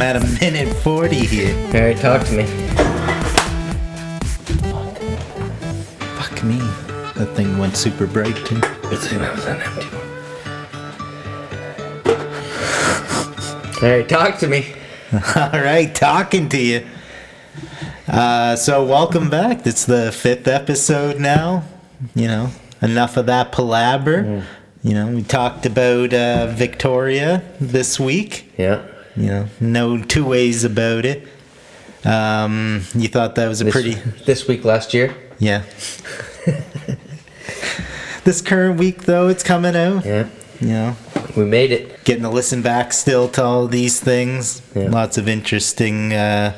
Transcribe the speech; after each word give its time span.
I'm 0.00 0.16
at 0.16 0.16
a 0.16 0.40
minute 0.40 0.74
40 0.76 1.14
here. 1.14 1.54
Alright, 1.74 1.98
talk 1.98 2.26
to 2.28 2.32
me. 2.32 2.46
Fuck 6.16 6.42
me. 6.42 6.56
That 7.16 7.34
thing 7.36 7.58
went 7.58 7.76
super 7.76 8.06
bright 8.06 8.34
too. 8.46 8.60
Good 8.60 8.98
thing 8.98 9.18
that 9.18 9.36
was 9.36 9.44
an 9.44 9.60
empty 9.60 9.84
one. 9.92 10.06
Alright, 13.84 14.08
talk 14.08 14.38
to 14.38 14.46
me. 14.46 14.72
All 15.36 15.60
right, 15.60 15.94
talking 15.94 16.48
to 16.48 16.58
you. 16.58 16.86
Uh, 18.08 18.56
so 18.56 18.82
welcome 18.82 19.28
back. 19.28 19.66
It's 19.66 19.84
the 19.84 20.12
fifth 20.12 20.48
episode 20.48 21.20
now. 21.20 21.64
You 22.14 22.28
know, 22.28 22.50
enough 22.80 23.18
of 23.18 23.26
that 23.26 23.52
palaver. 23.52 24.46
You 24.82 24.94
know, 24.94 25.08
we 25.08 25.22
talked 25.24 25.66
about 25.66 26.14
uh, 26.14 26.46
Victoria 26.46 27.42
this 27.60 28.00
week. 28.00 28.50
Yeah. 28.56 28.86
You 29.16 29.26
know, 29.26 29.48
no 29.60 30.02
two 30.02 30.24
ways 30.24 30.64
about 30.64 31.04
it. 31.04 31.26
Um, 32.04 32.82
you 32.94 33.08
thought 33.08 33.34
that 33.34 33.48
was 33.48 33.60
a 33.60 33.64
This, 33.64 33.72
pretty 33.72 33.94
this 34.24 34.46
week 34.48 34.64
last 34.64 34.94
year? 34.94 35.14
yeah. 35.38 35.62
this 38.24 38.40
current 38.40 38.78
week 38.78 39.02
though, 39.02 39.28
it's 39.28 39.42
coming 39.42 39.76
out. 39.76 40.04
Yeah. 40.04 40.28
You 40.60 40.68
know, 40.68 40.96
We 41.36 41.44
made 41.44 41.72
it. 41.72 42.04
getting 42.04 42.22
to 42.22 42.28
listen 42.30 42.60
back 42.62 42.92
still 42.92 43.28
to 43.30 43.42
all 43.42 43.66
these 43.66 43.98
things. 44.00 44.62
Yeah. 44.74 44.88
Lots 44.90 45.16
of 45.18 45.26
interesting 45.28 46.12
uh, 46.12 46.54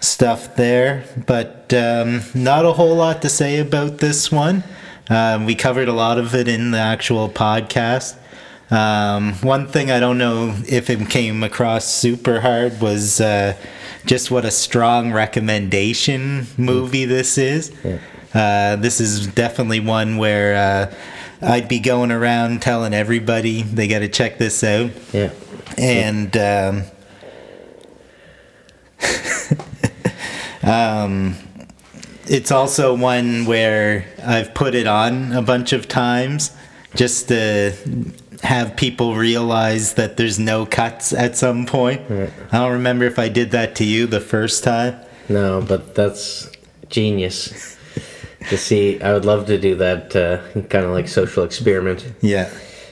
stuff 0.00 0.54
there, 0.56 1.04
but 1.26 1.72
um, 1.74 2.22
not 2.34 2.64
a 2.64 2.72
whole 2.72 2.94
lot 2.94 3.22
to 3.22 3.28
say 3.28 3.58
about 3.58 3.98
this 3.98 4.30
one. 4.30 4.62
Um, 5.08 5.46
we 5.46 5.56
covered 5.56 5.88
a 5.88 5.92
lot 5.92 6.18
of 6.18 6.34
it 6.36 6.46
in 6.46 6.70
the 6.70 6.78
actual 6.78 7.28
podcast. 7.28 8.16
Um, 8.70 9.34
one 9.34 9.66
thing 9.66 9.90
I 9.90 9.98
don't 9.98 10.18
know 10.18 10.54
if 10.68 10.90
it 10.90 11.10
came 11.10 11.42
across 11.42 11.86
super 11.86 12.40
hard 12.40 12.80
was 12.80 13.20
uh, 13.20 13.56
just 14.06 14.30
what 14.30 14.44
a 14.44 14.50
strong 14.50 15.12
recommendation 15.12 16.46
movie 16.56 17.04
this 17.04 17.36
is. 17.36 17.72
Uh, 18.32 18.76
this 18.76 19.00
is 19.00 19.26
definitely 19.26 19.80
one 19.80 20.18
where 20.18 20.54
uh, 20.54 20.94
I'd 21.42 21.68
be 21.68 21.80
going 21.80 22.12
around 22.12 22.62
telling 22.62 22.94
everybody 22.94 23.62
they 23.62 23.88
got 23.88 24.00
to 24.00 24.08
check 24.08 24.38
this 24.38 24.62
out. 24.62 24.92
Yeah. 25.12 25.32
And 25.76 26.36
um, 26.36 26.84
um, 30.62 31.36
it's 32.28 32.52
also 32.52 32.94
one 32.94 33.46
where 33.46 34.06
I've 34.24 34.54
put 34.54 34.76
it 34.76 34.86
on 34.86 35.32
a 35.32 35.42
bunch 35.42 35.72
of 35.72 35.88
times 35.88 36.52
just 36.94 37.28
to 37.28 37.72
have 38.42 38.76
people 38.76 39.16
realize 39.16 39.94
that 39.94 40.16
there's 40.16 40.38
no 40.38 40.66
cuts 40.66 41.12
at 41.12 41.36
some 41.36 41.66
point. 41.66 42.00
I 42.10 42.58
don't 42.58 42.72
remember 42.72 43.04
if 43.04 43.18
I 43.18 43.28
did 43.28 43.50
that 43.50 43.76
to 43.76 43.84
you 43.84 44.06
the 44.06 44.20
first 44.20 44.64
time. 44.64 44.98
No, 45.28 45.62
but 45.62 45.94
that's 45.94 46.50
genius. 46.88 47.76
to 48.48 48.56
see, 48.56 49.00
I 49.00 49.12
would 49.12 49.24
love 49.24 49.46
to 49.46 49.58
do 49.58 49.76
that 49.76 50.16
uh, 50.16 50.38
kind 50.68 50.84
of 50.84 50.90
like 50.90 51.08
social 51.08 51.44
experiment. 51.44 52.12
Yeah. 52.20 52.50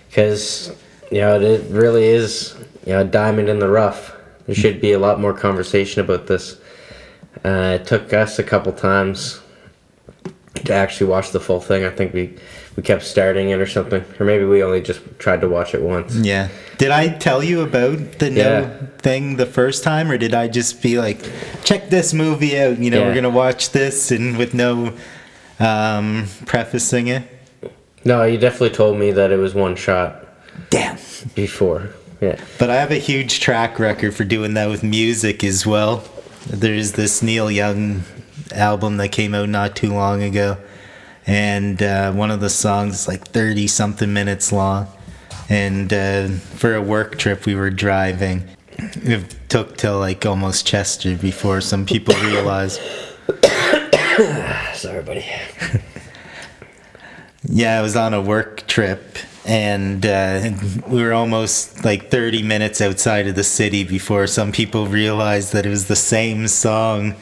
Because, 0.09 0.75
you 1.11 1.21
know, 1.21 1.41
it 1.41 1.65
really 1.71 2.05
is, 2.05 2.55
you 2.87 2.93
know, 2.93 3.01
a 3.01 3.05
diamond 3.05 3.49
in 3.49 3.59
the 3.59 3.69
rough. 3.69 4.15
There 4.47 4.55
should 4.55 4.81
be 4.81 4.93
a 4.93 4.99
lot 4.99 5.21
more 5.21 5.35
conversation 5.35 6.01
about 6.01 6.27
this. 6.27 6.61
Uh, 7.45 7.79
it 7.81 7.87
took 7.87 8.13
us 8.13 8.39
a 8.39 8.43
couple 8.43 8.73
times 8.73 9.41
to 10.65 10.73
actually 10.73 11.09
watch 11.09 11.31
the 11.31 11.41
full 11.41 11.61
thing. 11.61 11.85
I 11.85 11.91
think 11.91 12.13
we, 12.15 12.37
we 12.79 12.83
kept 12.83 13.03
starting 13.03 13.51
it 13.51 13.59
or 13.59 13.67
something. 13.67 14.05
Or 14.21 14.25
maybe 14.25 14.45
we 14.45 14.63
only 14.63 14.81
just 14.81 15.01
tried 15.19 15.41
to 15.41 15.49
watch 15.49 15.75
it 15.75 15.83
once. 15.83 16.15
Yeah. 16.15 16.47
Did 16.77 16.93
I 16.93 17.09
tell 17.09 17.43
you 17.43 17.63
about 17.63 18.21
the 18.21 18.31
no 18.31 18.89
thing 18.99 19.35
the 19.35 19.47
first 19.47 19.83
time, 19.83 20.13
or 20.13 20.17
did 20.17 20.33
I 20.33 20.47
just 20.47 20.81
be 20.81 20.97
like, 20.97 21.29
check 21.65 21.91
this 21.91 22.15
movie 22.15 22.57
out? 22.57 22.79
You 22.79 22.93
know, 22.93 23.03
we're 23.03 23.17
gonna 23.17 23.31
watch 23.31 23.71
this, 23.71 24.13
and 24.13 24.39
with 24.39 24.55
no 24.55 24.97
um, 25.59 26.29
prefacing 26.47 27.09
it. 27.09 27.25
No, 28.05 28.23
you 28.23 28.39
definitely 28.39 28.77
told 28.77 28.97
me 28.97 29.11
that 29.11 29.33
it 29.33 29.39
was 29.39 29.55
one 29.55 29.75
shot 29.75 30.25
Damn. 30.71 30.99
before. 31.35 31.91
Yeah. 32.21 32.41
But 32.61 32.71
I 32.71 32.77
have 32.77 32.93
a 32.93 33.01
huge 33.01 33.41
track 33.41 33.81
record 33.81 34.15
for 34.15 34.23
doing 34.23 34.55
that 34.55 34.69
with 34.69 34.85
music 34.85 35.43
as 35.43 35.67
well. 35.67 36.05
There's 36.47 36.93
this 36.93 37.23
Neil 37.25 37.51
Young 37.51 38.05
album 38.53 38.99
that 38.99 39.09
came 39.09 39.35
out 39.35 39.49
not 39.49 39.75
too 39.75 39.93
long 39.93 40.23
ago, 40.23 40.59
and 41.29 41.83
uh, 41.83 42.11
one 42.13 42.31
of 42.31 42.41
the 42.41 42.49
songs 42.49 43.01
is 43.01 43.09
like 43.09 43.29
30 43.29 43.67
something 43.67 44.13
minutes 44.13 44.51
long. 44.51 44.89
And 45.51 45.93
uh, 45.93 46.29
for 46.29 46.75
a 46.75 46.83
work 46.83 47.19
trip, 47.19 47.45
we 47.45 47.55
were 47.55 47.71
driving. 47.71 48.45
It 48.79 49.37
took 49.51 49.77
till 49.77 49.99
like 49.99 50.25
almost 50.25 50.67
Chester 50.67 51.17
before 51.17 51.61
some 51.61 51.85
people 51.85 52.15
realized. 52.23 52.81
Sorry, 54.75 55.03
buddy. 55.03 55.27
Yeah, 57.45 57.79
I 57.79 57.83
was 57.83 57.95
on 57.95 58.15
a 58.15 58.21
work 58.21 58.67
trip, 58.67 59.17
and 59.47 60.05
uh, 60.05 60.51
we 60.89 61.03
were 61.03 61.13
almost 61.13 61.85
like 61.85 62.11
30 62.11 62.43
minutes 62.43 62.81
outside 62.81 63.27
of 63.27 63.37
the 63.37 63.45
city 63.45 63.85
before 63.85 64.27
some 64.27 64.51
people 64.51 64.87
realized 64.87 65.53
that 65.53 65.65
it 65.65 65.69
was 65.69 65.89
the 65.89 65.97
same 65.97 66.49
song 66.49 67.15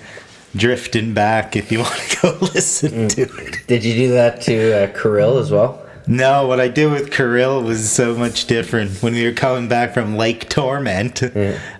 drifting 0.56 1.14
back 1.14 1.54
if 1.56 1.70
you 1.70 1.78
want 1.86 1.94
to 1.94 2.16
go 2.22 2.38
listen 2.40 3.08
to 3.08 3.22
it. 3.22 3.66
Did 3.66 3.84
you 3.84 3.94
do 3.94 4.12
that 4.12 4.40
to 4.42 4.84
uh, 4.84 5.00
Kirill 5.00 5.38
as 5.38 5.50
well? 5.50 5.82
No, 6.08 6.46
what 6.46 6.60
I 6.60 6.68
did 6.68 6.90
with 6.92 7.10
Kirill 7.10 7.62
was 7.62 7.90
so 7.90 8.14
much 8.16 8.46
different. 8.46 9.02
When 9.02 9.14
we 9.14 9.24
were 9.24 9.32
coming 9.32 9.68
back 9.68 9.92
from 9.92 10.16
Lake 10.16 10.48
Torment, 10.48 11.20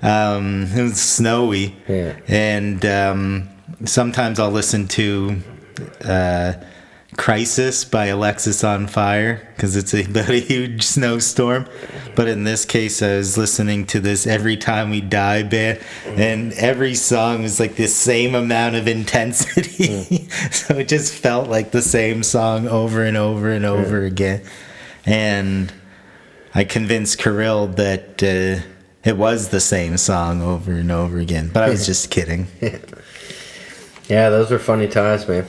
um, 0.02 0.64
it 0.74 0.82
was 0.82 1.00
snowy, 1.00 1.76
Yeah. 1.86 2.16
and 2.26 2.84
um, 2.84 3.48
sometimes 3.84 4.40
I'll 4.40 4.50
listen 4.50 4.88
to 4.88 5.36
uh, 6.04 6.54
"Crisis" 7.16 7.84
by 7.84 8.08
Alexisonfire 8.08 9.40
because 9.54 9.76
it's 9.76 9.92
about 10.08 10.28
a 10.28 10.40
huge 10.40 10.82
snowstorm. 10.82 11.66
But 12.14 12.28
in 12.28 12.44
this 12.44 12.64
case, 12.64 13.02
I 13.02 13.16
was 13.16 13.36
listening 13.36 13.86
to 13.86 14.00
this 14.00 14.26
"Every 14.26 14.56
Time 14.56 14.90
We 14.90 15.00
Die" 15.00 15.42
band, 15.42 15.80
and 16.06 16.52
every 16.54 16.94
song 16.94 17.42
was 17.42 17.60
like 17.60 17.76
the 17.76 17.88
same 17.88 18.34
amount 18.34 18.76
of 18.76 18.88
intensity, 18.88 20.28
so 20.50 20.78
it 20.78 20.88
just 20.88 21.14
felt 21.14 21.48
like 21.48 21.70
the 21.70 21.82
same 21.82 22.22
song 22.22 22.68
over 22.68 23.02
and 23.02 23.16
over 23.16 23.50
and 23.50 23.64
over 23.64 24.04
again, 24.04 24.42
and. 25.04 25.72
I 26.54 26.64
convinced 26.64 27.18
Kirill 27.18 27.66
that 27.66 28.22
uh, 28.22 28.64
it 29.04 29.16
was 29.18 29.50
the 29.50 29.60
same 29.60 29.98
song 29.98 30.40
over 30.40 30.72
and 30.72 30.90
over 30.90 31.18
again, 31.18 31.50
but 31.52 31.62
I 31.62 31.68
was 31.68 31.84
just 31.92 32.10
kidding. 32.10 32.46
Yeah, 34.08 34.30
those 34.30 34.50
were 34.50 34.58
funny 34.58 34.88
times, 34.88 35.28
man. 35.28 35.46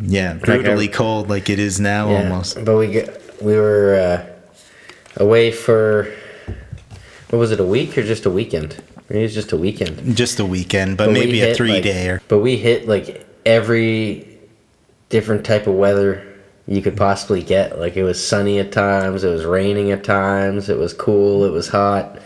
Yeah, 0.00 0.34
brutally 0.34 0.88
cold 0.88 1.28
like 1.28 1.48
it 1.50 1.58
is 1.58 1.80
now 1.80 2.10
Yeah, 2.10 2.22
almost. 2.22 2.64
But 2.64 2.76
we 2.76 2.90
get, 2.90 3.42
we 3.42 3.54
were 3.56 3.94
uh, 3.94 5.22
away 5.22 5.50
for 5.52 6.12
what 7.30 7.38
was 7.38 7.50
it? 7.52 7.60
A 7.60 7.64
week 7.64 7.96
or 7.98 8.02
just 8.02 8.26
a 8.26 8.30
weekend? 8.30 8.82
Maybe 9.08 9.20
it 9.20 9.24
was 9.24 9.34
just 9.34 9.52
a 9.52 9.56
weekend. 9.56 10.16
Just 10.16 10.40
a 10.40 10.46
weekend, 10.46 10.96
but, 10.96 11.06
But 11.06 11.12
maybe 11.14 11.42
a 11.42 11.54
three 11.54 11.72
like- 11.72 11.84
dayer. 11.84 12.20
But 12.28 12.38
we 12.38 12.56
hit 12.56 12.86
like 12.88 13.26
every 13.44 14.38
different 15.08 15.44
type 15.44 15.66
of 15.66 15.74
weather 15.74 16.26
you 16.66 16.80
could 16.80 16.96
possibly 16.96 17.42
get. 17.42 17.78
Like 17.78 17.96
it 17.96 18.04
was 18.04 18.24
sunny 18.24 18.58
at 18.58 18.72
times, 18.72 19.24
it 19.24 19.28
was 19.28 19.44
raining 19.44 19.90
at 19.90 20.02
times, 20.04 20.68
it 20.68 20.78
was 20.78 20.92
cool, 20.94 21.44
it 21.44 21.50
was 21.50 21.68
hot. 21.68 22.18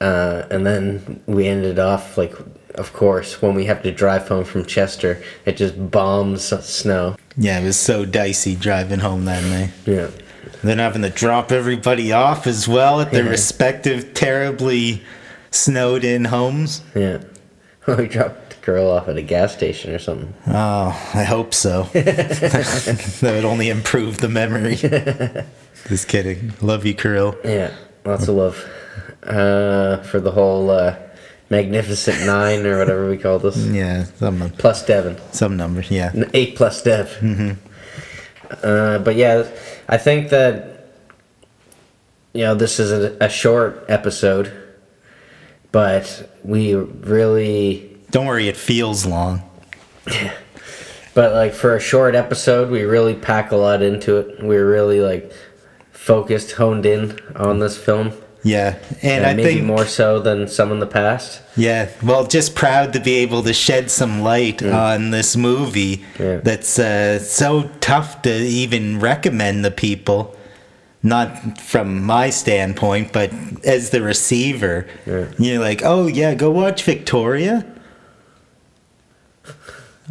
Uh, 0.00 0.42
and 0.50 0.66
then 0.66 1.22
we 1.26 1.46
ended 1.46 1.78
off 1.78 2.18
like, 2.18 2.34
of 2.78 2.92
course, 2.92 3.40
when 3.42 3.54
we 3.54 3.64
have 3.66 3.82
to 3.82 3.92
drive 3.92 4.28
home 4.28 4.44
from 4.44 4.64
Chester, 4.64 5.22
it 5.44 5.56
just 5.56 5.90
bombs 5.90 6.44
snow. 6.64 7.16
Yeah, 7.36 7.60
it 7.60 7.64
was 7.64 7.78
so 7.78 8.04
dicey 8.04 8.54
driving 8.56 9.00
home 9.00 9.24
that 9.26 9.44
night. 9.44 9.70
Yeah. 9.84 10.10
Then 10.62 10.78
having 10.78 11.02
to 11.02 11.10
drop 11.10 11.52
everybody 11.52 12.12
off 12.12 12.46
as 12.46 12.66
well 12.68 13.00
at 13.00 13.10
their 13.12 13.24
Yeah. 13.24 13.30
respective 13.30 14.14
terribly 14.14 15.02
snowed 15.50 16.04
in 16.04 16.26
homes. 16.26 16.82
Yeah. 16.94 17.18
we 17.86 18.08
dropped 18.08 18.50
the 18.50 18.56
girl 18.66 18.88
off 18.90 19.08
at 19.08 19.16
a 19.16 19.22
gas 19.22 19.52
station 19.52 19.94
or 19.94 19.98
something. 19.98 20.32
Oh, 20.46 20.88
I 21.14 21.24
hope 21.24 21.52
so. 21.54 21.84
that 21.92 23.20
would 23.22 23.44
only 23.44 23.68
improve 23.68 24.18
the 24.18 24.28
memory. 24.28 24.76
Just 25.88 26.08
kidding. 26.08 26.52
Love 26.60 26.84
you, 26.84 26.94
Kirill. 26.94 27.36
Yeah, 27.44 27.72
lots 28.04 28.26
of 28.28 28.34
love 28.36 28.64
uh, 29.22 29.98
for 30.02 30.18
the 30.20 30.32
whole 30.32 30.70
uh, 30.70 30.96
Magnificent 31.50 32.26
Nine 32.26 32.66
or 32.66 32.78
whatever 32.78 33.08
we 33.08 33.16
call 33.18 33.38
this. 33.38 33.56
Yeah, 33.66 34.04
some 34.04 34.50
Plus 34.58 34.84
Devon. 34.84 35.16
some 35.32 35.56
numbers. 35.56 35.90
Yeah. 35.90 36.12
Eight 36.34 36.56
plus 36.56 36.82
Dev. 36.82 37.08
Mm-hmm. 37.20 37.52
Uh, 38.62 38.98
but 38.98 39.16
yeah, 39.16 39.48
I 39.88 39.96
think 39.98 40.30
that, 40.30 40.88
you 42.32 42.42
know, 42.42 42.54
this 42.54 42.78
is 42.80 42.92
a, 42.92 43.16
a 43.24 43.28
short 43.28 43.84
episode, 43.88 44.52
but 45.72 46.30
we 46.44 46.74
really 46.74 47.96
Don't 48.10 48.26
worry, 48.26 48.48
it 48.48 48.56
feels 48.56 49.06
long. 49.06 49.42
But 51.14 51.32
like 51.32 51.54
for 51.54 51.74
a 51.74 51.80
short 51.80 52.14
episode, 52.14 52.70
we 52.70 52.82
really 52.82 53.14
pack 53.14 53.50
a 53.50 53.56
lot 53.56 53.80
into 53.80 54.18
it. 54.18 54.42
We're 54.44 54.70
really 54.70 55.00
like 55.00 55.32
focused, 55.90 56.52
honed 56.52 56.84
in 56.84 57.18
on 57.34 57.58
this 57.58 57.78
film. 57.78 58.12
Yeah, 58.46 58.76
and 59.02 59.24
Uh, 59.24 59.28
I 59.28 59.34
maybe 59.34 59.54
think 59.54 59.64
more 59.64 59.86
so 59.86 60.20
than 60.20 60.46
some 60.46 60.70
in 60.70 60.78
the 60.78 60.86
past. 60.86 61.40
Yeah, 61.56 61.88
well, 62.00 62.26
just 62.28 62.54
proud 62.54 62.92
to 62.92 63.00
be 63.00 63.16
able 63.16 63.42
to 63.42 63.52
shed 63.52 63.90
some 63.90 64.22
light 64.22 64.62
on 64.62 65.10
this 65.10 65.36
movie 65.36 66.04
Yeah. 66.20 66.36
that's 66.44 66.78
uh, 66.78 67.18
so 67.18 67.68
tough 67.80 68.22
to 68.22 68.30
even 68.30 69.00
recommend 69.00 69.64
to 69.64 69.70
people. 69.72 70.36
Not 71.02 71.60
from 71.60 72.02
my 72.04 72.30
standpoint, 72.30 73.12
but 73.12 73.30
as 73.64 73.90
the 73.90 74.00
receiver, 74.02 74.86
Yeah. 75.06 75.24
you're 75.38 75.60
like, 75.60 75.82
oh 75.84 76.06
yeah, 76.06 76.34
go 76.34 76.50
watch 76.50 76.84
Victoria. 76.84 77.64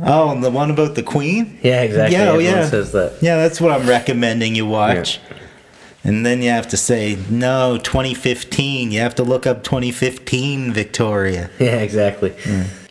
Oh, 0.03 0.29
and 0.31 0.43
the 0.43 0.51
one 0.51 0.71
about 0.71 0.95
the 0.95 1.03
Queen. 1.03 1.57
Yeah, 1.63 1.81
exactly. 1.83 2.17
Yeah, 2.17 2.31
oh, 2.31 2.39
yeah. 2.39 2.69
Yeah, 3.21 3.37
that's 3.37 3.61
what 3.61 3.71
I'm 3.71 3.87
recommending 3.87 4.53
you 4.55 4.65
watch. 4.65 5.19
And 6.05 6.25
then 6.25 6.41
you 6.41 6.49
have 6.51 6.67
to 6.69 6.77
say, 6.77 7.17
no, 7.29 7.77
2015. 7.77 8.91
You 8.91 8.99
have 8.99 9.15
to 9.15 9.23
look 9.23 9.45
up 9.47 9.63
2015 9.63 10.71
Victoria. 10.71 11.49
Yeah, 11.59 11.77
exactly. 11.79 12.33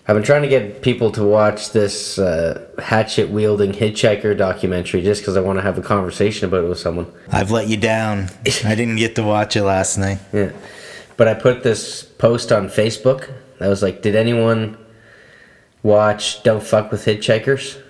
I've 0.06 0.16
been 0.16 0.22
trying 0.22 0.42
to 0.42 0.48
get 0.48 0.82
people 0.82 1.10
to 1.12 1.22
watch 1.24 1.72
this 1.72 2.18
uh, 2.18 2.68
hatchet 2.78 3.30
wielding 3.30 3.72
hitchhiker 3.72 4.36
documentary 4.36 5.00
just 5.00 5.22
because 5.22 5.36
I 5.36 5.40
want 5.40 5.58
to 5.58 5.62
have 5.62 5.78
a 5.78 5.82
conversation 5.82 6.46
about 6.48 6.64
it 6.64 6.68
with 6.68 6.78
someone. 6.78 7.10
I've 7.30 7.50
let 7.50 7.68
you 7.68 7.76
down. 7.78 8.28
I 8.64 8.74
didn't 8.74 8.96
get 8.96 9.14
to 9.14 9.22
watch 9.22 9.56
it 9.56 9.62
last 9.62 9.96
night. 9.96 10.18
Yeah. 10.32 10.50
But 11.16 11.28
I 11.28 11.34
put 11.34 11.62
this 11.62 12.02
post 12.02 12.50
on 12.52 12.68
Facebook. 12.68 13.32
I 13.60 13.68
was 13.68 13.80
like, 13.82 14.02
did 14.02 14.16
anyone 14.16 14.76
watch 15.82 16.42
Don't 16.42 16.62
Fuck 16.62 16.90
with 16.90 17.04
Hitchhikers? 17.04 17.80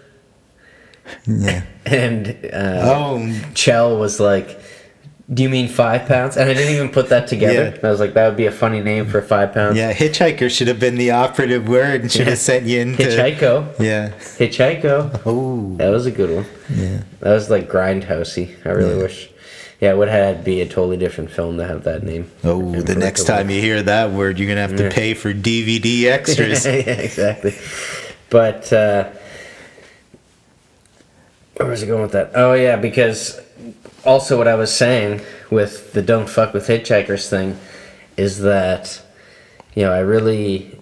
Yeah. 1.26 1.62
And 1.86 2.28
uh, 2.50 2.80
Oh, 2.94 3.42
Chell 3.54 3.98
was 3.98 4.18
like, 4.20 4.58
do 5.32 5.42
you 5.42 5.48
mean 5.48 5.68
five 5.68 6.06
pounds? 6.06 6.36
And 6.36 6.50
I 6.50 6.54
didn't 6.54 6.74
even 6.74 6.90
put 6.90 7.08
that 7.08 7.26
together. 7.28 7.72
Yeah. 7.80 7.86
I 7.88 7.90
was 7.90 7.98
like, 8.00 8.12
that 8.14 8.28
would 8.28 8.36
be 8.36 8.44
a 8.46 8.52
funny 8.52 8.80
name 8.82 9.06
for 9.06 9.22
five 9.22 9.54
pounds. 9.54 9.76
yeah. 9.76 9.92
Hitchhiker 9.92 10.50
should 10.50 10.68
have 10.68 10.78
been 10.78 10.96
the 10.96 11.12
operative 11.12 11.66
word 11.66 12.02
and 12.02 12.12
should 12.12 12.26
have 12.28 12.38
sent 12.38 12.66
you 12.66 12.80
into. 12.80 13.02
Hitchhiko. 13.02 13.80
Yeah. 13.80 14.10
Hitchhiko. 14.10 15.22
Oh. 15.24 15.74
That 15.76 15.88
was 15.88 16.04
a 16.06 16.10
good 16.10 16.30
one. 16.30 16.46
Yeah. 16.74 17.02
That 17.20 17.32
was 17.32 17.48
like 17.48 17.70
grindhousey. 17.70 18.54
I 18.66 18.70
really 18.70 18.96
Yeah. 18.96 19.02
wish. 19.02 19.30
Yeah, 19.80 19.92
it 19.92 19.96
would 19.96 20.08
have 20.08 20.44
be 20.44 20.60
a 20.60 20.66
totally 20.66 20.96
different 20.96 21.30
film 21.30 21.56
to 21.58 21.66
have 21.66 21.84
that 21.84 22.02
name. 22.02 22.30
Oh, 22.44 22.80
the 22.80 22.94
next 22.94 23.24
time 23.24 23.50
you 23.50 23.60
hear 23.60 23.82
that 23.82 24.12
word, 24.12 24.38
you're 24.38 24.48
gonna 24.48 24.60
have 24.60 24.76
to 24.76 24.84
Yeah. 24.84 24.90
pay 24.92 25.14
for 25.14 25.32
DVD 25.34 26.04
extras. 26.10 26.64
yeah, 26.64 26.72
exactly. 26.72 27.54
But 28.30 28.72
uh, 28.72 29.08
where 31.56 31.68
was 31.68 31.82
I 31.82 31.86
going 31.86 32.02
with 32.02 32.12
that? 32.12 32.32
Oh 32.34 32.54
yeah, 32.54 32.76
because 32.76 33.40
also 34.04 34.36
what 34.38 34.48
I 34.48 34.54
was 34.54 34.72
saying 34.74 35.20
with 35.50 35.92
the 35.92 36.02
"don't 36.02 36.28
fuck 36.28 36.52
with 36.54 36.66
hitchhikers" 36.66 37.28
thing 37.28 37.58
is 38.16 38.40
that 38.40 39.02
you 39.74 39.84
know 39.84 39.92
I 39.92 40.00
really 40.00 40.78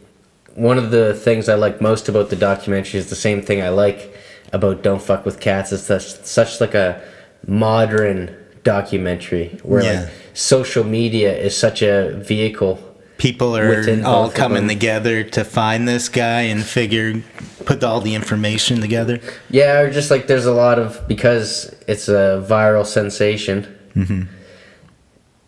one 0.55 0.79
of 0.79 0.91
the 0.91 1.15
things 1.15 1.49
I 1.49 1.55
like 1.55 1.81
most 1.81 2.09
about 2.09 2.29
the 2.31 2.37
documentary 2.37 2.99
is 3.01 3.09
the 3.09 3.17
same 3.17 3.43
thing 3.43 3.63
I 3.63 3.71
like 3.71 4.15
about 4.53 4.83
"Don't 4.83 5.01
Fuck 5.03 5.25
with 5.25 5.41
Cats." 5.41 5.73
It's 5.73 5.85
such 5.85 6.07
such 6.25 6.61
like 6.61 6.75
a 6.75 7.01
modern 7.47 8.37
documentary 8.65 9.59
where 9.63 9.83
Yeah. 9.83 10.01
like 10.03 10.11
social 10.35 10.85
media 10.85 11.37
is 11.37 11.57
such 11.57 11.83
a 11.83 12.11
vehicle 12.17 12.79
People 13.23 13.57
are 13.57 13.69
Within 13.69 14.05
all 14.05 14.33
coming 14.33 14.67
together 14.67 15.23
to 15.23 15.45
find 15.45 15.87
this 15.87 16.09
guy 16.09 16.41
and 16.41 16.65
figure, 16.65 17.23
put 17.65 17.85
all 17.85 18.01
the 18.01 18.17
information 18.17 18.81
together. 18.81 19.21
Yeah, 19.49 19.79
or 19.79 19.93
just 19.93 20.11
like 20.11 20.27
there's 20.27 20.45
a 20.45 20.53
lot 20.53 20.81
of 20.81 21.07
because 21.07 21.73
it's 21.87 22.09
a 22.09 22.45
viral 22.45 22.85
sensation. 22.85 23.79
Mm-hmm. 23.95 24.23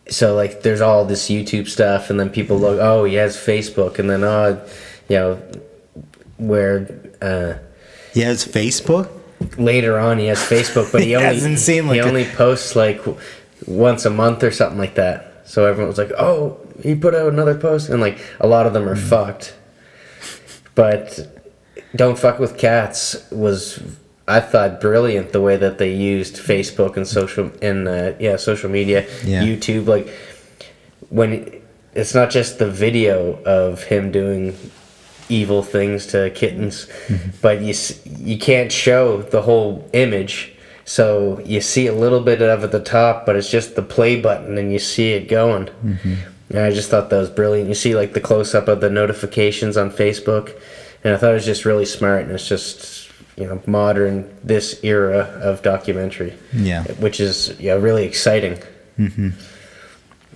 So 0.09 0.37
like 0.37 0.63
there's 0.63 0.81
all 0.81 1.05
this 1.05 1.29
YouTube 1.29 1.67
stuff, 1.67 2.11
and 2.11 2.21
then 2.21 2.31
people 2.31 2.61
look, 2.61 2.79
oh, 2.81 3.03
he 3.03 3.15
has 3.15 3.37
Facebook, 3.37 3.99
and 3.99 4.09
then 4.09 4.23
oh, 4.23 4.65
you 5.09 5.17
know, 5.17 5.43
where 6.37 6.87
uh, 7.21 7.55
He 8.13 8.21
has 8.21 8.47
Facebook. 8.47 9.11
later 9.59 9.99
on 9.99 10.19
he 10.19 10.27
has 10.27 10.39
Facebook, 10.39 10.93
but 10.93 11.03
he, 11.09 11.17
only 11.17 11.41
like, 11.41 11.59
he 11.59 11.99
a- 11.99 12.07
only 12.07 12.25
posts 12.25 12.77
like 12.77 13.03
once 13.67 14.05
a 14.05 14.11
month 14.11 14.45
or 14.45 14.53
something 14.53 14.79
like 14.79 14.95
that. 14.95 15.43
So 15.45 15.67
everyone 15.67 15.89
was 15.89 15.99
like, 15.99 16.13
oh, 16.13 16.64
he 16.83 16.95
put 16.95 17.15
out 17.15 17.33
another 17.33 17.57
post, 17.57 17.89
and 17.89 18.01
like 18.01 18.19
a 18.41 18.47
lot 18.47 18.67
of 18.67 18.73
them 18.73 18.89
are 18.89 18.97
mm. 18.97 19.09
fucked. 19.09 19.55
But 20.75 21.41
don't 21.95 22.19
fuck 22.19 22.39
with 22.39 22.59
cats 22.59 23.31
was 23.31 23.83
I 24.27 24.41
thought 24.41 24.81
brilliant 24.81 25.33
the 25.33 25.41
way 25.41 25.57
that 25.57 25.79
they 25.79 25.95
used 25.95 26.37
Facebook 26.37 26.97
and 26.97 27.07
social 27.07 27.53
and 27.63 27.87
uh, 27.87 28.13
yeah 28.19 28.37
social 28.37 28.71
media, 28.71 29.07
Yeah. 29.25 29.43
YouTube 29.43 29.87
like 29.87 30.09
when 31.11 31.61
it's 31.95 32.15
not 32.15 32.31
just 32.31 32.59
the 32.59 32.71
video 32.71 33.41
of 33.45 33.85
him 33.85 34.11
doing 34.11 34.57
evil 35.29 35.63
things 35.63 36.07
to 36.07 36.31
kittens, 36.31 36.87
mm-hmm. 37.07 37.31
but 37.41 37.61
you 37.61 37.75
you 38.19 38.39
can't 38.39 38.73
show 38.73 39.23
the 39.23 39.43
whole 39.43 39.89
image. 39.93 40.53
So 40.87 41.41
you 41.45 41.61
see 41.63 41.87
a 41.87 41.95
little 41.95 42.21
bit 42.21 42.43
of 42.43 42.63
at 42.63 42.73
the 42.73 42.81
top, 42.81 43.25
but 43.25 43.37
it's 43.37 43.51
just 43.51 43.75
the 43.75 43.83
play 43.83 44.21
button, 44.21 44.59
and 44.59 44.73
you 44.73 44.79
see 44.79 45.13
it 45.13 45.29
going. 45.29 45.67
Mm-hmm. 45.67 46.15
And 46.51 46.59
I 46.59 46.71
just 46.71 46.91
thought 46.91 47.11
that 47.11 47.17
was 47.19 47.31
brilliant. 47.31 47.69
You 47.69 47.75
see 47.75 47.95
like 47.95 48.13
the 48.13 48.21
close 48.21 48.55
up 48.55 48.69
of 48.69 48.81
the 48.81 48.91
notifications 48.91 49.77
on 49.77 49.91
Facebook, 49.91 50.55
and 51.03 51.15
I 51.15 51.17
thought 51.17 51.31
it 51.31 51.35
was 51.35 51.45
just 51.47 51.65
really 51.65 51.87
smart. 51.87 52.23
And 52.23 52.33
it's 52.33 52.47
just 52.49 53.11
you 53.37 53.47
know 53.47 53.61
modern 53.67 54.33
this 54.45 54.79
era 54.85 55.21
of 55.43 55.63
documentary, 55.63 56.35
Yeah. 56.53 56.85
which 57.01 57.19
is 57.21 57.55
yeah 57.59 57.75
really 57.75 58.05
exciting. 58.05 58.59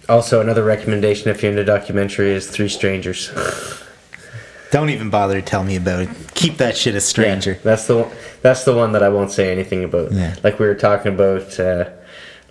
Also, 0.08 0.40
another 0.40 0.64
recommendation 0.64 1.28
if 1.28 1.42
you're 1.42 1.50
into 1.52 1.64
documentary 1.64 2.30
is 2.30 2.48
Three 2.48 2.68
Strangers. 2.68 3.30
Don't 4.70 4.90
even 4.90 5.10
bother 5.10 5.34
to 5.40 5.42
tell 5.46 5.64
me 5.64 5.76
about 5.76 6.00
it. 6.02 6.08
Keep 6.34 6.58
that 6.58 6.76
shit 6.76 6.94
a 6.94 7.00
stranger. 7.00 7.52
Yeah, 7.52 7.58
that's 7.64 7.86
the 7.86 7.96
one, 7.98 8.10
that's 8.42 8.64
the 8.64 8.74
one 8.74 8.92
that 8.92 9.02
I 9.02 9.08
won't 9.10 9.30
say 9.30 9.50
anything 9.52 9.84
about. 9.84 10.12
Yeah. 10.12 10.34
Like 10.42 10.58
we 10.58 10.66
were 10.66 10.74
talking 10.74 11.12
about 11.14 11.58
uh, 11.60 11.90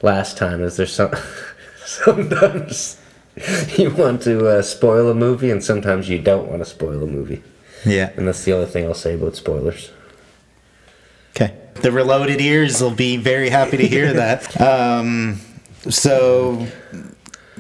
last 0.02 0.38
time. 0.38 0.64
Is 0.64 0.78
there 0.78 0.86
some 0.88 1.12
sometimes 1.86 2.98
you 3.78 3.92
want 3.92 4.22
to 4.24 4.48
uh, 4.48 4.62
spoil 4.62 5.10
a 5.10 5.14
movie 5.16 5.52
and 5.52 5.64
sometimes 5.64 6.10
you 6.10 6.20
don't 6.20 6.48
want 6.48 6.60
to 6.62 6.66
spoil 6.66 7.02
a 7.04 7.08
movie, 7.08 7.44
Yeah. 7.86 8.12
and 8.18 8.28
that's 8.28 8.44
the 8.44 8.54
only 8.54 8.66
thing 8.68 8.86
I'll 8.86 8.94
say 8.94 9.14
about 9.16 9.36
spoilers. 9.36 9.92
Okay. 11.36 11.54
The 11.76 11.92
reloaded 11.92 12.42
ears 12.42 12.82
will 12.82 12.92
be 12.96 13.18
very 13.18 13.50
happy 13.50 13.78
to 13.78 13.88
hear 13.88 14.12
that. 14.24 14.60
Um, 14.60 15.40
so, 15.90 16.68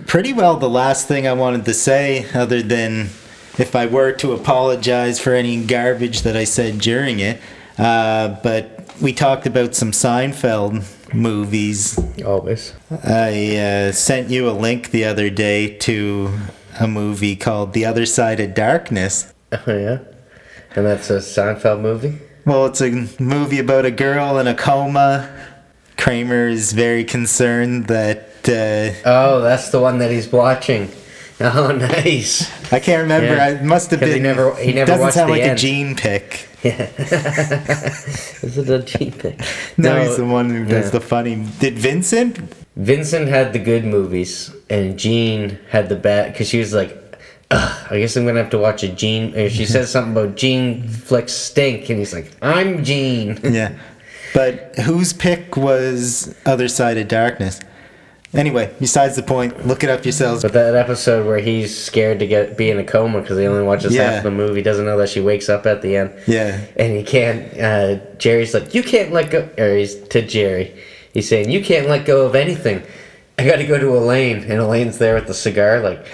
pretty 0.07 0.33
well 0.33 0.57
the 0.57 0.69
last 0.69 1.07
thing 1.07 1.27
I 1.27 1.33
wanted 1.33 1.65
to 1.65 1.73
say, 1.73 2.25
other 2.33 2.61
than 2.61 3.09
if 3.59 3.75
I 3.75 3.85
were 3.85 4.11
to 4.13 4.33
apologize 4.33 5.19
for 5.19 5.33
any 5.33 5.63
garbage 5.63 6.21
that 6.23 6.35
I 6.35 6.43
said 6.45 6.79
during 6.79 7.19
it, 7.19 7.39
uh, 7.77 8.37
but 8.43 8.76
we 9.01 9.13
talked 9.13 9.45
about 9.47 9.75
some 9.75 9.91
Seinfeld 9.91 10.83
movies. 11.13 11.99
Always. 12.25 12.73
I 13.03 13.57
uh, 13.57 13.91
sent 13.91 14.29
you 14.29 14.49
a 14.49 14.51
link 14.51 14.91
the 14.91 15.05
other 15.05 15.29
day 15.29 15.75
to 15.77 16.31
a 16.79 16.87
movie 16.87 17.35
called 17.35 17.73
The 17.73 17.85
Other 17.85 18.05
Side 18.05 18.39
of 18.39 18.53
Darkness. 18.53 19.33
Oh 19.51 19.61
yeah, 19.67 19.99
and 20.75 20.85
that's 20.85 21.09
a 21.09 21.17
Seinfeld 21.19 21.81
movie. 21.81 22.17
Well, 22.45 22.65
it's 22.67 22.81
a 22.81 23.07
movie 23.21 23.59
about 23.59 23.85
a 23.85 23.91
girl 23.91 24.39
in 24.39 24.47
a 24.47 24.55
coma. 24.55 25.29
Kramer 25.97 26.47
is 26.47 26.73
very 26.73 27.03
concerned 27.03 27.87
that 27.87 28.19
uh, 28.47 28.93
Oh, 29.09 29.41
that's 29.41 29.69
the 29.69 29.79
one 29.79 29.97
that 29.99 30.11
he's 30.11 30.31
watching. 30.31 30.89
Oh, 31.39 31.71
nice. 31.71 32.49
I 32.73 32.79
can't 32.79 33.03
remember. 33.03 33.35
Yeah. 33.35 33.43
I 33.45 33.49
it 33.51 33.63
must 33.63 33.91
have 33.91 33.99
'Cause 33.99 34.09
he 34.09 34.15
been. 34.15 34.23
never- 34.23 34.55
he 34.55 34.73
never 34.73 34.91
doesn't 34.93 35.11
sound 35.11 35.29
like 35.29 35.43
end. 35.43 35.51
a 35.51 35.55
Gene 35.55 35.95
pick. 35.95 36.46
Is 36.63 38.57
it 38.57 38.69
a 38.69 38.79
G 38.83 39.11
pick? 39.11 39.39
No, 39.77 40.01
he's 40.01 40.17
the 40.17 40.25
one 40.25 40.49
who 40.49 40.65
does 40.65 40.85
yeah. 40.85 40.91
the 40.91 41.01
funny. 41.01 41.45
Did 41.59 41.77
Vincent? 41.77 42.39
Vincent 42.75 43.27
had 43.27 43.53
the 43.53 43.59
good 43.59 43.85
movies, 43.85 44.51
and 44.69 44.97
Gene 44.97 45.59
had 45.69 45.87
the 45.89 45.95
bad. 45.95 46.33
Because 46.33 46.49
she 46.49 46.57
was 46.59 46.73
like, 46.73 47.07
Ugh, 47.51 47.87
I 47.91 47.99
guess 47.99 48.17
I'm 48.17 48.25
gonna 48.25 48.41
have 48.41 48.49
to 48.51 48.57
watch 48.57 48.83
a 48.83 48.89
Gene. 48.89 49.35
Or 49.35 49.49
she 49.49 49.65
says 49.65 49.91
something 49.91 50.11
about 50.11 50.35
Gene 50.35 50.87
flicks 50.87 51.31
stink, 51.31 51.89
and 51.89 51.99
he's 51.99 52.13
like, 52.13 52.31
I'm 52.41 52.83
Gene. 52.83 53.39
Yeah, 53.43 53.77
but 54.33 54.75
whose 54.79 55.13
pick 55.13 55.55
was 55.55 56.35
Other 56.45 56.67
Side 56.67 56.97
of 56.97 57.07
Darkness? 57.07 57.59
Anyway, 58.33 58.73
besides 58.79 59.15
the 59.15 59.23
point. 59.23 59.65
Look 59.65 59.83
it 59.83 59.89
up 59.89 60.03
yourselves. 60.03 60.41
But 60.43 60.53
that 60.53 60.75
episode 60.75 61.25
where 61.25 61.39
he's 61.39 61.75
scared 61.77 62.19
to 62.19 62.27
get 62.27 62.57
be 62.57 62.69
in 62.69 62.77
a 62.77 62.83
coma 62.83 63.21
because 63.21 63.37
he 63.37 63.45
only 63.47 63.63
watches 63.63 63.95
Yeah. 63.95 64.11
half 64.11 64.23
the 64.23 64.31
movie, 64.31 64.61
doesn't 64.61 64.85
know 64.85 64.97
that 64.97 65.09
she 65.09 65.21
wakes 65.21 65.47
up 65.49 65.65
at 65.65 65.81
the 65.81 65.95
end. 65.95 66.11
Yeah, 66.27 66.59
And 66.75 66.95
he 66.95 67.03
can't. 67.03 67.57
Uh, 67.59 67.99
Jerry's 68.17 68.53
like, 68.53 68.75
you 68.75 68.83
can't 68.83 69.11
let 69.13 69.31
go. 69.31 69.47
Or 69.57 69.75
he's 69.75 69.95
to 69.95 70.21
Jerry. 70.21 70.75
He's 71.13 71.27
saying, 71.29 71.49
you 71.49 71.63
can't 71.63 71.87
let 71.87 72.05
go 72.05 72.25
of 72.25 72.35
anything. 72.35 72.83
I 73.39 73.45
got 73.45 73.57
to 73.57 73.65
go 73.65 73.77
to 73.79 73.95
Elaine, 73.97 74.37
and 74.43 74.59
Elaine's 74.59 74.97
there 74.97 75.15
with 75.15 75.27
the 75.27 75.33
cigar. 75.33 75.79
Like, 75.79 76.05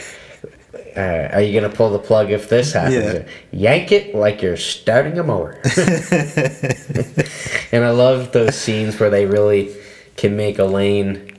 uh, 0.95 1.29
are 1.33 1.41
you 1.41 1.59
gonna 1.59 1.73
pull 1.73 1.89
the 1.89 1.99
plug 1.99 2.29
if 2.31 2.49
this 2.49 2.73
happens? 2.73 2.95
Yeah. 2.95 3.23
Yank 3.51 3.91
it 3.91 4.13
like 4.13 4.41
you're 4.43 4.57
starting 4.57 5.17
a 5.17 5.23
mower. 5.23 5.59
and 7.71 7.83
I 7.83 7.89
love 7.89 8.31
those 8.31 8.55
scenes 8.55 8.99
where 8.99 9.09
they 9.09 9.25
really 9.25 9.73
can 10.17 10.35
make 10.35 10.59
Elaine 10.59 11.32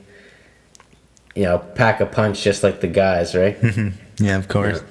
you 1.35 1.43
know, 1.43 1.59
pack 1.59 1.99
a 1.99 2.05
punch 2.05 2.41
just 2.43 2.63
like 2.63 2.81
the 2.81 2.87
guys, 2.87 3.35
right? 3.35 3.57
Yeah, 4.17 4.37
of 4.37 4.47
course. 4.47 4.81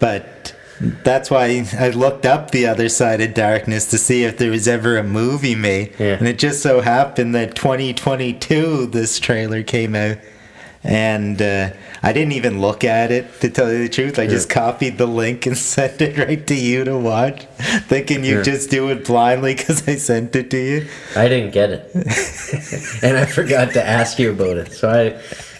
But 0.00 0.52
that's 0.80 1.30
why 1.30 1.64
I 1.78 1.90
looked 1.90 2.26
up 2.26 2.50
the 2.50 2.66
other 2.66 2.88
side 2.88 3.20
of 3.20 3.34
darkness 3.34 3.88
to 3.90 3.98
see 3.98 4.24
if 4.24 4.36
there 4.38 4.50
was 4.50 4.66
ever 4.66 4.98
a 4.98 5.04
movie 5.04 5.54
made. 5.54 5.94
Yeah. 5.98 6.14
And 6.18 6.26
it 6.26 6.40
just 6.40 6.60
so 6.60 6.80
happened 6.80 7.36
that 7.36 7.54
2022 7.54 8.86
this 8.86 9.20
trailer 9.20 9.62
came 9.62 9.94
out. 9.94 10.18
And 10.88 11.42
uh, 11.42 11.70
I 12.00 12.12
didn't 12.12 12.32
even 12.32 12.60
look 12.60 12.84
at 12.84 13.10
it 13.10 13.40
to 13.40 13.50
tell 13.50 13.72
you 13.72 13.78
the 13.78 13.88
truth. 13.88 14.20
I 14.20 14.28
just 14.28 14.48
copied 14.48 14.98
the 14.98 15.06
link 15.06 15.44
and 15.44 15.58
sent 15.74 16.00
it 16.00 16.16
right 16.16 16.46
to 16.46 16.54
you 16.54 16.84
to 16.84 16.96
watch, 16.96 17.44
thinking 17.88 18.22
you 18.24 18.36
Yeah. 18.36 18.42
just 18.42 18.70
do 18.70 18.88
it 18.90 19.04
blindly 19.04 19.54
because 19.56 19.86
I 19.88 19.96
sent 19.96 20.36
it 20.36 20.48
to 20.52 20.56
you. 20.56 20.86
I 21.16 21.26
didn't 21.28 21.52
get 21.52 21.70
it, 21.70 21.90
and 23.02 23.16
I 23.16 23.26
forgot 23.26 23.72
to 23.72 23.84
ask 23.84 24.20
you 24.20 24.30
about 24.30 24.58
it. 24.58 24.72
So 24.72 24.88
I, 24.88 25.04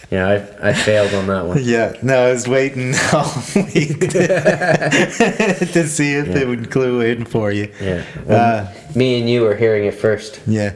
you 0.09 0.17
know, 0.17 0.47
I, 0.61 0.69
I 0.69 0.73
failed 0.73 1.13
on 1.13 1.27
that 1.27 1.45
one. 1.45 1.59
Yeah, 1.61 1.91
no, 2.01 2.27
I 2.27 2.31
was 2.31 2.47
waiting 2.47 2.93
all 3.13 3.29
week 3.53 3.99
to, 4.11 5.67
to 5.73 5.87
see 5.89 6.13
if 6.13 6.29
it 6.29 6.47
would 6.47 6.71
clue 6.71 7.01
in 7.01 7.25
for 7.25 7.51
you. 7.51 7.69
Yeah, 7.81 8.05
well, 8.25 8.67
Uh, 8.67 8.73
me 8.97 9.19
and 9.19 9.29
you 9.29 9.41
were 9.41 9.55
hearing 9.57 9.83
it 9.83 9.93
first. 9.95 10.39
Yeah. 10.47 10.71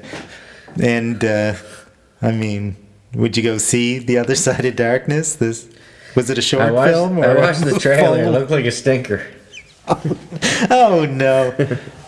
And 0.82 1.24
uh 1.24 1.54
I 2.22 2.32
mean, 2.34 2.76
would 3.14 3.38
you 3.38 3.44
go 3.44 3.58
see 3.58 4.00
The 4.00 4.18
Other 4.18 4.36
Side 4.46 4.66
of 4.66 4.76
Darkness? 4.76 5.36
This 5.36 5.70
was 6.16 6.30
it 6.30 6.38
a 6.38 6.42
short 6.42 6.64
I 6.64 6.72
watched, 6.72 6.94
film 6.94 7.22
I 7.22 7.36
watched 7.36 7.62
the 7.62 7.80
trailer. 7.80 8.24
It 8.24 8.30
looked 8.30 8.52
like 8.52 8.66
a 8.66 8.72
stinker. 8.72 9.26
Oh 10.70 11.06
no. 11.10 11.54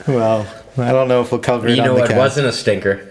well, 0.07 0.47
I 0.77 0.91
don't 0.91 1.07
know 1.07 1.21
if 1.21 1.31
we'll 1.31 1.41
cover 1.41 1.67
it 1.67 1.75
You 1.75 1.83
know 1.83 1.95
what 1.95 2.15
wasn't 2.15 2.47
a 2.47 2.51
stinker? 2.53 3.09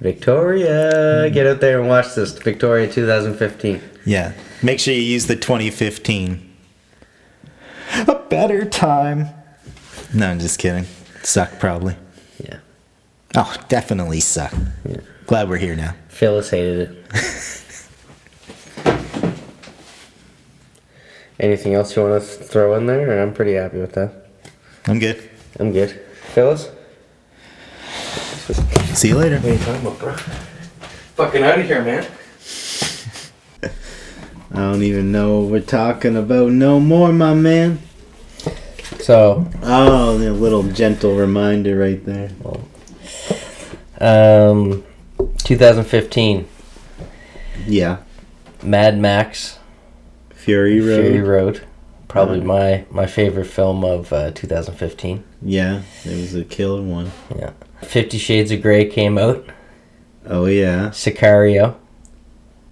Victoria, 0.00 1.24
hmm. 1.26 1.32
get 1.34 1.46
out 1.46 1.60
there 1.60 1.80
and 1.80 1.88
watch 1.88 2.14
this. 2.14 2.32
Victoria 2.38 2.90
2015. 2.90 3.80
Yeah. 4.04 4.32
Make 4.62 4.78
sure 4.78 4.94
you 4.94 5.00
use 5.00 5.26
the 5.26 5.36
2015. 5.36 6.42
A 8.06 8.14
better 8.28 8.64
time. 8.64 9.28
No, 10.14 10.28
I'm 10.28 10.38
just 10.38 10.58
kidding. 10.58 10.86
Suck 11.22 11.58
probably. 11.58 11.96
Yeah, 12.42 12.58
Oh, 13.34 13.56
definitely 13.68 14.20
suck. 14.20 14.54
Yeah. 14.88 14.98
Glad 15.26 15.48
we're 15.48 15.56
here 15.56 15.74
now. 15.74 15.94
Phyllis 16.08 16.50
hated 16.50 16.90
it. 16.90 17.12
Anything 21.38 21.74
else 21.74 21.94
you 21.94 22.02
want 22.02 22.22
to 22.22 22.26
throw 22.26 22.74
in 22.76 22.86
there? 22.86 23.20
I'm 23.22 23.34
pretty 23.34 23.54
happy 23.54 23.78
with 23.78 23.92
that. 23.92 24.12
I'm 24.86 24.98
good. 24.98 25.28
I'm 25.60 25.72
good. 25.72 25.90
Phyllis? 26.32 26.70
See 28.96 29.08
you 29.08 29.16
later. 29.16 29.36
What 29.40 29.44
are 29.46 29.52
you 29.52 29.58
talking 29.58 29.86
about, 29.86 29.98
bro? 29.98 30.12
Fucking 31.16 31.42
out 31.42 31.58
of 31.58 31.66
here, 31.66 31.82
man. 31.82 32.06
I 34.52 34.58
don't 34.58 34.82
even 34.82 35.12
know 35.12 35.40
what 35.40 35.50
we're 35.50 35.60
talking 35.60 36.16
about 36.16 36.52
no 36.52 36.80
more, 36.80 37.12
my 37.12 37.34
man. 37.34 37.80
So, 39.00 39.46
Oh, 39.62 40.16
a 40.16 40.30
little 40.30 40.62
gentle 40.62 41.14
reminder 41.16 41.76
right 41.76 42.02
there. 42.06 42.30
um, 44.00 44.84
2015, 45.38 46.46
Yeah. 47.66 47.98
Mad 48.62 48.98
Max, 48.98 49.58
Fury 50.30 50.80
Road. 50.80 51.02
Fury 51.04 51.20
Road. 51.20 51.62
Probably 52.08 52.40
my, 52.40 52.84
my 52.90 53.06
favorite 53.06 53.46
film 53.46 53.84
of 53.84 54.12
uh, 54.12 54.30
2015. 54.30 55.22
Yeah, 55.42 55.82
it 56.04 56.16
was 56.16 56.34
a 56.34 56.44
killer 56.44 56.80
one. 56.82 57.10
Yeah. 57.36 57.50
Fifty 57.82 58.16
Shades 58.16 58.50
of 58.50 58.62
Grey 58.62 58.86
came 58.86 59.18
out. 59.18 59.44
Oh 60.24 60.46
yeah. 60.46 60.88
Sicario. 60.90 61.74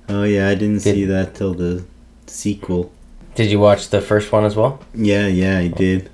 Oh 0.08 0.22
yeah, 0.24 0.48
I 0.48 0.54
didn't 0.54 0.82
Did- 0.82 0.94
see 0.94 1.04
that 1.04 1.34
till 1.34 1.52
the 1.54 1.84
sequel. 2.26 2.90
Did 3.34 3.50
you 3.50 3.58
watch 3.58 3.88
the 3.90 4.00
first 4.00 4.32
one 4.32 4.44
as 4.44 4.54
well? 4.56 4.80
Yeah, 4.94 5.26
yeah, 5.26 5.58
I 5.58 5.68
did. 5.68 6.10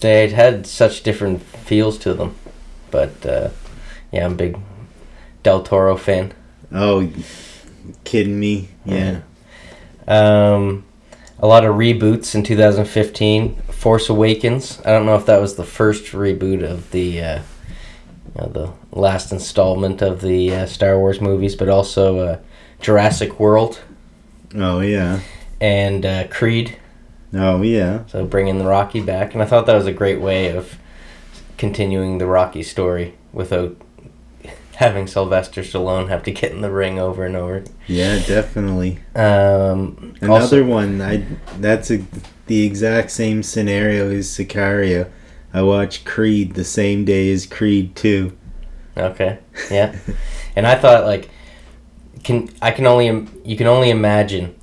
They 0.00 0.28
had 0.28 0.66
such 0.66 1.02
different 1.04 1.40
feels 1.42 1.96
to 1.98 2.12
them, 2.14 2.34
but 2.90 3.24
uh, 3.24 3.50
yeah, 4.12 4.24
I'm 4.26 4.36
big 4.36 4.58
Del 5.42 5.62
Toro 5.62 5.96
fan. 5.96 6.32
Oh, 6.72 7.08
kidding 8.04 8.38
me? 8.38 8.68
Yeah. 8.84 9.20
Um, 10.06 10.84
a 11.38 11.46
lot 11.46 11.64
of 11.64 11.74
reboots 11.74 12.34
in 12.34 12.42
2015. 12.42 13.56
Force 13.70 14.08
Awakens. 14.08 14.80
I 14.84 14.90
don't 14.90 15.06
know 15.06 15.16
if 15.16 15.26
that 15.26 15.40
was 15.40 15.56
the 15.56 15.64
first 15.64 16.12
reboot 16.12 16.62
of 16.62 16.90
the, 16.92 17.20
uh, 17.20 17.42
you 18.34 18.40
know, 18.40 18.46
the 18.48 18.72
last 18.98 19.32
installment 19.32 20.02
of 20.02 20.20
the 20.20 20.54
uh, 20.54 20.66
Star 20.66 20.98
Wars 20.98 21.20
movies, 21.20 21.56
but 21.56 21.68
also 21.68 22.18
uh, 22.20 22.38
Jurassic 22.80 23.40
World 23.40 23.80
Oh 24.54 24.80
yeah. 24.80 25.20
and 25.60 26.06
uh, 26.06 26.28
Creed. 26.28 26.76
Oh 27.34 27.62
yeah. 27.62 28.04
So 28.06 28.24
bringing 28.24 28.58
the 28.58 28.66
Rocky 28.66 29.00
back, 29.00 29.32
and 29.34 29.42
I 29.42 29.46
thought 29.46 29.66
that 29.66 29.74
was 29.74 29.86
a 29.86 29.92
great 29.92 30.20
way 30.20 30.48
of 30.54 30.76
continuing 31.58 32.18
the 32.18 32.26
Rocky 32.26 32.62
story 32.62 33.14
without 33.32 33.76
having 34.76 35.06
Sylvester 35.06 35.62
Stallone 35.62 36.08
have 36.08 36.22
to 36.24 36.30
get 36.30 36.52
in 36.52 36.60
the 36.60 36.70
ring 36.70 36.98
over 36.98 37.24
and 37.24 37.36
over. 37.36 37.64
Yeah, 37.86 38.18
definitely. 38.24 38.98
Um, 39.14 40.14
Another 40.20 40.42
also- 40.42 40.64
one. 40.64 41.00
I 41.00 41.24
that's 41.58 41.90
a, 41.90 42.04
the 42.46 42.64
exact 42.64 43.10
same 43.10 43.42
scenario 43.42 44.10
as 44.10 44.26
Sicario. 44.28 45.10
I 45.54 45.62
watched 45.62 46.04
Creed 46.04 46.54
the 46.54 46.64
same 46.64 47.04
day 47.04 47.30
as 47.32 47.46
Creed 47.46 47.94
Two. 47.94 48.36
Okay. 48.96 49.38
Yeah. 49.70 49.96
and 50.56 50.66
I 50.66 50.74
thought 50.76 51.04
like 51.04 51.30
can 52.22 52.48
I 52.60 52.70
can 52.70 52.86
only 52.86 53.06
you 53.44 53.56
can 53.56 53.66
only 53.66 53.90
imagine 53.90 54.54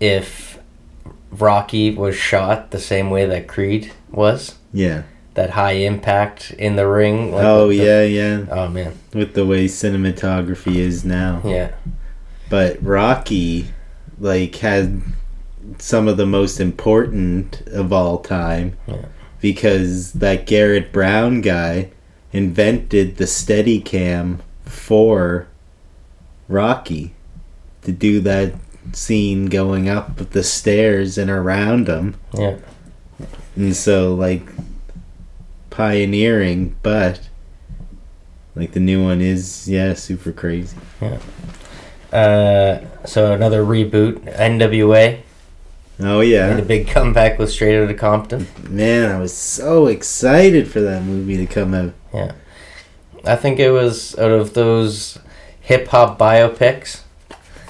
if 0.00 0.58
Rocky 1.30 1.90
was 1.94 2.16
shot 2.16 2.70
the 2.70 2.78
same 2.78 3.10
way 3.10 3.26
that 3.26 3.48
Creed 3.48 3.92
was. 4.10 4.56
Yeah. 4.72 5.02
That 5.38 5.50
high 5.50 5.72
impact 5.86 6.50
in 6.58 6.74
the 6.74 6.88
ring. 6.88 7.30
like 7.32 7.44
oh 7.44 7.68
the- 7.68 7.76
yeah, 7.76 8.02
yeah. 8.02 8.44
oh 8.50 8.66
man. 8.68 8.98
With 9.14 9.34
the 9.34 9.46
way 9.46 9.66
cinematography 9.66 10.74
is 10.76 11.04
now. 11.04 11.40
Yeah. 11.44 11.70
but 12.50 12.82
Rocky 12.82 13.68
like 14.18 14.56
had 14.56 15.00
some 15.78 16.08
of 16.08 16.16
the 16.16 16.26
most 16.26 16.58
important 16.58 17.60
of 17.68 17.92
all 17.92 18.18
time 18.18 18.76
Yeah. 18.88 19.04
because 19.40 20.12
that 20.14 20.44
Garrett 20.46 20.90
Brown 20.92 21.40
guy 21.40 21.90
invented 22.32 23.16
the 23.18 23.26
Steadicam 23.26 24.40
for 24.64 25.46
Rocky 26.48 27.14
to 27.82 27.92
do 27.92 28.20
that 28.22 28.54
scene 28.92 29.46
going 29.46 29.88
up 29.88 30.16
the 30.30 30.42
stairs 30.42 31.16
and 31.16 31.30
around 31.30 31.86
him 31.88 32.16
Yeah. 32.36 32.56
and 33.54 33.76
so 33.76 34.14
like 34.16 34.42
pioneering 35.78 36.74
but 36.82 37.28
like 38.56 38.72
the 38.72 38.80
new 38.80 39.02
one 39.04 39.20
is 39.20 39.68
yeah 39.68 39.94
super 39.94 40.32
crazy 40.32 40.76
Uh, 42.12 42.80
so 43.04 43.32
another 43.32 43.62
reboot, 43.62 44.18
NWA 44.36 45.20
oh 46.00 46.20
yeah 46.20 46.56
a 46.56 46.62
big 46.62 46.88
comeback 46.88 47.38
with 47.38 47.50
Straight 47.50 47.80
Outta 47.80 47.94
Compton. 47.94 48.46
Man, 48.68 49.12
I 49.14 49.20
was 49.20 49.32
so 49.36 49.86
excited 49.86 50.68
for 50.68 50.80
that 50.80 51.02
movie 51.04 51.36
to 51.36 51.46
come 51.46 51.74
out. 51.74 51.92
Yeah. 52.12 52.32
I 53.24 53.36
think 53.36 53.60
it 53.60 53.70
was 53.70 54.18
out 54.18 54.30
of 54.30 54.54
those 54.54 55.18
hip 55.60 55.88
hop 55.88 56.18
biopics. 56.18 57.02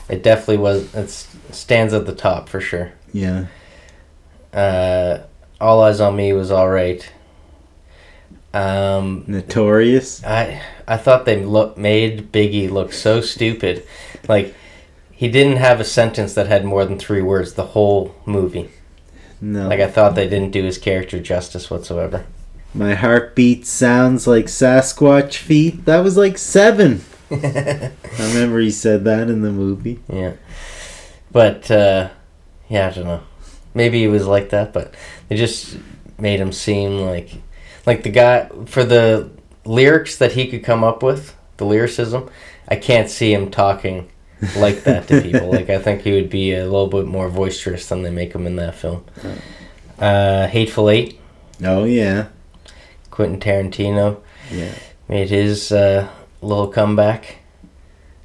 It 0.08 0.22
definitely 0.22 0.58
was. 0.58 0.94
It 0.94 1.10
stands 1.52 1.92
at 1.92 2.06
the 2.06 2.14
top 2.14 2.48
for 2.48 2.60
sure. 2.60 2.92
Yeah. 3.12 3.46
Uh, 4.52 5.24
All 5.60 5.82
Eyez 5.82 6.00
on 6.00 6.16
Me 6.16 6.32
was 6.32 6.50
all 6.50 6.68
right. 6.68 7.10
Um, 8.54 9.24
Notorious. 9.26 10.24
I 10.24 10.62
I 10.86 10.96
thought 10.96 11.26
they 11.26 11.44
look 11.44 11.76
made 11.76 12.32
Biggie 12.32 12.70
look 12.70 12.92
so 12.92 13.20
stupid, 13.20 13.86
like 14.28 14.54
he 15.12 15.28
didn't 15.28 15.56
have 15.56 15.80
a 15.80 15.84
sentence 15.84 16.34
that 16.34 16.46
had 16.46 16.64
more 16.64 16.84
than 16.84 16.98
three 16.98 17.22
words 17.22 17.54
the 17.54 17.66
whole 17.66 18.14
movie. 18.24 18.70
No. 19.40 19.68
Like 19.68 19.80
I 19.80 19.88
thought 19.88 20.14
they 20.14 20.28
didn't 20.28 20.52
do 20.52 20.64
his 20.64 20.78
character 20.78 21.20
justice 21.20 21.70
whatsoever. 21.70 22.24
My 22.74 22.94
heartbeat 22.94 23.66
sounds 23.66 24.26
like 24.26 24.46
Sasquatch 24.46 25.36
feet. 25.36 25.84
That 25.86 26.04
was 26.04 26.16
like 26.16 26.38
seven. 26.38 27.02
I 27.30 27.92
remember 28.18 28.60
he 28.60 28.70
said 28.70 29.04
that 29.04 29.28
in 29.28 29.42
the 29.42 29.50
movie. 29.50 30.00
Yeah. 30.08 30.34
But 31.30 31.70
uh 31.70 32.10
yeah, 32.68 32.88
I 32.88 32.90
don't 32.90 33.04
know. 33.04 33.22
Maybe 33.74 34.00
he 34.00 34.08
was 34.08 34.26
like 34.26 34.50
that, 34.50 34.72
but 34.72 34.94
they 35.28 35.36
just 35.36 35.76
made 36.18 36.40
him 36.40 36.52
seem 36.52 37.00
like 37.00 37.30
like 37.88 38.02
the 38.02 38.10
guy 38.10 38.48
for 38.66 38.84
the 38.84 39.30
lyrics 39.64 40.18
that 40.18 40.32
he 40.32 40.46
could 40.50 40.62
come 40.62 40.84
up 40.84 41.02
with, 41.02 41.34
the 41.56 41.64
lyricism, 41.64 42.28
I 42.68 42.76
can't 42.76 43.08
see 43.10 43.32
him 43.32 43.50
talking 43.50 44.08
like 44.56 44.84
that 44.84 45.08
to 45.08 45.20
people. 45.22 45.50
like 45.58 45.70
I 45.70 45.78
think 45.78 46.02
he 46.02 46.12
would 46.12 46.28
be 46.30 46.52
a 46.54 46.64
little 46.64 46.86
bit 46.86 47.06
more 47.06 47.28
boisterous 47.30 47.88
than 47.88 48.02
they 48.02 48.10
make 48.10 48.32
him 48.34 48.46
in 48.46 48.56
that 48.56 48.74
film. 48.74 49.04
Uh 49.98 50.46
Hateful 50.48 50.90
Eight, 50.90 51.18
Oh 51.64 51.84
yeah. 51.84 52.26
Quentin 53.10 53.40
Tarantino 53.40 54.20
Yeah. 54.52 54.72
made 55.08 55.30
his 55.30 55.72
uh 55.72 56.08
little 56.42 56.68
comeback. 56.68 57.36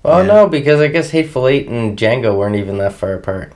Well, 0.03 0.19
Yeah. 0.21 0.27
no, 0.33 0.47
because 0.49 0.79
I 0.81 0.87
guess 0.87 1.09
Hateful 1.11 1.47
Eight 1.47 1.67
and 1.69 1.97
Django 1.97 2.37
weren't 2.37 2.57
even 2.57 2.77
that 2.79 2.93
far 2.93 3.13
apart. 3.13 3.53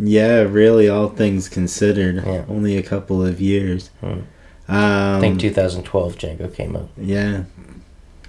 Yeah, 0.00 0.42
really, 0.42 0.88
all 0.88 1.08
things 1.08 1.48
considered, 1.48 2.22
Yeah. 2.24 2.44
only 2.48 2.76
a 2.76 2.82
couple 2.84 3.26
of 3.26 3.40
years. 3.40 3.90
Hmm. 4.00 4.20
Um, 4.68 4.76
I 5.16 5.20
think 5.20 5.40
2012 5.40 6.16
Django 6.18 6.54
came 6.54 6.76
out. 6.76 6.88
Yeah, 6.96 7.44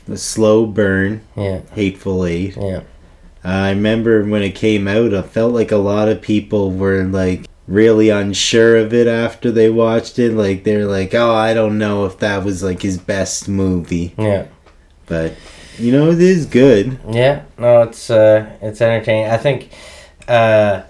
the 0.07 0.17
slow 0.17 0.65
burn, 0.65 1.21
Yeah, 1.35 1.61
Hateful 1.73 2.25
Eight. 2.25 2.55
yeah, 2.55 2.81
I 3.43 3.71
remember 3.71 4.23
when 4.23 4.43
it 4.43 4.55
came 4.55 4.87
out, 4.87 5.13
I 5.13 5.21
felt 5.21 5.53
like 5.53 5.71
a 5.71 5.77
lot 5.77 6.07
of 6.07 6.21
people 6.21 6.71
were 6.71 7.03
like 7.03 7.45
really 7.67 8.09
unsure 8.09 8.77
of 8.77 8.93
it 8.93 9.05
after 9.07 9.51
they 9.51 9.69
watched 9.69 10.17
it. 10.17 10.31
Like 10.33 10.63
they're 10.63 10.85
like, 10.85 11.13
"Oh, 11.13 11.31
I 11.33 11.53
don't 11.53 11.77
know 11.77 12.05
if 12.05 12.19
that 12.19 12.43
was 12.45 12.63
like 12.63 12.81
his 12.81 12.97
best 12.97 13.47
movie," 13.49 14.13
yeah, 14.17 14.45
but 15.07 15.33
you 15.77 15.91
know, 15.91 16.09
it 16.11 16.21
is 16.21 16.45
good. 16.45 16.99
yeah. 17.11 17.43
No, 17.57 17.81
it's 17.81 18.09
uh, 18.09 18.49
it's 18.61 18.81
entertaining. 18.81 19.29
I 19.29 19.37
think, 19.37 19.69
uh, 20.27 20.83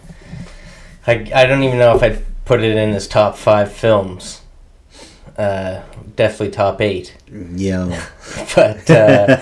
I 1.07 1.31
I 1.33 1.45
don't 1.45 1.63
even 1.63 1.79
know 1.79 1.95
if 1.95 2.03
I'd 2.03 2.21
put 2.45 2.61
it 2.61 2.75
in 2.77 2.93
his 2.93 3.07
top 3.07 3.35
five 3.35 3.71
films. 3.71 4.41
Uh, 5.39 5.81
definitely 6.17 6.49
top 6.51 6.81
eight. 6.81 7.15
Yeah, 7.31 8.05
But 8.55 8.89
uh, 8.91 9.39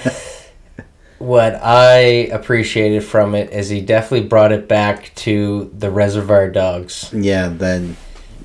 what 1.18 1.56
I 1.56 1.98
appreciated 2.32 3.04
from 3.04 3.34
it 3.34 3.52
is 3.52 3.70
he 3.70 3.82
definitely 3.82 4.28
brought 4.28 4.52
it 4.52 4.68
back 4.68 5.12
to 5.16 5.72
the 5.76 5.90
Reservoir 5.90 6.50
Dogs. 6.50 7.10
yeah, 7.14 7.48
that 7.50 7.82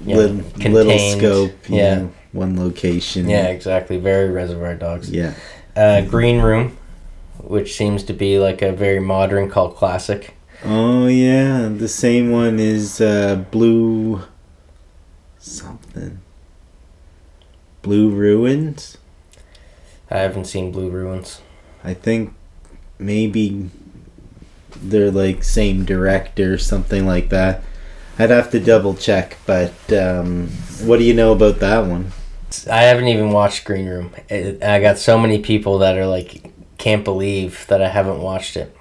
Yeah, 0.07 0.17
lit- 0.17 0.59
little 0.71 0.99
scope, 0.99 1.53
yeah. 1.69 1.95
know, 1.97 2.13
one 2.33 2.59
location. 2.59 3.29
Yeah, 3.29 3.49
exactly. 3.49 3.99
Very 3.99 4.31
Reservoir 4.31 4.75
Dogs. 4.75 5.11
yeah, 5.11 5.35
Uh, 5.77 6.01
Green 6.01 6.41
Room, 6.41 6.79
which 7.39 7.77
seems 7.77 8.03
to 8.05 8.15
be 8.15 8.39
like 8.39 8.63
a 8.63 8.73
very 8.73 9.01
modern 9.01 9.51
cult 9.51 9.77
classic. 9.77 10.35
Oh 10.65 11.07
yeah, 11.07 11.69
the 11.69 11.89
same 11.89 12.31
one 12.31 12.59
is 12.59 13.01
uh, 13.01 13.45
Blue 13.51 14.23
something. 15.39 16.21
Blue 17.83 18.11
Ruins. 18.11 18.99
I 20.11 20.19
haven't 20.19 20.45
seen 20.47 20.73
Blue 20.73 20.89
Ruins. 20.91 21.41
I 21.83 21.95
think 21.95 22.35
maybe 22.99 23.71
they're 24.81 25.11
like 25.11 25.43
same 25.45 25.85
director, 25.85 26.55
or 26.55 26.59
something 26.59 27.07
like 27.07 27.29
that. 27.31 27.63
I'd 28.19 28.31
have 28.31 28.51
to 28.51 28.61
double 28.61 28.95
check, 28.95 29.39
but 29.47 29.73
um, 29.93 30.49
what 30.83 30.99
do 30.99 31.05
you 31.05 31.15
know 31.15 31.33
about 31.33 31.59
that 31.61 31.87
one? 31.87 32.13
I 32.71 32.83
haven't 32.83 33.09
even 33.09 33.31
watched 33.31 33.65
Green 33.65 33.89
Room. 33.89 34.13
It, 34.29 34.63
I 34.63 34.81
got 34.81 34.99
so 34.99 35.19
many 35.19 35.39
people 35.41 35.79
that 35.79 35.97
are 35.97 36.07
like, 36.07 36.53
can't 36.77 37.05
believe 37.05 37.67
that 37.69 37.81
I 37.81 37.89
haven't 37.89 38.21
watched 38.21 38.57
it 38.57 38.77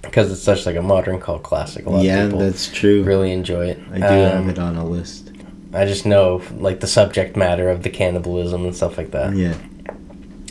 because 0.00 0.32
it's 0.32 0.42
such 0.42 0.64
like 0.64 0.76
a 0.76 0.82
modern 0.82 1.20
cult 1.20 1.42
classic. 1.42 1.84
A 1.86 1.90
lot 1.90 2.02
Yeah, 2.04 2.22
of 2.24 2.30
people 2.30 2.38
that's 2.40 2.68
true. 2.72 3.02
really 3.02 3.32
enjoy 3.32 3.66
it. 3.68 3.78
I 3.92 3.98
do 3.98 4.04
Um, 4.04 4.10
have 4.46 4.48
it 4.48 4.58
on 4.58 4.76
a 4.76 4.84
list. 4.84 5.23
I 5.74 5.84
just 5.86 6.06
know 6.06 6.40
like 6.56 6.80
the 6.80 6.86
subject 6.86 7.36
matter 7.36 7.68
of 7.70 7.82
the 7.82 7.90
cannibalism 7.90 8.64
and 8.64 8.74
stuff 8.74 8.96
like 8.96 9.10
that. 9.10 9.34
Yeah. 9.34 9.54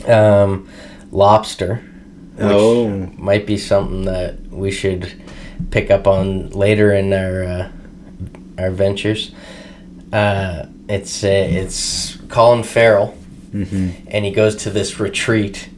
Um, 0.06 0.68
Lobster. 1.10 1.76
which 2.36 2.46
Oh, 2.46 2.90
might 3.16 3.46
be 3.46 3.56
something 3.56 4.04
that 4.04 4.40
we 4.50 4.70
should 4.70 5.12
pick 5.70 5.90
up 5.90 6.06
on 6.06 6.50
later 6.50 6.92
in 6.92 7.12
our 7.12 7.44
uh, 7.44 7.68
our 8.58 8.70
ventures. 8.70 9.32
Uh, 10.12 10.66
it's 10.88 11.24
uh, 11.24 11.28
it's 11.28 12.16
Colin 12.28 12.62
Farrell, 12.62 13.08
hmm 13.52 13.90
and 14.08 14.24
he 14.24 14.30
goes 14.30 14.54
to 14.56 14.70
this 14.70 15.00
retreat 15.00 15.68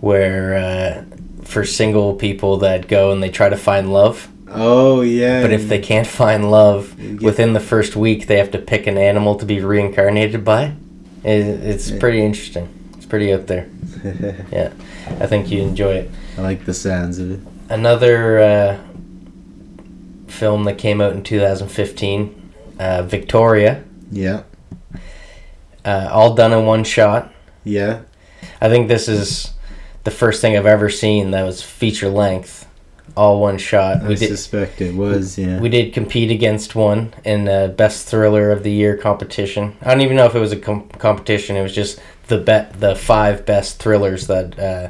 where 0.00 0.54
uh, 0.56 1.04
for 1.44 1.64
single 1.64 2.14
people 2.14 2.58
that 2.58 2.88
go 2.88 3.10
and 3.12 3.22
they 3.22 3.28
try 3.30 3.48
to 3.48 3.56
find 3.56 3.92
love. 3.92 4.29
Oh 4.50 5.00
yeah. 5.02 5.42
But 5.42 5.52
if 5.52 5.68
they 5.68 5.78
can't 5.78 6.06
find 6.06 6.50
love 6.50 6.98
within 7.22 7.52
the 7.52 7.60
first 7.60 7.96
week, 7.96 8.26
they 8.26 8.38
have 8.38 8.50
to 8.52 8.58
pick 8.58 8.86
an 8.86 8.98
animal 8.98 9.34
to 9.36 9.46
be 9.46 9.60
reincarnated 9.60 10.44
by. 10.44 10.74
It, 11.24 11.46
it's 11.46 11.90
pretty 11.90 12.22
interesting. 12.22 12.68
It's 12.96 13.06
pretty 13.06 13.32
up 13.32 13.46
there. 13.46 13.68
Yeah, 14.50 14.72
I 15.20 15.26
think 15.26 15.50
you 15.50 15.60
enjoy 15.62 15.92
it. 15.94 16.10
I 16.38 16.40
like 16.40 16.64
the 16.64 16.72
sounds 16.72 17.18
of 17.18 17.30
it. 17.32 17.40
Another 17.68 18.38
uh, 18.40 18.78
film 20.26 20.64
that 20.64 20.78
came 20.78 21.00
out 21.02 21.12
in 21.12 21.22
2015, 21.22 22.52
uh, 22.78 23.02
Victoria, 23.02 23.84
Yeah, 24.10 24.44
uh, 25.84 26.08
all 26.10 26.34
done 26.34 26.52
in 26.52 26.64
one 26.66 26.84
shot. 26.84 27.32
yeah. 27.64 28.02
I 28.62 28.68
think 28.70 28.88
this 28.88 29.06
is 29.08 29.52
the 30.04 30.10
first 30.10 30.40
thing 30.40 30.56
I've 30.56 30.64
ever 30.66 30.88
seen 30.88 31.30
that 31.32 31.42
was 31.44 31.62
feature 31.62 32.08
length, 32.08 32.66
all 33.16 33.40
one 33.40 33.58
shot. 33.58 34.02
I 34.02 34.08
We 34.08 34.14
did 34.16 34.28
suspect 34.28 34.80
it 34.80 34.94
was. 34.94 35.36
Yeah. 35.38 35.58
we 35.60 35.68
did 35.68 35.92
compete 35.92 36.30
against 36.30 36.74
one 36.74 37.12
in 37.24 37.44
the 37.44 37.72
best 37.76 38.06
thriller 38.06 38.50
of 38.50 38.62
the 38.62 38.70
year 38.70 38.96
competition. 38.96 39.76
I 39.82 39.90
don't 39.92 40.00
even 40.02 40.16
know 40.16 40.26
if 40.26 40.34
it 40.34 40.40
was 40.40 40.52
a 40.52 40.58
com- 40.58 40.88
competition. 40.90 41.56
It 41.56 41.62
was 41.62 41.74
just 41.74 42.00
the 42.28 42.38
bet 42.38 42.80
the 42.80 42.94
five 42.94 43.44
best 43.44 43.78
thrillers 43.78 44.26
that 44.28 44.58
uh, 44.58 44.88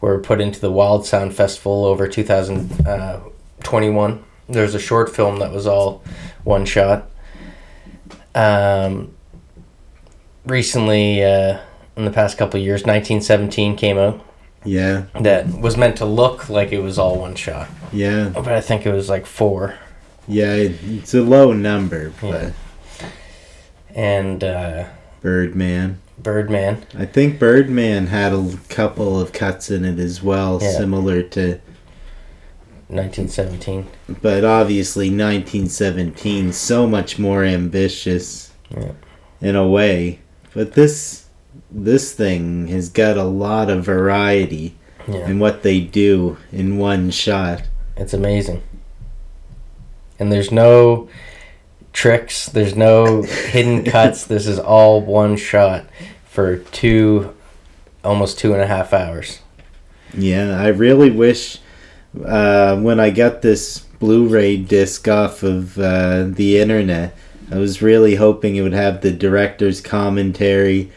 were 0.00 0.18
put 0.18 0.40
into 0.40 0.60
the 0.60 0.72
Wild 0.72 1.06
Sound 1.06 1.34
Festival 1.34 1.84
over 1.84 2.08
2021. 2.08 4.24
There's 4.48 4.74
a 4.74 4.80
short 4.80 5.14
film 5.14 5.38
that 5.38 5.52
was 5.52 5.66
all 5.66 6.02
one 6.42 6.66
shot. 6.66 7.08
Um, 8.34 9.14
recently, 10.44 11.24
uh, 11.24 11.60
in 11.96 12.04
the 12.04 12.10
past 12.10 12.36
couple 12.36 12.58
of 12.60 12.66
years, 12.66 12.80
1917 12.82 13.76
came 13.76 13.96
out 13.96 14.20
yeah, 14.64 15.04
that 15.20 15.46
was 15.60 15.76
meant 15.76 15.96
to 15.98 16.04
look 16.04 16.48
like 16.48 16.72
it 16.72 16.80
was 16.80 16.98
all 16.98 17.18
one 17.20 17.34
shot, 17.34 17.68
yeah, 17.92 18.30
but 18.34 18.48
I 18.48 18.60
think 18.60 18.86
it 18.86 18.92
was 18.92 19.08
like 19.08 19.26
four. 19.26 19.74
yeah. 20.28 20.54
It's 20.54 21.14
a 21.14 21.22
low 21.22 21.52
number, 21.52 22.12
but 22.20 22.42
Yeah. 22.42 22.50
And 23.94 24.42
uh, 24.42 24.86
Birdman. 25.20 26.00
Birdman. 26.18 26.84
I 26.98 27.04
think 27.04 27.38
Birdman 27.38 28.06
had 28.08 28.32
a 28.32 28.56
couple 28.68 29.20
of 29.20 29.32
cuts 29.32 29.70
in 29.70 29.84
it 29.84 29.98
as 29.98 30.22
well, 30.22 30.58
Yeah. 30.62 30.72
similar 30.72 31.22
to. 31.22 31.60
1917. 32.88 33.86
But 34.22 34.44
obviously, 34.44 35.06
1917 35.10 36.52
so 36.52 36.86
much 36.86 37.18
more 37.18 37.44
ambitious, 37.44 38.50
Yeah. 38.70 38.92
in 39.40 39.56
a 39.56 39.66
way. 39.66 40.20
But 40.54 40.74
this 40.74 41.23
this 41.74 42.12
thing 42.12 42.68
has 42.68 42.88
got 42.88 43.16
a 43.16 43.24
lot 43.24 43.68
of 43.68 43.84
variety 43.84 44.76
Yeah. 45.08 45.28
in 45.28 45.38
what 45.38 45.62
they 45.62 45.80
do 45.80 46.36
in 46.52 46.78
one 46.78 47.10
shot. 47.10 47.62
It's 47.96 48.14
amazing. 48.14 48.62
And 50.18 50.30
there's 50.30 50.52
no 50.52 51.08
tricks, 51.92 52.46
there's 52.46 52.76
no 52.76 53.22
hidden 53.22 53.84
cuts. 53.90 54.24
This 54.24 54.46
is 54.46 54.58
all 54.58 55.00
one 55.00 55.36
shot 55.36 55.86
for 56.24 56.58
two, 56.58 57.34
almost 58.04 58.38
two 58.38 58.52
and 58.52 58.62
a 58.62 58.66
half 58.66 58.92
hours. 58.92 59.40
Yeah, 60.16 60.60
I 60.60 60.68
really 60.68 61.10
wish 61.10 61.58
uh, 62.24 62.76
when 62.78 63.00
I 63.00 63.10
got 63.10 63.42
this 63.42 63.80
Blu-ray 63.80 64.58
disc 64.58 65.08
off 65.08 65.42
of 65.42 65.76
uh, 65.78 66.24
the 66.28 66.58
internet, 66.60 67.16
I 67.50 67.58
was 67.58 67.82
really 67.82 68.14
hoping 68.16 68.54
it 68.56 68.62
would 68.62 68.72
have 68.72 69.00
the 69.00 69.10
director's 69.10 69.80
commentary. 69.80 70.90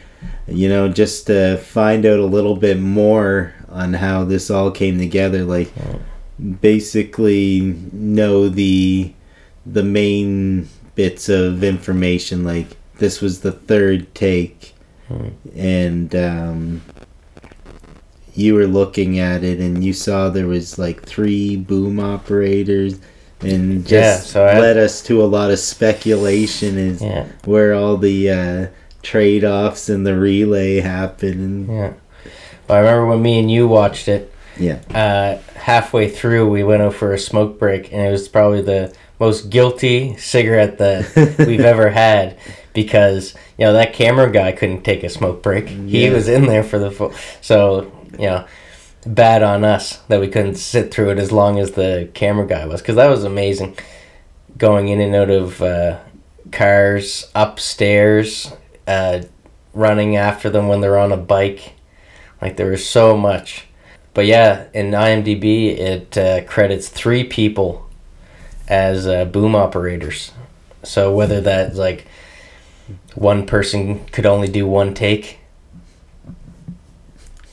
You 0.48 0.68
know, 0.68 0.88
just 0.88 1.26
to 1.26 1.56
find 1.58 2.06
out 2.06 2.18
a 2.18 2.24
little 2.26 2.56
bit 2.56 2.78
more 2.78 3.54
on 3.68 3.94
how 3.94 4.24
this 4.24 4.50
all 4.50 4.70
came 4.70 4.98
together. 4.98 5.44
Like, 5.44 5.70
basically 6.60 7.60
know 7.92 8.48
the 8.48 9.12
the 9.66 9.82
main 9.82 10.68
bits 10.94 11.28
of 11.28 11.62
information. 11.62 12.44
Like, 12.44 12.76
this 12.98 13.20
was 13.20 13.40
the 13.40 13.52
third 13.52 14.14
take, 14.14 14.74
Hmm. 15.08 15.28
and 15.56 16.14
um, 16.16 16.82
you 18.34 18.54
were 18.54 18.66
looking 18.66 19.18
at 19.18 19.42
it 19.42 19.58
and 19.58 19.82
you 19.82 19.92
saw 19.92 20.28
there 20.28 20.46
was 20.46 20.78
like 20.78 21.02
three 21.04 21.56
boom 21.56 21.98
operators 21.98 22.98
and 23.40 23.86
just 23.86 23.92
Yeah, 23.92 24.16
so 24.18 24.44
led 24.44 24.76
us 24.76 25.02
to 25.04 25.22
a 25.22 25.24
lot 25.24 25.50
of 25.50 25.58
speculation 25.58 26.76
is 26.78 27.00
Yeah, 27.02 27.26
where 27.46 27.72
all 27.74 27.96
the 27.96 28.30
uh, 28.30 28.66
trade-offs 29.02 29.88
and 29.88 30.06
the 30.06 30.16
relay 30.18 30.80
happen 30.80 31.66
yeah. 31.70 31.92
Well, 32.68 32.78
I 32.78 32.80
remember 32.80 33.06
when 33.06 33.22
me 33.22 33.38
and 33.38 33.50
you 33.50 33.66
watched 33.68 34.08
it. 34.08 34.32
yeah 34.58 34.80
Uh, 34.94 35.38
halfway 35.58 36.08
through, 36.08 36.48
we 36.50 36.62
went 36.64 36.82
out 36.82 36.94
for 36.94 37.12
a 37.14 37.18
smoke 37.18 37.58
break, 37.58 37.92
and 37.92 38.02
it 38.06 38.10
was 38.10 38.28
probably 38.28 38.60
the 38.60 38.94
most 39.20 39.50
guilty 39.50 40.16
cigarette 40.16 40.78
that 40.78 41.36
we've 41.46 41.60
ever 41.60 41.90
had 41.90 42.36
because 42.74 43.34
you 43.56 43.64
know 43.64 43.72
that 43.72 43.92
camera 43.92 44.30
guy 44.30 44.52
couldn't 44.52 44.82
take 44.82 45.02
a 45.02 45.08
smoke 45.08 45.42
break. 45.42 45.68
He 45.68 46.04
Yeah. 46.06 46.12
was 46.12 46.28
in 46.28 46.46
there 46.46 46.62
for 46.62 46.78
the 46.78 46.90
full. 46.90 47.12
So 47.40 47.90
you 48.12 48.26
know, 48.26 48.44
bad 49.06 49.42
on 49.42 49.64
us 49.64 49.98
that 50.08 50.20
we 50.20 50.28
couldn't 50.28 50.56
sit 50.56 50.92
through 50.92 51.10
it 51.10 51.18
as 51.18 51.32
long 51.32 51.58
as 51.58 51.72
the 51.72 52.08
camera 52.14 52.46
guy 52.46 52.66
was 52.66 52.80
because 52.82 52.96
that 52.96 53.08
was 53.08 53.24
amazing. 53.24 53.76
Going 54.58 54.88
in 54.88 55.00
and 55.00 55.14
out 55.14 55.30
of 55.30 55.62
uh, 55.62 55.98
cars, 56.52 57.30
upstairs, 57.34 58.52
uh, 58.88 59.22
running 59.74 60.16
after 60.16 60.50
them 60.50 60.66
when 60.66 60.80
they're 60.80 60.98
on 60.98 61.12
a 61.12 61.16
bike, 61.16 61.74
like 62.40 62.56
there 62.56 62.70
was 62.70 62.88
so 62.88 63.16
much. 63.16 63.66
but 64.14 64.26
yeah, 64.26 64.64
in 64.74 64.90
IMDb, 64.90 65.78
it 65.78 66.18
uh, 66.18 66.42
credits 66.44 66.88
three 66.88 67.22
people 67.22 67.88
as 68.66 69.06
uh, 69.06 69.24
boom 69.26 69.54
operators. 69.54 70.32
So 70.82 71.14
whether 71.14 71.40
that 71.42 71.76
like 71.76 72.06
one 73.14 73.46
person 73.46 74.04
could 74.06 74.26
only 74.26 74.48
do 74.48 74.66
one 74.66 74.94
take, 74.94 75.38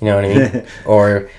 you 0.01 0.07
know 0.07 0.15
what 0.15 0.25
I 0.25 0.33
mean, 0.33 0.65
or 0.85 1.29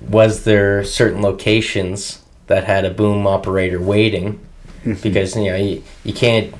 was 0.00 0.44
there 0.44 0.84
certain 0.84 1.22
locations 1.22 2.22
that 2.48 2.64
had 2.64 2.84
a 2.84 2.90
boom 2.90 3.26
operator 3.26 3.80
waiting 3.80 4.40
because 5.02 5.36
you 5.36 5.44
know 5.44 5.56
you, 5.56 5.82
you 6.04 6.12
can't 6.12 6.54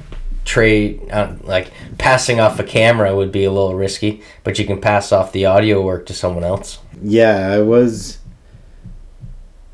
trade 0.44 1.00
uh, 1.10 1.32
like 1.42 1.70
passing 1.98 2.38
off 2.40 2.58
a 2.58 2.64
camera 2.64 3.14
would 3.16 3.32
be 3.32 3.44
a 3.44 3.50
little 3.50 3.74
risky 3.74 4.22
but 4.42 4.58
you 4.58 4.66
can 4.66 4.80
pass 4.80 5.10
off 5.12 5.32
the 5.32 5.46
audio 5.46 5.80
work 5.82 6.04
to 6.06 6.12
someone 6.12 6.44
else 6.44 6.78
Yeah, 7.02 7.48
I 7.50 7.60
was 7.60 8.18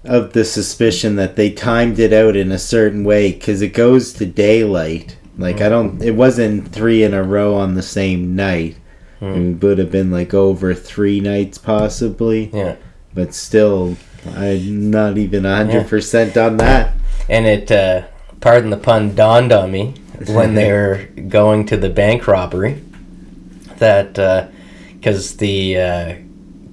of 0.04 0.32
the 0.32 0.44
suspicion 0.44 1.16
that 1.16 1.36
they 1.36 1.50
timed 1.50 1.98
it 1.98 2.12
out 2.12 2.34
in 2.36 2.50
a 2.50 2.58
certain 2.58 3.04
way 3.04 3.32
because 3.32 3.60
it 3.60 3.74
goes 3.74 4.14
to 4.14 4.24
daylight. 4.26 5.18
Like 5.36 5.60
I 5.60 5.68
don't, 5.68 6.02
it 6.02 6.14
wasn't 6.14 6.72
three 6.72 7.02
in 7.02 7.12
a 7.14 7.22
row 7.22 7.54
on 7.54 7.74
the 7.74 7.82
same 7.82 8.34
night. 8.34 8.76
It 9.20 9.62
would 9.62 9.76
have 9.76 9.90
been 9.90 10.10
like 10.10 10.32
over 10.32 10.72
three 10.72 11.20
nights 11.20 11.58
possibly, 11.58 12.50
yeah 12.54 12.76
but 13.12 13.34
still, 13.34 13.96
I'm 14.34 14.90
not 14.90 15.18
even 15.18 15.44
hundred 15.44 15.88
percent 15.88 16.36
on 16.36 16.56
that. 16.58 16.94
and 17.28 17.46
it 17.46 17.70
uh, 17.70 18.06
pardon 18.40 18.70
the 18.70 18.76
pun 18.78 19.14
dawned 19.14 19.52
on 19.52 19.70
me 19.70 19.94
when 20.28 20.54
they're 20.60 21.06
going 21.28 21.66
to 21.66 21.76
the 21.76 21.90
bank 21.90 22.26
robbery 22.26 22.82
that 23.78 24.50
because 24.94 25.36
the 25.38 25.78
uh, 25.78 26.14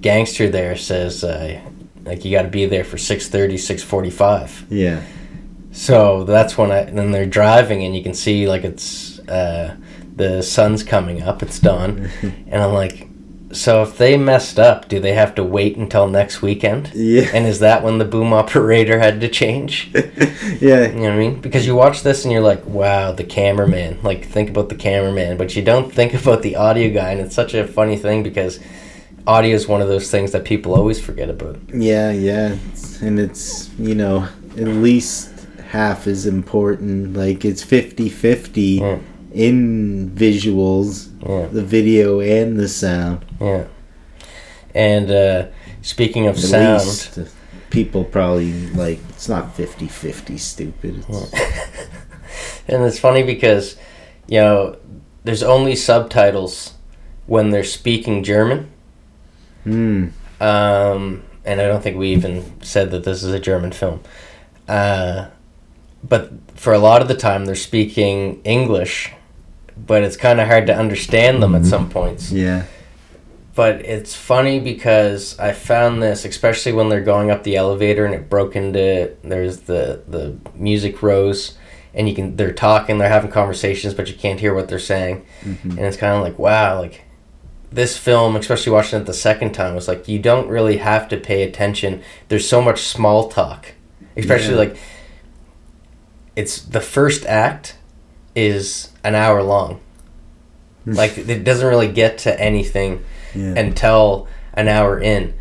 gangster 0.00 0.48
there 0.48 0.76
says 0.76 1.24
uh, 1.24 1.60
like 2.04 2.24
you 2.24 2.30
got 2.30 2.42
to 2.42 2.48
be 2.48 2.66
there 2.66 2.84
for 2.84 2.96
6.30 2.96 3.54
6.45 3.54 4.66
Yeah, 4.70 5.02
so 5.72 6.24
that's 6.24 6.56
when 6.58 6.70
I 6.70 6.84
then 6.84 7.10
they're 7.10 7.26
driving 7.26 7.84
and 7.84 7.96
you 7.96 8.02
can 8.02 8.14
see 8.14 8.48
like 8.48 8.64
it's 8.64 9.18
uh, 9.20 9.76
the 10.16 10.42
sun's 10.42 10.82
coming 10.82 11.22
up 11.22 11.42
it's 11.42 11.58
dawn. 11.58 12.08
And 12.22 12.62
i'm 12.62 12.72
like 12.72 13.07
so 13.50 13.82
if 13.82 13.96
they 13.96 14.16
messed 14.16 14.58
up 14.58 14.88
do 14.88 15.00
they 15.00 15.14
have 15.14 15.34
to 15.34 15.42
wait 15.42 15.76
until 15.76 16.06
next 16.06 16.42
weekend 16.42 16.90
yeah, 16.94 17.28
and 17.32 17.46
is 17.46 17.60
that 17.60 17.82
when 17.82 17.98
the 17.98 18.04
boom 18.04 18.32
operator 18.32 18.98
had 18.98 19.20
to 19.20 19.28
change 19.28 19.90
yeah. 20.60 20.86
you 20.88 20.94
know 20.94 21.02
what 21.02 21.12
I 21.12 21.16
mean? 21.18 21.40
Because 21.40 21.66
you 21.66 21.74
watch 21.74 22.02
this 22.02 22.24
and 22.24 22.32
you're 22.32 22.42
like, 22.42 22.64
wow, 22.66 23.12
the 23.12 23.24
cameraman. 23.24 23.98
Like, 24.02 24.24
think 24.24 24.50
about 24.50 24.68
the 24.68 24.74
cameraman, 24.74 25.36
but 25.36 25.54
you 25.56 25.62
don't 25.62 25.92
think 25.92 26.14
about 26.14 26.42
the 26.42 26.56
audio 26.56 26.92
guy. 26.92 27.10
And 27.12 27.20
it's 27.20 27.34
such 27.34 27.54
a 27.54 27.66
funny 27.66 27.96
thing 27.96 28.22
because 28.22 28.58
audio 29.26 29.54
is 29.54 29.68
one 29.68 29.82
of 29.82 29.88
those 29.88 30.10
things 30.10 30.32
that 30.32 30.44
people 30.44 30.74
always 30.74 31.00
forget 31.00 31.28
about. 31.30 31.58
Yeah, 31.72 32.10
yeah. 32.12 32.56
And 33.02 33.18
it's, 33.20 33.70
you 33.78 33.94
know, 33.94 34.28
at 34.56 34.66
least 34.68 35.30
half 35.68 36.06
as 36.06 36.26
important. 36.26 37.14
Like 37.14 37.44
it's 37.44 37.64
50-50 37.64 38.80
Yeah. 38.80 38.98
in 39.32 40.10
visuals, 40.10 41.08
Yeah, 41.26 41.46
the 41.46 41.62
video 41.62 42.20
and 42.20 42.58
the 42.58 42.68
sound. 42.68 43.24
Yeah. 43.40 43.66
And 44.74 45.10
uh, 45.10 45.46
speaking 45.82 46.26
of 46.26 46.36
At 46.36 46.42
sound, 46.42 46.84
least 46.84 47.18
people 47.70 48.04
probably 48.04 48.68
like 48.70 48.98
it's 49.10 49.28
not 49.28 49.56
50-50 49.56 50.38
stupid. 50.38 51.04
It's, 51.08 51.32
and 52.68 52.84
it's 52.84 52.98
funny 52.98 53.22
because, 53.22 53.76
you 54.26 54.40
know, 54.40 54.76
there's 55.24 55.42
only 55.42 55.74
subtitles 55.74 56.74
when 57.26 57.50
they're 57.50 57.64
speaking 57.64 58.22
German. 58.22 58.70
Hmm. 59.64 60.08
um, 60.40 61.22
and 61.44 61.60
I 61.60 61.66
don't 61.66 61.82
think 61.82 61.96
we 61.96 62.12
even 62.12 62.62
said 62.62 62.90
that 62.92 63.04
this 63.04 63.22
is 63.22 63.32
a 63.32 63.40
German 63.40 63.72
film. 63.72 64.00
Uh, 64.68 65.28
but 66.04 66.30
for 66.54 66.72
a 66.72 66.78
lot 66.78 67.02
of 67.02 67.08
the 67.08 67.14
time, 67.14 67.46
they're 67.46 67.54
speaking 67.54 68.40
English, 68.44 69.12
but 69.76 70.02
it's 70.02 70.16
kind 70.16 70.40
of 70.40 70.46
hard 70.46 70.66
to 70.66 70.76
understand 70.76 71.42
them 71.42 71.54
at 71.54 71.64
some 71.64 71.88
points. 71.90 72.30
Yeah. 72.30 72.64
But 73.58 73.84
it's 73.84 74.14
funny 74.14 74.60
because 74.60 75.36
I 75.36 75.52
found 75.52 76.00
this, 76.00 76.24
especially 76.24 76.70
when 76.70 76.90
they're 76.90 77.00
going 77.00 77.32
up 77.32 77.42
the 77.42 77.56
elevator 77.56 78.04
and 78.04 78.14
it 78.14 78.30
broke 78.30 78.54
into. 78.54 79.16
There's 79.24 79.62
the 79.62 80.04
the 80.06 80.36
music 80.54 81.02
rose, 81.02 81.58
and 81.92 82.08
you 82.08 82.14
can 82.14 82.36
they're 82.36 82.52
talking, 82.52 82.98
they're 82.98 83.08
having 83.08 83.32
conversations, 83.32 83.94
but 83.94 84.08
you 84.08 84.14
can't 84.14 84.38
hear 84.38 84.54
what 84.54 84.68
they're 84.68 84.78
saying, 84.78 85.26
mm-hmm. 85.42 85.70
and 85.70 85.80
it's 85.80 85.96
kind 85.96 86.14
of 86.14 86.22
like 86.22 86.38
wow, 86.38 86.78
like 86.78 87.02
this 87.72 87.98
film, 87.98 88.36
especially 88.36 88.70
watching 88.70 89.00
it 89.00 89.06
the 89.06 89.12
second 89.12 89.54
time, 89.54 89.74
was 89.74 89.88
like 89.88 90.06
you 90.06 90.20
don't 90.20 90.46
really 90.46 90.76
have 90.76 91.08
to 91.08 91.16
pay 91.16 91.42
attention. 91.42 92.00
There's 92.28 92.48
so 92.48 92.62
much 92.62 92.82
small 92.82 93.28
talk, 93.28 93.72
especially 94.16 94.52
Yeah. 94.52 94.60
like 94.60 94.76
it's 96.36 96.62
the 96.62 96.80
first 96.80 97.26
act 97.26 97.76
is 98.36 98.90
an 99.02 99.16
hour 99.16 99.42
long. 99.42 99.80
like 100.86 101.18
it 101.18 101.42
doesn't 101.42 101.66
really 101.66 101.90
get 101.90 102.18
to 102.18 102.40
anything 102.40 103.04
Yeah. 103.34 103.54
until 103.58 104.26
an 104.54 104.68
hour 104.68 104.98
in. 105.00 105.34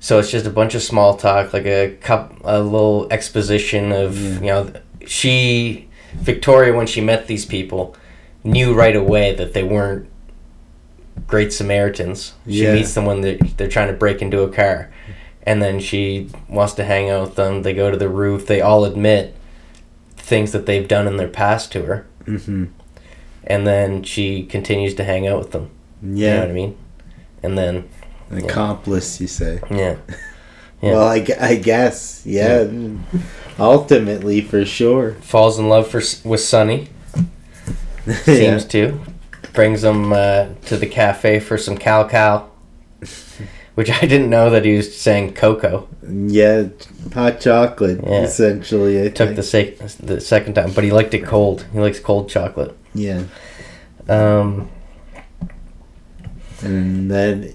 So 0.00 0.18
it's 0.18 0.30
just 0.30 0.46
a 0.46 0.50
bunch 0.50 0.74
of 0.74 0.82
small 0.82 1.16
talk, 1.16 1.52
like 1.52 1.66
a 1.66 1.96
cup, 2.00 2.34
a 2.44 2.60
little 2.60 3.06
exposition 3.10 3.92
of 3.92 4.18
Yeah. 4.20 4.34
you 4.40 4.46
know, 4.46 4.72
she 5.06 5.88
Victoria 6.14 6.72
when 6.74 6.86
she 6.86 7.00
met 7.00 7.26
these 7.26 7.44
people 7.44 7.94
knew 8.44 8.72
right 8.72 8.96
away 8.96 9.34
that 9.34 9.52
they 9.52 9.62
weren't 9.62 10.08
great 11.26 11.52
Samaritans. 11.52 12.32
She 12.46 12.62
Yeah. 12.64 12.74
meets 12.74 12.94
them 12.94 13.04
when 13.04 13.20
they're, 13.20 13.38
they're 13.56 13.68
trying 13.68 13.88
to 13.88 13.92
break 13.94 14.22
into 14.22 14.40
a 14.42 14.48
car, 14.48 14.90
and 15.42 15.60
then 15.62 15.80
she 15.80 16.28
wants 16.48 16.72
to 16.74 16.84
hang 16.84 17.10
out 17.10 17.22
with 17.22 17.34
them. 17.34 17.62
They 17.62 17.74
go 17.74 17.90
to 17.90 17.96
the 17.96 18.08
roof. 18.08 18.46
They 18.46 18.60
all 18.60 18.84
admit 18.84 19.34
things 20.16 20.52
that 20.52 20.66
they've 20.66 20.86
done 20.88 21.06
in 21.06 21.16
their 21.16 21.28
past 21.28 21.72
to 21.72 21.82
her, 21.82 22.06
hmm 22.24 22.64
and 23.44 23.66
then 23.66 24.02
she 24.02 24.42
continues 24.44 24.94
to 24.94 25.04
hang 25.04 25.26
out 25.26 25.38
with 25.38 25.52
them. 25.52 25.70
You 26.02 26.26
know 26.26 26.40
what 26.40 26.48
I 26.50 26.52
mean? 26.52 26.76
And 27.42 27.56
then 27.56 27.88
An 28.30 28.38
accomplice, 28.44 29.20
you 29.20 29.26
say. 29.26 29.60
yeah. 29.70 29.96
Yeah. 30.80 30.92
Well, 30.92 31.08
I, 31.08 31.26
I 31.40 31.56
guess. 31.56 32.22
Yeah. 32.24 32.68
Ultimately, 33.58 34.40
for 34.40 34.64
sure. 34.64 35.14
falls 35.14 35.58
in 35.58 35.68
love 35.68 35.88
for 35.88 36.00
with 36.24 36.40
Sunny. 36.40 36.88
Seems 38.22 38.64
to 38.66 39.00
brings 39.52 39.82
him 39.82 40.12
uh, 40.12 40.50
to 40.66 40.76
the 40.76 40.86
cafe 40.86 41.40
for 41.40 41.58
some 41.58 41.76
cow 41.76 42.06
cow, 42.08 42.48
which 43.74 43.90
I 43.90 44.02
didn't 44.02 44.30
know 44.30 44.50
that 44.50 44.64
he 44.64 44.76
was 44.76 44.96
saying 44.96 45.34
cocoa. 45.34 45.88
Yeah, 46.08 46.68
hot 47.12 47.40
chocolate, 47.40 48.00
Yeah. 48.04 48.20
essentially. 48.22 49.02
I 49.02 49.08
Took 49.08 49.30
think. 49.30 49.36
the 49.36 49.42
sec- 49.42 49.78
the 49.98 50.20
second 50.20 50.54
time, 50.54 50.72
but 50.74 50.84
he 50.84 50.92
liked 50.92 51.12
it 51.12 51.24
cold. 51.24 51.66
He 51.72 51.80
likes 51.80 51.98
cold 51.98 52.28
chocolate. 52.28 52.76
Yeah. 52.94 53.24
Um, 54.08 54.70
And 56.62 57.10
that 57.10 57.54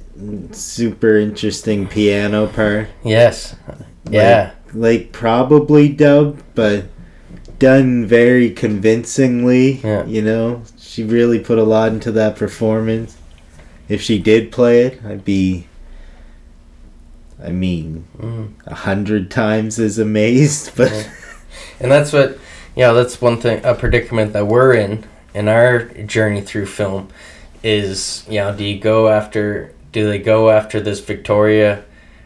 super 0.51 1.17
interesting 1.17 1.87
piano 1.87 2.47
part. 2.47 2.87
yes, 3.03 3.55
yeah, 4.09 4.51
Like, 4.73 5.11
probably 5.11 5.89
dubbed, 5.89 6.41
but 6.55 6.85
done 7.59 8.05
very 8.05 8.49
convincingly. 8.49 9.73
Yeah. 9.83 10.05
You 10.05 10.21
know, 10.21 10.63
she 10.79 11.03
really 11.03 11.39
put 11.39 11.57
a 11.57 11.63
lot 11.63 11.91
into 11.91 12.11
that 12.13 12.35
performance. 12.35 13.17
If 13.89 14.01
she 14.01 14.19
did 14.19 14.51
play 14.51 14.81
it, 14.83 15.01
I'd 15.05 15.25
be. 15.25 15.67
I 17.43 17.49
mean, 17.49 18.05
Mhm. 18.19 18.49
a 18.65 18.75
hundred 18.75 19.29
times 19.29 19.79
as 19.79 19.99
amazed, 19.99 20.71
but 20.77 20.91
Yeah. 20.91 21.03
and 21.81 21.91
that's 21.91 22.13
what 22.13 22.37
you 22.75 22.83
know. 22.83 22.93
That's 22.93 23.21
one 23.21 23.37
thing, 23.41 23.59
a 23.63 23.73
predicament 23.75 24.31
that 24.33 24.47
we're 24.47 24.73
in 24.73 25.03
in 25.33 25.47
our 25.49 25.83
journey 26.05 26.41
through 26.41 26.67
film 26.67 27.09
is 27.63 28.25
you 28.29 28.39
know, 28.39 28.55
do 28.55 28.63
you 28.63 28.79
go 28.79 29.07
after? 29.07 29.73
Do 29.91 30.07
they 30.07 30.19
go 30.19 30.49
after 30.49 30.79
this 30.81 30.99
Victoria 30.99 31.83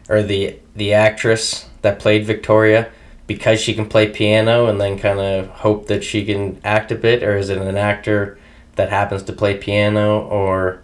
or 0.08 0.22
the 0.22 0.58
the 0.74 0.92
actress 0.92 1.66
that 1.82 1.98
played 1.98 2.24
Victoria 2.26 2.90
because 3.26 3.60
she 3.60 3.74
can 3.74 3.86
play 3.86 4.08
piano 4.08 4.66
and 4.66 4.80
then 4.80 4.98
kind 4.98 5.20
of 5.20 5.48
hope 5.48 5.86
that 5.86 6.02
she 6.02 6.24
can 6.24 6.58
act 6.64 6.90
a 6.90 6.94
bit, 6.94 7.22
or 7.22 7.36
is 7.36 7.50
it 7.50 7.58
an 7.58 7.76
actor 7.76 8.38
that 8.76 8.88
happens 8.90 9.22
to 9.24 9.32
play 9.32 9.56
piano, 9.56 10.20
or 10.20 10.82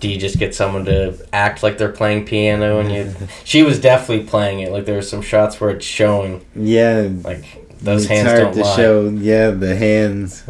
do 0.00 0.08
you 0.08 0.18
just 0.18 0.38
get 0.38 0.54
someone 0.54 0.84
to 0.84 1.16
act 1.32 1.62
like 1.62 1.78
they're 1.78 1.92
playing 1.92 2.24
piano 2.26 2.80
and 2.80 2.92
you? 2.92 3.14
She 3.44 3.62
was 3.62 3.80
definitely 3.80 4.26
playing 4.26 4.60
it. 4.60 4.72
Like 4.72 4.84
there 4.84 4.96
were 4.96 5.02
some 5.02 5.22
shots 5.22 5.60
where 5.60 5.70
it's 5.70 5.86
showing 5.86 6.44
yeah, 6.54 7.08
like 7.22 7.44
those 7.80 8.02
it's 8.02 8.10
hands 8.10 8.28
hard 8.28 8.40
don't 8.40 8.54
to 8.54 8.60
lie. 8.62 8.76
show. 8.76 9.08
Yeah, 9.08 9.50
the 9.50 9.76
hands. 9.76 10.44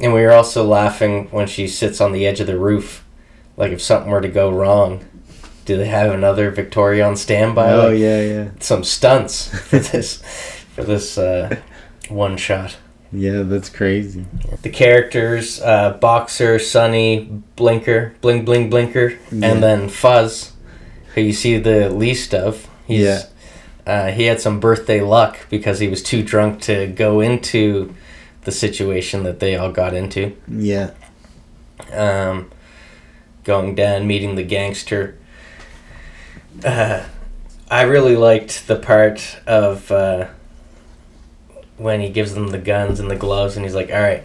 And 0.00 0.12
we 0.12 0.22
were 0.22 0.32
also 0.32 0.64
laughing 0.64 1.28
when 1.30 1.46
she 1.46 1.68
sits 1.68 2.00
on 2.00 2.12
the 2.12 2.26
edge 2.26 2.40
of 2.40 2.46
the 2.46 2.58
roof. 2.58 3.04
Like 3.56 3.72
if 3.72 3.80
something 3.82 4.10
were 4.10 4.20
to 4.20 4.28
go 4.28 4.50
wrong, 4.50 5.04
do 5.64 5.76
they 5.76 5.86
have 5.86 6.12
another 6.12 6.50
Victoria 6.50 7.06
on 7.06 7.16
standby? 7.16 7.72
Oh 7.72 7.88
Like, 7.90 7.98
yeah, 7.98 8.20
yeah, 8.22 8.48
Some 8.60 8.82
stunts 8.84 9.46
for 9.68 9.78
this 9.78 10.22
for 10.74 10.82
this 10.84 11.18
uh, 11.18 11.56
one 12.08 12.36
shot. 12.36 12.76
yeah. 13.12 13.42
That's 13.42 13.68
crazy. 13.68 14.24
The 14.62 14.70
characters, 14.70 15.60
uh, 15.60 15.90
Boxer, 16.00 16.58
Sunny, 16.58 17.28
Blinker, 17.56 18.14
Bling 18.22 18.44
Bling 18.44 18.70
Blinker, 18.70 19.18
Yeah. 19.30 19.52
and 19.52 19.62
then 19.62 19.88
Fuzz. 19.88 20.52
who 21.14 21.20
you 21.20 21.32
see 21.34 21.58
the 21.58 21.90
least 21.90 22.34
of. 22.34 22.66
He's, 22.86 23.04
Yeah. 23.04 23.22
Uh, 23.86 24.10
he 24.12 24.24
had 24.24 24.40
some 24.40 24.60
birthday 24.60 25.00
luck 25.02 25.40
because 25.50 25.78
he 25.80 25.88
was 25.88 26.02
too 26.02 26.22
drunk 26.22 26.60
to 26.62 26.86
go 26.86 27.20
into 27.20 27.92
the 28.44 28.52
situation 28.52 29.22
that 29.24 29.40
they 29.40 29.56
all 29.56 29.70
got 29.70 29.94
into. 29.94 30.36
Yeah. 30.48 30.90
Um, 31.92 32.50
going 33.44 33.74
down, 33.74 34.06
meeting 34.06 34.34
the 34.36 34.42
gangster. 34.42 35.16
Uh, 36.64 37.04
I 37.70 37.82
really 37.82 38.16
liked 38.16 38.66
the 38.66 38.76
part 38.76 39.38
of 39.46 39.90
uh, 39.90 40.28
when 41.76 42.00
he 42.00 42.10
gives 42.10 42.34
them 42.34 42.48
the 42.48 42.58
guns 42.58 43.00
and 43.00 43.10
the 43.10 43.16
gloves, 43.16 43.56
and 43.56 43.64
he's 43.64 43.74
like, 43.74 43.90
"All 43.90 44.00
right, 44.00 44.24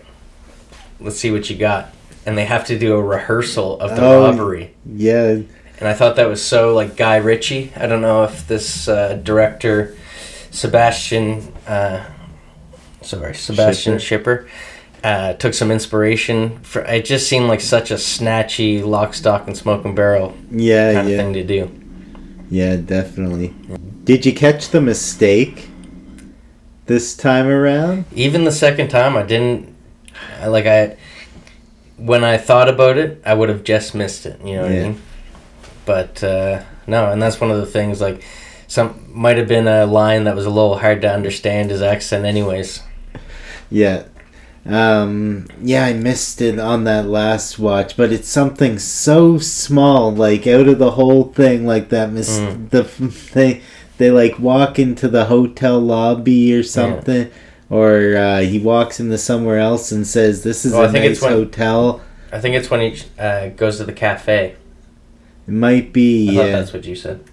let's 1.00 1.18
see 1.18 1.32
what 1.32 1.50
you 1.50 1.56
got." 1.56 1.94
And 2.26 2.38
they 2.38 2.46
have 2.46 2.66
to 2.66 2.78
do 2.78 2.96
a 2.96 3.02
rehearsal 3.04 3.80
of 3.80 3.96
the 3.96 4.02
Oh. 4.06 4.26
robbery. 4.26 4.74
Yeah. 4.86 5.38
and 5.80 5.88
I 5.88 5.94
thought 5.94 6.16
that 6.18 6.28
was 6.28 6.44
so 6.44 6.74
like 6.74 6.96
Guy 6.98 7.18
Ritchie. 7.18 7.72
I 7.76 7.86
don't 7.88 8.02
know 8.02 8.24
if 8.24 8.48
this 8.48 8.88
uh, 8.88 9.14
director 9.24 9.96
Sebastian, 10.52 11.54
uh, 11.68 12.04
sorry 13.08 13.34
Sebastian 13.34 13.96
Schipper, 13.96 14.48
uh, 15.04 15.34
took 15.34 15.54
some 15.54 15.72
inspiration. 15.72 16.60
For 16.60 16.82
it 16.82 17.06
just 17.06 17.28
seemed 17.28 17.48
like 17.48 17.62
such 17.62 17.92
a 17.92 17.96
snatchy 17.96 18.84
lock, 18.86 19.14
stock, 19.14 19.48
and 19.48 19.56
smoke 19.58 19.86
and 19.86 19.96
barrel 19.96 20.36
Yeah, 20.52 20.94
kind 20.94 21.08
of 21.10 21.16
thing 21.16 21.34
to 21.34 21.44
do. 21.44 21.72
Yeah, 22.50 22.76
definitely. 22.78 23.54
Did 24.04 24.26
you 24.26 24.34
catch 24.34 24.70
the 24.70 24.82
mistake 24.82 25.70
this 26.86 27.16
time 27.16 27.48
around? 27.48 28.06
Even 28.14 28.46
the 28.46 28.52
second 28.52 28.90
time, 28.90 29.18
I 29.18 29.24
didn't. 29.24 29.76
I 30.40 30.48
like 30.48 30.66
I. 30.66 30.98
When 31.98 32.24
I 32.24 32.38
thought 32.38 32.70
about 32.70 32.98
it, 32.98 33.22
I 33.26 33.34
would 33.34 33.50
have 33.50 33.64
just 33.64 33.96
missed 33.96 34.26
it. 34.26 34.40
You 34.46 34.56
know 34.58 34.62
what 34.64 34.72
Yeah. 34.72 34.80
I 34.80 34.84
mean? 34.90 35.02
But 35.86 36.24
uh, 36.24 36.64
no, 36.86 37.12
and 37.12 37.22
that's 37.22 37.42
one 37.42 37.50
of 37.52 37.58
the 37.58 37.66
things. 37.66 38.00
Like, 38.00 38.24
some 38.68 39.04
might 39.12 39.38
have 39.38 39.48
been 39.48 39.68
a 39.68 39.86
line 39.86 40.26
that 40.26 40.36
was 40.36 40.46
a 40.46 40.50
little 40.50 40.78
hard 40.78 41.02
to 41.02 41.12
understand 41.12 41.72
his 41.72 41.82
accent, 41.82 42.26
anyways. 42.26 42.82
Yeah. 43.70 44.04
Um, 44.66 45.48
yeah, 45.62 45.86
I 45.86 45.94
missed 45.94 46.42
it 46.42 46.60
on 46.60 46.84
that 46.84 47.08
last 47.08 47.58
watch, 47.58 47.96
but 47.96 48.12
it's 48.12 48.28
something 48.28 48.80
so 48.80 49.38
small, 49.38 50.12
like 50.14 50.46
out 50.46 50.68
of 50.68 50.78
the 50.78 50.92
whole 50.92 51.26
thing, 51.32 51.66
like 51.66 51.90
that. 51.90 52.12
Mis- 52.12 52.38
Mm. 52.40 52.70
the 52.70 52.82
they 53.34 53.62
they 53.98 54.12
like 54.12 54.38
walk 54.40 54.78
into 54.78 55.08
the 55.08 55.26
hotel 55.26 55.80
lobby 55.80 56.54
or 56.54 56.64
something, 56.64 57.30
or 57.70 58.18
uh, 58.18 58.40
he 58.42 58.60
walks 58.60 59.00
into 59.00 59.18
somewhere 59.18 59.58
else 59.60 59.92
and 59.94 60.06
says, 60.06 60.44
"This 60.44 60.66
is 60.66 60.74
I 60.74 60.86
a 60.86 60.92
think 60.92 61.04
nice 61.06 61.12
it's 61.14 61.22
when- 61.22 61.32
hotel." 61.34 62.02
I 62.34 62.40
think 62.42 62.56
it's 62.56 62.70
when 62.70 62.82
he 62.82 63.02
uh, 63.18 63.50
goes 63.50 63.78
to 63.78 63.86
the 63.86 63.94
cafe. 63.94 64.58
It 65.48 65.54
might 65.54 65.94
be, 65.94 66.28
I 66.38 66.44
yeah, 66.46 66.52
that's 66.52 66.74
what 66.74 66.84
you 66.86 66.94
said. 66.94 67.24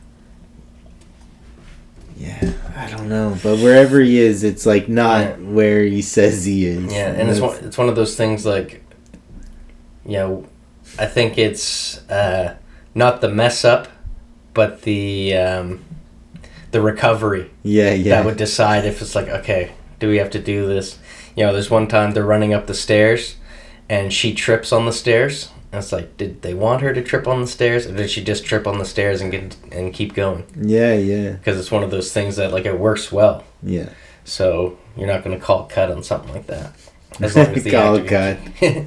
Yeah. 2.17 2.53
I 2.77 2.91
don't 2.91 3.09
know, 3.09 3.37
but 3.43 3.59
wherever 3.59 4.01
he 4.01 4.19
is, 4.19 4.45
it's 4.45 4.67
like 4.67 4.89
not 4.89 5.41
where 5.41 5.83
he 5.85 6.03
says 6.03 6.45
he 6.45 6.67
is. 6.67 6.93
Yeah, 6.93 7.09
and 7.09 7.29
it's 7.29 7.41
one, 7.41 7.57
it's 7.65 7.79
one 7.79 7.89
of 7.89 7.97
those 7.97 8.17
things 8.17 8.45
like, 8.45 8.85
you 10.05 10.13
know, 10.19 10.47
I 10.99 11.07
think 11.07 11.39
it's 11.39 12.09
uh, 12.11 12.57
not 12.95 13.21
the 13.21 13.29
mess 13.29 13.65
up, 13.65 13.89
but 14.53 14.83
the 14.83 15.37
um, 15.37 15.85
the 16.71 16.81
recovery 16.81 17.51
yeah, 17.63 17.93
yeah, 17.93 18.17
that 18.17 18.25
would 18.25 18.37
decide 18.37 18.85
if 18.85 19.01
it's 19.01 19.15
like 19.15 19.29
okay, 19.29 19.73
do 19.99 20.09
we 20.09 20.19
have 20.19 20.31
to 20.31 20.39
do 20.39 20.67
this? 20.67 20.99
You 21.37 21.47
know, 21.47 21.53
there's 21.53 21.71
one 21.71 21.89
time 21.89 22.13
they're 22.13 22.25
running 22.25 22.55
up 22.55 22.67
the 22.67 22.75
stairs, 22.75 23.37
and 23.89 24.13
she 24.13 24.35
trips 24.35 24.73
on 24.73 24.87
the 24.87 24.93
stairs. 24.93 25.51
It's 25.79 25.93
like, 25.93 26.17
did 26.17 26.43
they 26.43 26.55
want 26.55 26.83
her 26.83 26.93
to 26.95 27.03
trip 27.03 27.27
on 27.27 27.41
the 27.41 27.47
stairs, 27.47 27.87
or 27.87 27.95
did 27.95 28.11
she 28.11 28.23
just 28.25 28.45
trip 28.45 28.67
on 28.67 28.79
the 28.79 28.85
stairs 28.85 29.21
and 29.21 29.31
get 29.33 29.57
and 29.73 29.93
keep 29.93 30.15
going? 30.15 30.45
yeah, 30.61 30.95
yeah, 30.95 31.33
Because 31.33 31.59
it's 31.59 31.71
one 31.71 31.83
of 31.83 31.91
those 31.91 32.13
things 32.13 32.37
that 32.37 32.53
like 32.53 32.65
it 32.67 32.79
works 32.79 33.11
well. 33.13 33.45
yeah. 33.63 33.91
So 34.27 34.79
you're 34.97 35.07
not 35.07 35.23
going 35.23 35.39
to 35.39 35.45
call 35.45 35.65
cut 35.67 35.91
on 35.91 36.03
something 36.03 36.33
like 36.33 36.47
that. 36.47 36.73
As 37.21 37.37
long 37.37 37.49
as 37.49 37.63
the 37.63 37.71
Call 37.71 38.01
cut. 38.01 38.39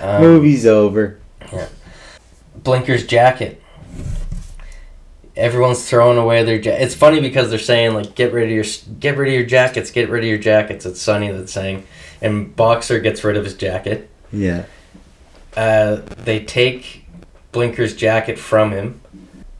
um, 0.02 0.22
Movie's 0.22 0.66
over. 0.66 1.18
Yeah. 1.52 1.68
Blinker's 2.62 3.06
jacket. 3.06 3.62
Everyone's 5.36 5.88
throwing 5.88 6.18
away 6.18 6.44
their. 6.44 6.56
Ja- 6.60 6.72
it's 6.72 6.94
funny 6.94 7.20
because 7.20 7.48
they're 7.50 7.58
saying 7.58 7.94
like, 7.94 8.14
"Get 8.14 8.32
rid 8.32 8.44
of 8.44 8.50
your, 8.50 8.64
get 8.98 9.16
rid 9.16 9.28
of 9.28 9.34
your 9.34 9.44
jackets, 9.46 9.90
get 9.90 10.10
rid 10.10 10.24
of 10.24 10.28
your 10.28 10.38
jackets." 10.38 10.84
It's 10.84 11.00
Sonny 11.00 11.30
that's 11.30 11.52
saying, 11.52 11.86
and 12.20 12.54
Boxer 12.54 12.98
gets 13.00 13.24
rid 13.24 13.36
of 13.36 13.44
his 13.44 13.54
jacket. 13.54 14.10
Yeah. 14.32 14.64
Uh, 15.56 15.96
they 16.24 16.44
take 16.44 17.04
Blinker's 17.52 17.94
jacket 17.96 18.38
from 18.38 18.70
him, 18.72 19.00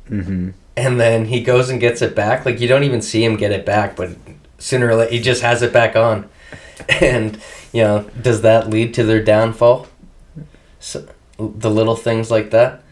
Mm-hmm. 0.08 0.50
and 0.76 1.00
then 1.00 1.26
he 1.26 1.40
goes 1.40 1.70
and 1.70 1.80
gets 1.80 2.02
it 2.02 2.14
back. 2.16 2.44
Like 2.44 2.60
you 2.60 2.66
don't 2.68 2.82
even 2.84 3.00
see 3.02 3.24
him 3.24 3.36
get 3.36 3.52
it 3.52 3.64
back, 3.64 3.94
but 3.96 4.10
sooner 4.58 4.88
or 4.88 4.94
later 4.96 5.12
he 5.12 5.20
just 5.20 5.42
has 5.42 5.62
it 5.62 5.72
back 5.72 5.96
on. 5.96 6.28
And 7.00 7.38
you 7.72 7.82
know, 7.82 8.10
does 8.20 8.40
that 8.40 8.70
lead 8.70 8.94
to 8.94 9.04
their 9.04 9.22
downfall? 9.22 9.86
So, 10.80 11.06
the 11.38 11.70
little 11.70 11.94
things 11.94 12.30
like 12.30 12.50
that. 12.52 12.82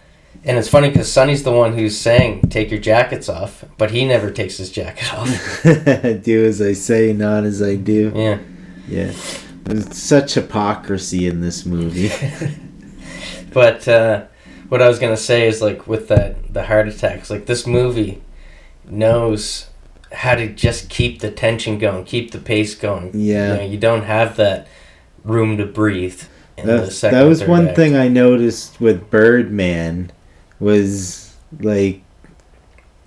And 0.45 0.57
it's 0.59 0.69
funny 0.69 0.89
because 0.91 1.11
Sonny's 1.11 1.43
the 1.43 1.51
one 1.51 1.73
who's 1.73 1.99
saying 1.99 2.43
take 2.51 2.71
your 2.71 2.79
jackets 2.81 3.29
off, 3.29 3.65
but 3.79 3.91
he 3.91 4.05
never 4.05 4.31
takes 4.31 4.59
his 4.59 4.71
jacket 4.71 5.13
off. 5.15 5.63
do 6.23 6.45
as 6.45 6.61
I 6.63 6.75
say, 6.75 7.13
not 7.15 7.45
as 7.45 7.61
I 7.63 7.75
do. 7.77 8.13
yeah. 8.15 8.39
Yeah. 8.87 9.13
There's 9.65 9.97
such 9.97 10.35
hypocrisy 10.35 11.27
in 11.27 11.41
this 11.41 11.65
movie. 11.67 12.11
But 13.59 13.89
uh, 13.89 14.25
what 14.69 14.81
I 14.83 14.89
was 14.89 14.99
gonna 15.01 15.17
say 15.17 15.49
is 15.49 15.61
like 15.61 15.89
with 15.89 16.07
that 16.09 16.53
the 16.55 16.65
heart 16.67 16.87
attacks, 16.89 17.29
like 17.29 17.47
this 17.47 17.67
movie 17.67 18.23
knows 18.89 19.69
how 20.13 20.35
to 20.37 20.47
just 20.49 20.89
keep 20.89 21.19
the 21.21 21.31
tension 21.31 21.79
going, 21.79 22.05
keep 22.05 22.31
the 22.31 22.39
pace 22.39 22.75
going. 22.75 23.11
Yeah. 23.15 23.53
You, 23.55 23.59
know, 23.59 23.67
you 23.73 23.79
don't 23.79 24.05
have 24.05 24.37
that 24.37 24.69
room 25.25 25.57
to 25.59 25.67
breathe. 25.67 26.23
In 26.57 26.67
the 26.67 26.83
That, 27.03 27.11
that 27.13 27.23
was 27.25 27.43
one 27.45 27.69
act. 27.69 27.77
thing 27.77 27.95
I 27.97 28.09
noticed 28.09 28.81
with 28.81 29.11
Birdman 29.11 30.11
was 30.61 31.35
like 31.61 32.03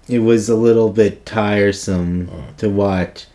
it 0.10 0.20
was 0.20 0.50
a 0.50 0.56
little 0.56 0.90
bit 0.90 1.26
tiresome 1.26 2.28
Mm. 2.28 2.58
to 2.58 2.70
watch. 2.70 3.26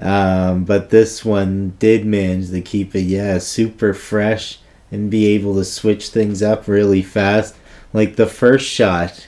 Um, 0.00 0.64
but 0.64 0.90
this 0.90 1.24
one 1.24 1.74
did 1.78 2.04
manage 2.04 2.50
to 2.50 2.60
keep 2.60 2.94
it, 2.94 3.02
yeah, 3.02 3.38
super 3.38 3.94
fresh 3.94 4.58
and 4.94 5.10
be 5.10 5.26
able 5.26 5.54
to 5.56 5.64
switch 5.64 6.08
things 6.08 6.42
up 6.42 6.68
really 6.68 7.02
fast. 7.02 7.56
Like 7.92 8.16
the 8.16 8.26
first 8.26 8.66
shot, 8.66 9.26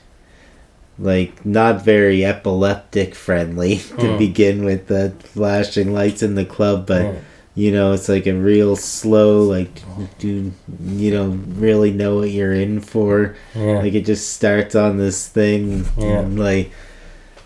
like 0.98 1.44
not 1.44 1.84
very 1.84 2.24
epileptic 2.24 3.14
friendly 3.14 3.76
to 3.98 4.06
Mm. 4.14 4.18
begin 4.18 4.64
with 4.64 4.86
the 4.86 5.12
flashing 5.18 5.92
lights 5.92 6.22
in 6.22 6.36
the 6.36 6.44
club, 6.44 6.86
but 6.86 7.02
Yeah. 7.02 7.12
you 7.54 7.72
know 7.72 7.92
it's 7.92 8.08
like 8.08 8.26
a 8.26 8.34
real 8.34 8.76
slow, 8.76 9.42
like 9.42 9.82
uh-huh. 9.90 10.06
do 10.18 10.52
you 10.86 11.10
don't 11.10 11.56
really 11.58 11.90
know 11.90 12.16
what 12.16 12.30
you're 12.30 12.52
in 12.54 12.80
for. 12.80 13.34
Yeah. 13.54 13.78
Like 13.80 13.94
it 13.94 14.06
just 14.06 14.32
starts 14.32 14.74
on 14.74 14.96
this 14.98 15.26
thing, 15.28 15.84
Yeah. 15.98 16.20
and 16.20 16.38
like 16.38 16.70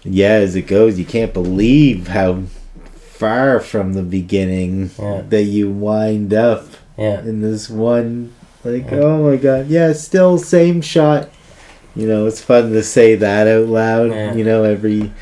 yeah, 0.05 0.35
as 0.45 0.57
it 0.57 0.67
goes, 0.67 0.99
you 0.99 1.05
can't 1.05 1.35
believe 1.35 2.09
how 2.09 2.43
far 2.95 3.61
from 3.61 3.93
the 3.95 4.03
beginning 4.03 4.91
Yeah. 4.99 5.23
that 5.29 5.43
you 5.43 5.69
wind 5.71 6.33
up 6.33 6.67
yeah. 7.01 7.21
in 7.21 7.41
this 7.41 7.69
one. 7.71 8.33
Like, 8.63 8.91
Yeah. 8.91 8.99
oh 8.99 9.31
my 9.31 9.37
god, 9.37 9.69
yeah, 9.69 9.93
still 9.95 10.39
same 10.39 10.83
shot. 10.83 11.31
You 11.97 12.07
know, 12.07 12.27
it's 12.27 12.41
fun 12.41 12.73
to 12.73 12.83
say 12.83 13.15
that 13.17 13.49
out 13.49 13.67
loud. 13.67 14.11
Yeah. 14.11 14.35
You 14.35 14.45
know, 14.45 14.63
every 14.65 15.13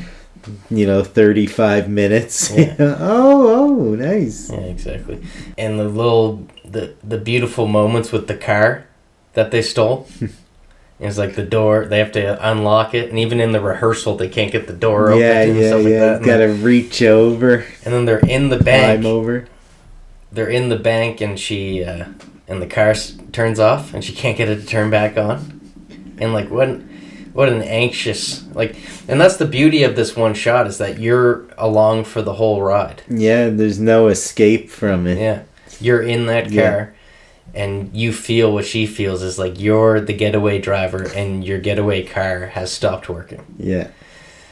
you 0.70 0.86
know 0.86 1.04
thirty 1.04 1.46
five 1.46 1.88
minutes. 1.88 2.50
Yeah. 2.50 2.74
oh, 2.78 3.48
oh, 3.48 3.94
nice. 3.94 4.50
Yeah, 4.50 4.58
exactly. 4.58 5.22
And 5.56 5.78
the 5.78 5.88
little 5.88 6.46
the 6.64 6.94
the 7.02 7.18
beautiful 7.18 7.66
moments 7.66 8.12
with 8.12 8.26
the 8.26 8.36
car 8.36 8.86
that 9.34 9.50
they 9.50 9.62
stole. 9.62 10.08
it's 11.00 11.16
like 11.16 11.36
the 11.36 11.44
door 11.44 11.86
they 11.86 11.98
have 11.98 12.12
to 12.12 12.50
unlock 12.50 12.92
it, 12.92 13.08
and 13.08 13.18
even 13.18 13.40
in 13.40 13.52
the 13.52 13.60
rehearsal 13.60 14.16
they 14.16 14.28
can't 14.28 14.52
get 14.52 14.66
the 14.66 14.72
door 14.72 15.10
open 15.10 15.20
Yeah, 15.20 15.44
yeah, 15.44 15.74
like 15.74 15.86
yeah. 15.86 16.16
And, 16.16 16.24
Gotta 16.24 16.48
reach 16.48 17.02
over, 17.02 17.64
and 17.84 17.94
then 17.94 18.04
they're 18.04 18.18
in 18.18 18.48
the 18.48 18.58
climb 18.58 19.06
over. 19.06 19.46
They're 20.32 20.48
in 20.50 20.68
the 20.68 20.76
bank, 20.78 21.20
and 21.20 21.38
she 21.38 21.82
uh, 21.84 22.06
and 22.46 22.60
the 22.62 22.66
car 22.66 22.90
s- 22.90 23.16
turns 23.32 23.58
off, 23.58 23.94
and 23.94 24.04
she 24.04 24.12
can't 24.12 24.36
get 24.36 24.48
it 24.48 24.60
to 24.60 24.66
turn 24.66 24.90
back 24.90 25.16
on. 25.16 25.60
And 26.18 26.32
like 26.32 26.50
what, 26.50 26.68
an- 26.68 27.30
what 27.32 27.48
an 27.48 27.62
anxious 27.62 28.44
like, 28.54 28.76
and 29.08 29.20
that's 29.20 29.36
the 29.36 29.46
beauty 29.46 29.82
of 29.84 29.96
this 29.96 30.16
one 30.16 30.34
shot 30.34 30.66
is 30.66 30.78
that 30.78 30.98
you're 30.98 31.46
along 31.56 32.04
for 32.04 32.20
the 32.22 32.34
whole 32.34 32.60
ride. 32.62 33.02
Yeah, 33.08 33.48
there's 33.48 33.78
no 33.78 34.08
escape 34.08 34.68
from 34.70 35.06
it. 35.06 35.18
Yeah. 35.18 35.42
You're 35.80 36.02
in 36.02 36.26
that 36.26 36.44
car 36.46 36.52
Yeah. 36.52 36.86
and 37.54 37.94
you 37.96 38.12
feel 38.12 38.52
what 38.52 38.64
she 38.66 38.84
feels 38.86 39.22
is 39.22 39.38
like 39.38 39.60
you're 39.60 40.00
the 40.00 40.12
getaway 40.12 40.58
driver 40.58 41.04
and 41.14 41.44
your 41.44 41.58
getaway 41.60 42.02
car 42.04 42.46
has 42.46 42.72
stopped 42.72 43.08
working. 43.08 43.44
Yeah. 43.58 43.88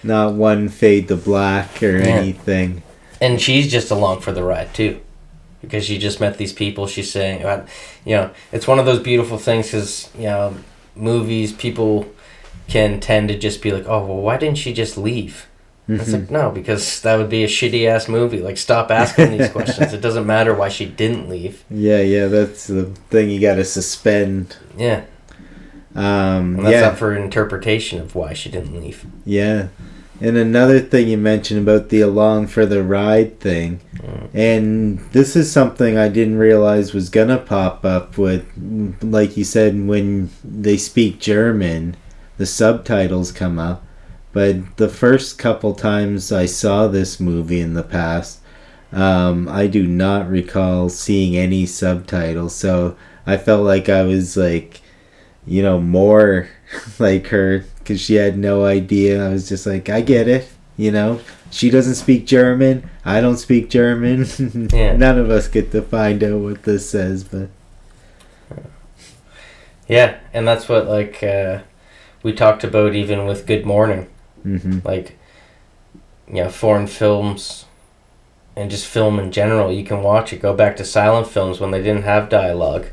Not 0.05 0.35
one 0.35 0.69
fade 0.69 1.09
to 1.09 1.17
black 1.17 1.83
or 1.83 1.99
Yeah. 1.99 2.05
anything. 2.07 2.83
And 3.21 3.41
she's 3.41 3.69
just 3.73 3.91
along 3.91 4.21
for 4.21 4.31
the 4.31 4.45
ride 4.45 4.73
too. 4.73 5.01
Because 5.67 5.85
she 5.85 5.99
just 5.99 6.21
met 6.21 6.39
these 6.39 6.53
people. 6.53 6.87
She's 6.87 7.11
saying, 7.11 7.45
uh, 7.45 7.67
you 8.05 8.15
know, 8.17 8.31
it's 8.53 8.67
one 8.69 8.79
of 8.79 8.87
those 8.87 9.01
beautiful 9.01 9.37
things 9.39 9.67
because, 9.67 10.09
you 10.17 10.25
know, 10.25 10.55
movies, 10.95 11.53
people 11.53 12.07
can 12.69 13.01
tend 13.01 13.29
to 13.29 13.39
just 13.39 13.63
be 13.63 13.71
like, 13.73 13.85
oh 13.87 14.05
well, 14.07 14.17
why 14.19 14.37
didn't 14.37 14.59
she 14.59 14.73
just 14.73 14.97
leave? 14.99 15.47
It's 15.89 16.09
Mhm. 16.11 16.13
like 16.13 16.31
no, 16.33 16.51
because 16.51 17.01
that 17.03 17.17
would 17.17 17.29
be 17.31 17.45
a 17.45 17.49
shitty 17.49 17.87
ass 17.87 18.09
movie. 18.09 18.41
Like, 18.41 18.57
stop 18.59 18.91
asking 18.91 19.39
these 19.39 19.49
questions. 19.57 19.93
It 19.93 20.01
doesn't 20.01 20.27
matter 20.27 20.53
why 20.55 20.69
she 20.69 20.85
didn't 20.87 21.29
leave. 21.29 21.63
Yeah, 21.71 22.01
yeah, 22.01 22.27
that's 22.27 22.67
the 22.67 22.87
thing 23.11 23.31
you 23.31 23.41
gotta 23.41 23.65
suspend. 23.65 24.57
Yeah, 24.77 25.03
Um, 25.95 26.57
and 26.57 26.67
that's 26.67 26.73
yeah, 26.73 26.89
up 26.89 26.97
for 26.99 27.15
interpretation 27.15 28.01
of 28.01 28.15
why 28.15 28.33
she 28.35 28.51
didn't 28.51 28.81
leave. 28.81 29.05
yeah. 29.25 29.69
And 30.21 30.37
another 30.37 30.81
thing 30.81 31.09
you 31.09 31.19
mentioned 31.19 31.61
about 31.61 31.91
the 31.91 32.01
along 32.01 32.47
for 32.47 32.65
the 32.65 32.83
ride 32.83 33.39
thing, 33.41 33.81
Mm. 34.03 34.29
and 34.35 34.99
this 35.13 35.37
is 35.37 35.51
something 35.51 35.99
I 35.99 36.09
didn't 36.09 36.39
realize 36.39 36.95
was 36.95 37.09
gonna 37.11 37.39
pop 37.39 37.85
up 37.85 38.17
with, 38.17 38.45
like 39.03 39.37
you 39.37 39.45
said, 39.45 39.87
when 39.87 40.31
they 40.45 40.77
speak 40.77 41.19
German, 41.21 41.97
the 42.39 42.47
subtitles 42.47 43.33
come 43.33 43.59
up. 43.59 43.85
But 44.33 44.77
the 44.77 44.89
first 44.89 45.39
couple 45.39 45.75
times 45.75 46.31
I 46.33 46.47
saw 46.47 46.89
this 46.89 47.19
movie 47.19 47.61
in 47.61 47.75
the 47.75 47.83
past, 47.83 48.41
um, 48.93 49.49
I 49.51 49.67
do 49.67 49.87
not 49.87 50.29
recall 50.31 50.89
seeing 50.89 51.37
any 51.37 51.67
subtitles. 51.67 52.55
So 52.55 52.97
I 53.27 53.37
felt 53.39 53.65
like 53.65 53.89
I 53.89 54.03
was 54.03 54.37
like, 54.37 54.81
you 55.47 55.63
know, 55.63 55.81
more 55.81 56.49
like 56.99 57.29
her 57.29 57.65
because 57.87 58.01
she 58.01 58.15
had 58.17 58.37
no 58.37 58.65
idea. 58.65 59.25
I 59.25 59.29
was 59.29 59.49
just 59.49 59.65
like, 59.65 59.89
I 59.89 60.01
get 60.01 60.27
it. 60.27 60.49
You 60.77 60.91
know, 60.91 61.21
she 61.51 61.71
doesn't 61.71 61.95
speak 61.95 62.27
German. 62.27 62.91
I 63.05 63.21
don't 63.21 63.39
speak 63.39 63.71
German. 63.71 64.27
Yeah. 64.73 64.97
None 64.97 65.19
of 65.19 65.31
us 65.31 65.47
get 65.49 65.71
to 65.71 65.81
find 65.83 66.23
out 66.25 66.41
what 66.41 66.65
this 66.65 66.91
says, 66.91 67.23
but 67.25 67.49
Yeah, 69.89 70.19
and 70.35 70.47
that's 70.47 70.69
what 70.69 70.87
like 70.89 71.23
uh, 71.23 71.61
we 72.23 72.33
talked 72.33 72.65
about 72.65 72.95
even 72.95 73.27
with 73.27 73.47
Good 73.47 73.65
Morning. 73.65 74.09
hmm 74.43 74.79
like 74.85 75.17
you 76.29 76.43
know 76.43 76.49
foreign 76.51 76.89
films 76.89 77.67
and 78.57 78.69
just 78.71 78.87
film 78.87 79.19
in 79.21 79.31
general 79.31 79.71
you 79.71 79.85
can 79.85 80.03
watch 80.03 80.33
it 80.33 80.43
go 80.43 80.53
back 80.55 80.77
to 80.77 80.85
silent 80.85 81.29
films 81.29 81.61
when 81.61 81.71
they 81.71 81.81
didn't 81.83 82.03
have 82.03 82.29
dialogue 82.29 82.87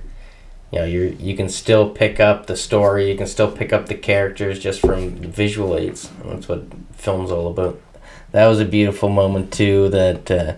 you 0.73 0.79
know 0.79 0.85
you 0.85 1.15
you 1.19 1.35
can 1.37 1.47
still 1.49 1.87
pick 1.89 2.19
up 2.19 2.47
the 2.47 2.57
story 2.57 3.11
you 3.11 3.15
can 3.17 3.27
still 3.27 3.51
pick 3.51 3.71
up 3.71 3.85
the 3.85 3.93
characters 3.95 4.57
just 4.59 4.81
from 4.81 5.11
visual 5.11 5.77
aids 5.77 6.09
that's 6.25 6.47
what 6.49 6.63
film's 6.93 7.29
all 7.29 7.47
about 7.47 7.79
that 8.31 8.47
was 8.47 8.59
a 8.59 8.65
beautiful 8.65 9.07
moment 9.09 9.53
too 9.53 9.87
that 9.89 10.31
uh, 10.31 10.53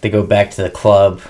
they 0.00 0.08
go 0.08 0.22
back 0.22 0.50
to 0.50 0.62
the 0.62 0.70
club 0.70 1.20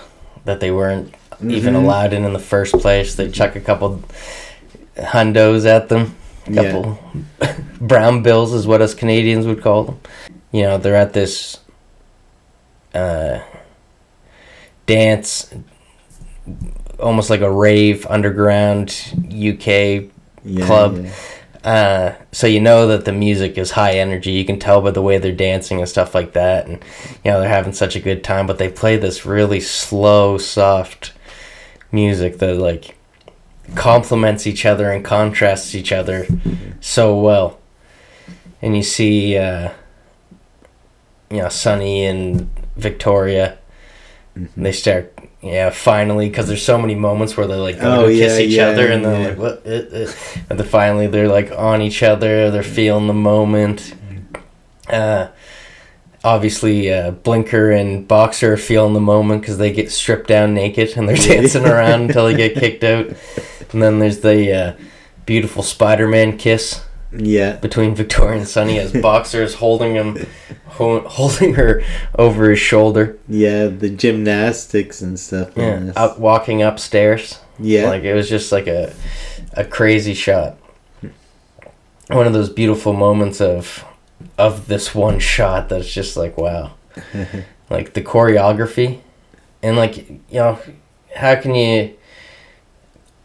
that 0.45 0.61
they 0.61 0.71
weren't 0.71 1.13
even 1.43 1.75
Mhm. 1.75 1.83
allowed 1.85 2.13
in 2.13 2.25
in 2.25 2.33
the 2.33 2.39
first 2.39 2.79
place 2.79 3.17
they 3.17 3.29
chuck 3.29 3.57
a 3.57 3.61
couple 3.61 4.01
hundos 4.97 5.67
at 5.67 5.89
them 5.89 6.15
a 6.47 6.53
Yeah. 6.53 6.63
couple 6.63 6.99
brown 7.81 8.23
bills 8.23 8.53
is 8.53 8.65
what 8.65 8.81
us 8.81 8.95
Canadians 8.95 9.47
would 9.47 9.61
call 9.63 9.83
them. 9.85 9.99
You 10.53 10.63
know, 10.63 10.79
they're 10.79 10.95
at 10.95 11.15
this 11.15 11.59
uh, 12.95 13.41
dance, 14.87 15.53
almost 16.99 17.31
like 17.31 17.41
a 17.41 17.51
rave 17.51 18.07
underground 18.07 19.15
UK. 19.27 20.11
yeah, 20.45 20.67
Club. 20.67 21.05
yeah. 21.05 21.13
Uh, 21.65 22.15
so 22.31 22.47
you 22.47 22.61
know 22.61 22.89
that 22.89 23.07
the 23.07 23.13
music 23.13 23.57
is 23.57 23.71
high 23.71 23.95
energy. 23.95 24.33
You 24.33 24.45
can 24.45 24.59
tell 24.59 24.83
by 24.83 24.91
the 24.91 25.01
way 25.01 25.17
they're 25.17 25.33
dancing 25.33 25.79
and 25.79 25.89
stuff 25.89 26.15
like 26.15 26.35
that, 26.35 26.67
and 26.67 26.83
you 27.25 27.31
know 27.31 27.41
they're 27.41 27.49
having 27.49 27.73
such 27.73 27.97
a 27.97 28.01
good 28.01 28.23
time. 28.23 28.47
But 28.47 28.59
they 28.59 28.69
play 28.69 28.99
this 28.99 29.25
really 29.25 29.61
slow, 29.61 30.37
soft 30.37 31.15
music 31.91 32.39
that 32.39 32.57
like 32.57 32.97
complements 33.75 34.47
each 34.47 34.67
other 34.67 34.91
and 34.93 35.03
contrasts 35.03 35.75
each 35.75 35.91
other 35.91 36.27
so 36.81 37.19
well. 37.19 37.59
And 38.61 38.77
you 38.77 38.83
see, 38.83 39.39
uh, 39.39 39.71
you 41.31 41.39
know, 41.39 41.49
Sunny 41.49 42.05
and 42.05 42.51
Victoria. 42.77 43.59
They 44.57 44.73
start, 44.73 45.14
yeah, 45.45 45.71
finally, 45.71 46.29
because 46.29 46.49
there's 46.49 46.65
so 46.65 46.79
many 46.79 46.95
moments 46.95 47.37
where 47.37 47.47
they're 47.47 47.59
like 47.59 47.79
going 47.79 47.99
Oh, 47.99 48.09
to 48.09 48.15
kiss 48.15 48.39
each 48.39 48.53
yeah, 48.53 48.69
other, 48.69 48.87
and 48.89 49.05
they're 49.05 49.21
yeah. 49.21 49.29
like, 49.29 49.39
what? 49.39 49.67
Uh, 49.67 49.71
uh, 49.71 50.13
and 50.49 50.59
then 50.59 50.67
finally, 50.67 51.07
they're 51.07 51.29
like 51.29 51.53
on 51.53 51.83
each 51.83 52.03
other. 52.03 52.51
They're 52.51 52.63
feeling 52.63 53.07
the 53.07 53.13
moment. 53.13 53.95
Uh, 54.89 55.29
obviously, 56.23 56.91
uh, 56.93 57.11
Blinker 57.11 57.71
and 57.71 58.09
Boxer 58.09 58.55
are 58.55 58.57
feeling 58.57 58.95
the 58.95 59.01
moment 59.01 59.43
because 59.43 59.59
they 59.59 59.73
get 59.73 59.91
stripped 59.93 60.29
down 60.29 60.55
naked 60.55 60.97
and 60.97 61.09
they're 61.09 61.17
dancing 61.35 61.67
around 61.67 62.03
until 62.03 62.27
they 62.27 62.35
get 62.37 62.55
kicked 62.55 62.85
out. 62.85 63.07
And 63.73 63.83
then 63.83 63.99
there's 63.99 64.21
the 64.21 64.53
uh, 64.53 64.77
beautiful 65.27 65.63
Spider-Man 65.63 66.39
kiss 66.39 66.81
Yeah. 67.17 67.57
between 67.57 67.95
Victoria 67.95 68.39
and 68.39 68.49
Sunny 68.49 68.79
as 68.79 68.93
Boxer 69.03 69.43
is 69.43 69.55
holding 69.55 69.95
him, 69.95 70.27
ho- 70.67 71.07
holding 71.07 71.55
her 71.55 71.83
over 72.19 72.51
his 72.51 72.59
shoulder. 72.59 73.19
Yeah, 73.29 73.67
the 73.67 73.91
gymnastics 73.91 75.01
and 75.01 75.19
stuff. 75.19 75.51
Yeah, 75.57 75.93
up 75.97 76.19
walking 76.19 76.63
upstairs. 76.63 77.39
yeah. 77.59 77.89
Like 77.89 78.03
it 78.03 78.15
was 78.15 78.29
just 78.29 78.51
like 78.53 78.67
a 78.67 78.93
a 79.53 79.65
crazy 79.65 80.15
shot. 80.15 80.57
One 82.09 82.27
of 82.27 82.33
those 82.33 82.51
beautiful 82.51 82.93
moments 82.93 83.41
of 83.41 83.85
of 84.39 84.67
this 84.69 84.95
one 84.95 85.19
shot 85.21 85.69
that's 85.69 85.93
just 85.93 86.17
like 86.17 86.37
wow. 86.37 86.73
like 87.71 87.95
the 87.95 88.03
choreography 88.03 89.01
and 89.63 89.77
like 89.77 89.97
you 90.09 90.19
know 90.33 90.59
how 91.17 91.35
can 91.35 91.55
you 91.55 91.95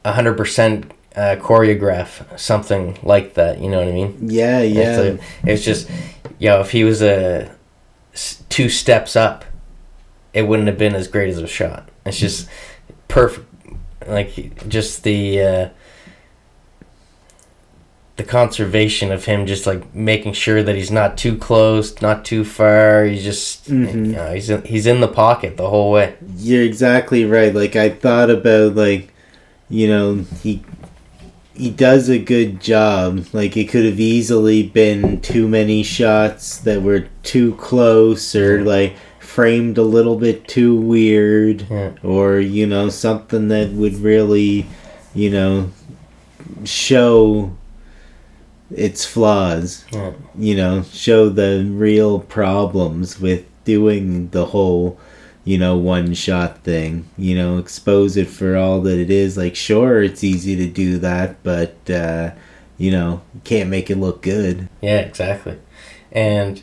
100% 0.05 0.89
uh, 1.19 1.35
choreograph 1.37 2.11
something 2.39 2.97
like 3.03 3.33
that, 3.33 3.59
you 3.59 3.69
know 3.69 3.79
what 3.79 3.87
I 3.87 3.91
mean? 3.91 4.17
yeah, 4.29 4.59
It's 4.59 4.75
yeah. 4.75 5.25
it's 5.51 5.63
just, 5.63 5.89
you 6.39 6.49
know, 6.49 6.61
if 6.61 6.71
he 6.71 6.83
was 6.83 7.01
a 7.01 7.51
two 8.49 8.69
steps 8.69 9.15
up, 9.15 9.45
it 10.33 10.43
wouldn't 10.43 10.67
have 10.67 10.77
been 10.77 10.95
as 10.95 11.07
great 11.07 11.29
as 11.29 11.37
a 11.39 11.47
shot. 11.47 11.89
It's 12.05 12.19
just 12.19 12.47
perfect, 13.07 13.45
like 14.07 14.67
just 14.69 15.03
the 15.03 15.41
uh, 15.41 15.69
the 18.17 18.23
conservation 18.23 19.11
of 19.11 19.25
him, 19.25 19.45
just 19.45 19.65
like 19.65 19.93
making 19.95 20.33
sure 20.33 20.61
that 20.61 20.75
he's 20.75 20.91
not 20.91 21.17
too 21.17 21.37
close, 21.37 22.01
not 22.01 22.25
too 22.25 22.43
far. 22.43 23.05
He's 23.05 23.23
just, 23.23 23.69
Mhm. 23.69 23.93
you 24.07 24.11
know, 24.11 24.33
he's 24.33 24.49
in, 24.49 24.61
he's 24.63 24.85
in 24.85 24.99
the 24.99 25.07
pocket 25.07 25.55
the 25.55 25.69
whole 25.69 25.91
way. 25.91 26.15
You're 26.37 26.63
exactly 26.63 27.23
right. 27.23 27.53
Like 27.55 27.75
I 27.77 27.89
thought 27.89 28.29
about 28.29 28.75
like, 28.75 29.13
you 29.69 29.87
know, 29.87 30.25
he 30.43 30.63
he 31.59 31.69
does 31.69 32.07
a 32.09 32.17
good 32.17 32.61
job. 32.61 33.25
Like 33.33 33.57
it 33.57 33.65
could 33.69 33.85
have 33.85 33.99
easily 33.99 34.63
been 34.63 35.19
too 35.21 35.47
many 35.47 35.83
shots 35.83 36.57
that 36.59 36.81
were 36.81 37.07
too 37.23 37.53
close 37.55 38.33
or 38.35 38.63
like 38.63 38.95
framed 39.19 39.77
a 39.77 39.83
little 39.83 40.15
bit 40.15 40.47
too 40.47 40.75
weird 40.75 41.65
Yeah. 41.69 41.91
or 42.01 42.39
you 42.39 42.65
know 42.65 42.87
something 42.89 43.49
that 43.49 43.71
would 43.73 43.95
really, 43.97 44.65
you 45.13 45.29
know, 45.29 45.69
show 46.63 47.51
its 48.71 49.05
flaws 49.05 49.83
Yeah. 49.91 50.11
you 50.37 50.55
know, 50.55 50.83
show 50.91 51.29
the 51.29 51.65
real 51.69 52.19
problems 52.19 53.19
with 53.19 53.43
doing 53.65 54.29
the 54.29 54.45
whole, 54.45 54.97
you 55.49 55.57
know, 55.57 55.75
one 55.75 56.13
shot 56.13 56.59
thing. 56.59 57.09
You 57.17 57.35
know, 57.35 57.57
expose 57.57 58.15
it 58.17 58.27
for 58.27 58.55
all 58.55 58.81
that 58.81 58.99
it 58.99 59.09
is. 59.09 59.35
Like, 59.35 59.55
sure, 59.55 60.03
it's 60.03 60.23
easy 60.23 60.55
to 60.57 60.67
do 60.67 60.99
that, 60.99 61.41
but, 61.41 61.89
uh, 61.89 62.33
you 62.77 62.91
know, 62.91 63.23
you 63.33 63.41
can't 63.43 63.67
make 63.67 63.89
it 63.89 63.97
look 63.97 64.21
good. 64.21 64.69
Yeah, 64.79 64.99
exactly. 64.99 65.57
And 66.11 66.61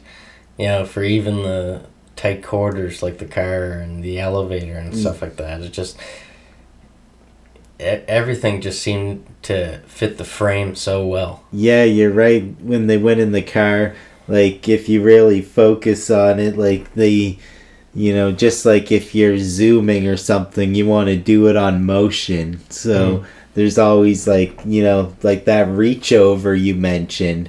you 0.56 0.66
know, 0.66 0.86
for 0.86 1.02
even 1.02 1.42
the 1.42 1.82
tight 2.14 2.44
quarters 2.44 3.02
like 3.02 3.18
the 3.18 3.26
car 3.26 3.72
and 3.72 4.04
the 4.04 4.20
elevator 4.20 4.78
and 4.78 4.96
stuff 4.96 5.20
like 5.20 5.36
that, 5.36 5.62
it 5.62 5.72
just 5.72 5.98
everything 7.80 8.60
just 8.60 8.80
seemed 8.80 9.26
to 9.42 9.80
fit 9.88 10.16
the 10.16 10.24
frame 10.24 10.76
so 10.76 11.04
well. 11.04 11.42
Yeah, 11.50 11.82
you're 11.82 12.12
right. 12.12 12.54
When 12.60 12.86
they 12.86 12.98
went 12.98 13.18
in 13.18 13.32
the 13.32 13.42
car, 13.42 13.96
like, 14.28 14.68
if 14.68 14.88
you 14.88 15.02
really 15.02 15.42
focus 15.42 16.08
on 16.08 16.38
it, 16.38 16.56
like, 16.56 16.94
the. 16.94 17.36
You 17.96 18.12
know, 18.14 18.30
just 18.30 18.66
like 18.66 18.92
if 18.92 19.14
you're 19.14 19.38
zooming 19.38 20.06
or 20.06 20.18
something, 20.18 20.74
you 20.74 20.84
want 20.86 21.08
to 21.08 21.16
do 21.16 21.48
it 21.48 21.56
on 21.56 21.84
motion. 21.86 22.60
So 22.68 22.94
Mm. 23.18 23.24
there's 23.54 23.78
always 23.78 24.28
like, 24.28 24.52
you 24.66 24.82
know, 24.82 25.14
like 25.22 25.46
that 25.46 25.66
reach 25.68 26.12
over 26.12 26.54
you 26.54 26.74
mentioned. 26.74 27.48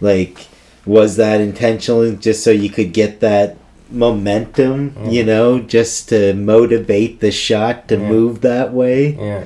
Like 0.00 0.46
was 0.86 1.16
that 1.16 1.40
intentional 1.40 2.12
just 2.12 2.42
so 2.44 2.50
you 2.50 2.68
could 2.70 2.92
get 2.92 3.20
that 3.20 3.56
momentum 3.90 4.94
you 5.10 5.22
know 5.24 5.58
just 5.60 6.08
to 6.08 6.32
motivate 6.34 7.20
the 7.20 7.30
shot 7.30 7.86
to 7.88 7.96
Yeah. 7.96 8.08
move 8.08 8.40
that 8.40 8.72
way 8.72 9.16
Yeah. 9.20 9.44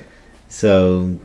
so 0.48 1.16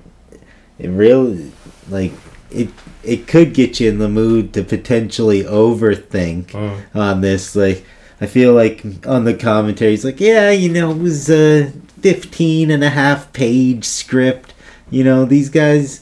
it 0.79 0.89
really 0.89 1.51
like 1.89 2.13
it 2.49 2.69
it 3.03 3.27
could 3.27 3.53
get 3.53 3.79
you 3.79 3.87
in 3.89 3.99
the 3.99 4.09
mood 4.09 4.51
to 4.53 4.63
potentially 4.63 5.43
overthink 5.43 6.45
Mm. 6.47 6.71
on 6.95 7.21
this 7.21 7.55
like 7.55 7.83
i 8.21 8.25
feel 8.25 8.53
like 8.53 8.83
on 9.07 9.23
the 9.25 9.33
commentary 9.33 9.93
it's 9.93 10.03
like 10.03 10.19
yeah 10.19 10.49
you 10.51 10.69
know 10.69 10.91
it 10.91 10.97
was 10.97 11.29
a 11.29 11.71
15 12.01 12.71
and 12.71 12.83
a 12.83 12.89
half 12.89 13.31
page 13.33 13.85
script 13.85 14.53
you 14.89 15.03
know 15.03 15.25
these 15.25 15.49
guys 15.49 16.01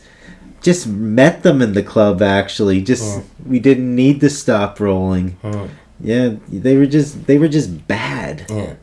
just 0.61 0.87
met 0.87 1.43
them 1.43 1.61
in 1.61 1.73
the 1.73 1.83
club. 1.83 2.21
Actually, 2.21 2.81
just 2.81 3.19
Mm. 3.19 3.23
we 3.45 3.59
didn't 3.59 3.95
need 3.95 4.19
to 4.21 4.29
stop 4.29 4.79
rolling. 4.79 5.37
Mm. 5.43 5.69
Yeah, 6.01 6.33
they 6.51 6.75
were 6.75 6.87
just 6.87 7.25
they 7.27 7.37
were 7.37 7.47
just 7.47 7.87
bad. 7.87 8.45
Yeah. 8.49 8.73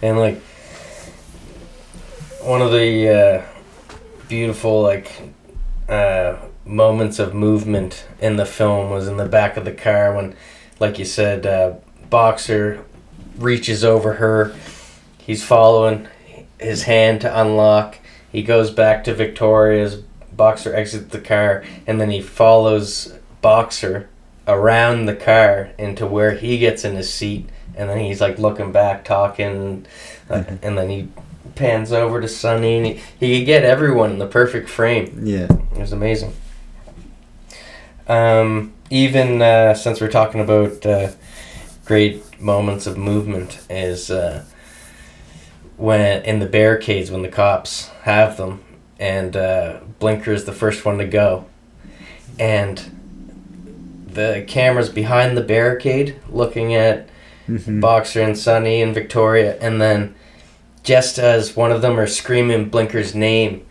and 0.00 0.16
like 0.18 0.40
one 2.42 2.62
of 2.62 2.70
the 2.72 3.08
uh, 3.08 3.42
beautiful 4.28 4.80
like 4.82 5.20
uh, 5.88 6.36
moments 6.64 7.18
of 7.18 7.34
movement 7.34 8.06
in 8.20 8.36
the 8.36 8.46
film 8.46 8.90
was 8.90 9.08
in 9.08 9.16
the 9.16 9.26
back 9.26 9.56
of 9.56 9.64
the 9.64 9.72
car 9.72 10.14
when, 10.14 10.34
like 10.80 10.98
you 10.98 11.04
said, 11.04 11.46
uh, 11.46 11.74
boxer 12.10 12.84
reaches 13.36 13.84
over 13.84 14.14
her. 14.14 14.54
He's 15.18 15.44
following 15.44 16.08
his 16.60 16.84
hand 16.84 17.20
to 17.22 17.40
unlock. 17.40 17.98
He 18.30 18.42
goes 18.42 18.70
back 18.70 19.04
to 19.04 19.14
Victoria's. 19.14 20.02
Boxer 20.32 20.74
exits 20.74 21.08
the 21.08 21.20
car, 21.20 21.64
and 21.86 22.00
then 22.00 22.10
he 22.10 22.20
follows 22.20 23.18
Boxer 23.42 24.08
around 24.46 25.06
the 25.06 25.16
car 25.16 25.70
into 25.76 26.06
where 26.06 26.32
he 26.32 26.58
gets 26.58 26.84
in 26.84 26.94
his 26.94 27.12
seat, 27.12 27.48
and 27.74 27.90
then 27.90 27.98
he's 27.98 28.20
like 28.20 28.38
looking 28.38 28.70
back, 28.70 29.04
talking, 29.04 29.84
uh, 30.30 30.44
and 30.62 30.78
then 30.78 30.88
he 30.88 31.08
pans 31.56 31.92
over 31.92 32.20
to 32.20 32.28
Sonny, 32.28 32.76
and 32.76 32.86
he, 32.86 33.00
he 33.18 33.38
could 33.40 33.46
get 33.46 33.64
everyone 33.64 34.12
in 34.12 34.18
the 34.18 34.28
perfect 34.28 34.68
frame. 34.68 35.20
Yeah, 35.24 35.48
It 35.72 35.78
was 35.78 35.92
amazing. 35.92 36.32
Um, 38.06 38.72
even 38.90 39.42
uh, 39.42 39.74
since 39.74 40.00
we're 40.00 40.08
talking 40.08 40.40
about 40.40 40.86
uh, 40.86 41.10
great 41.92 42.38
moments 42.38 42.86
of 42.86 42.98
movement, 42.98 43.58
is 43.70 44.10
uh, 44.10 44.44
when 45.78 46.22
in 46.24 46.38
the 46.38 46.46
barricades 46.46 47.10
when 47.10 47.22
the 47.22 47.28
cops 47.28 47.88
have 48.02 48.36
them, 48.36 48.62
and 49.00 49.34
uh, 49.34 49.80
Blinker 49.98 50.32
is 50.32 50.44
the 50.44 50.52
first 50.52 50.84
one 50.84 50.98
to 50.98 51.06
go, 51.06 51.46
and 52.38 52.76
the 54.06 54.44
camera's 54.46 54.90
behind 54.90 55.36
the 55.36 55.42
barricade 55.42 56.16
looking 56.30 56.74
at 56.74 57.08
Mhm. 57.48 57.80
Boxer 57.80 58.20
and 58.20 58.36
Sunny 58.36 58.82
and 58.82 58.92
Victoria, 58.94 59.56
and 59.58 59.80
then 59.80 60.14
just 60.82 61.18
as 61.18 61.56
one 61.56 61.72
of 61.72 61.80
them 61.80 61.98
are 61.98 62.06
screaming 62.06 62.66
Blinker's 62.68 63.14
name, 63.14 63.64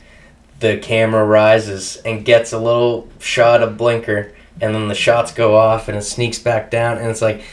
the 0.61 0.77
camera 0.77 1.23
rises 1.23 1.97
and 2.03 2.25
gets 2.25 2.51
a 2.51 2.57
little 2.57 3.07
shot 3.19 3.61
of 3.61 3.77
Blinker, 3.77 4.31
and 4.59 4.73
then 4.73 4.87
the 4.87 4.95
shots 4.95 5.31
go 5.31 5.55
off 5.55 5.87
and 5.87 5.95
it 5.95 6.01
sneaks 6.01 6.39
back 6.39 6.71
down, 6.71 6.97
and 6.97 7.11
it's 7.11 7.21
like 7.21 7.43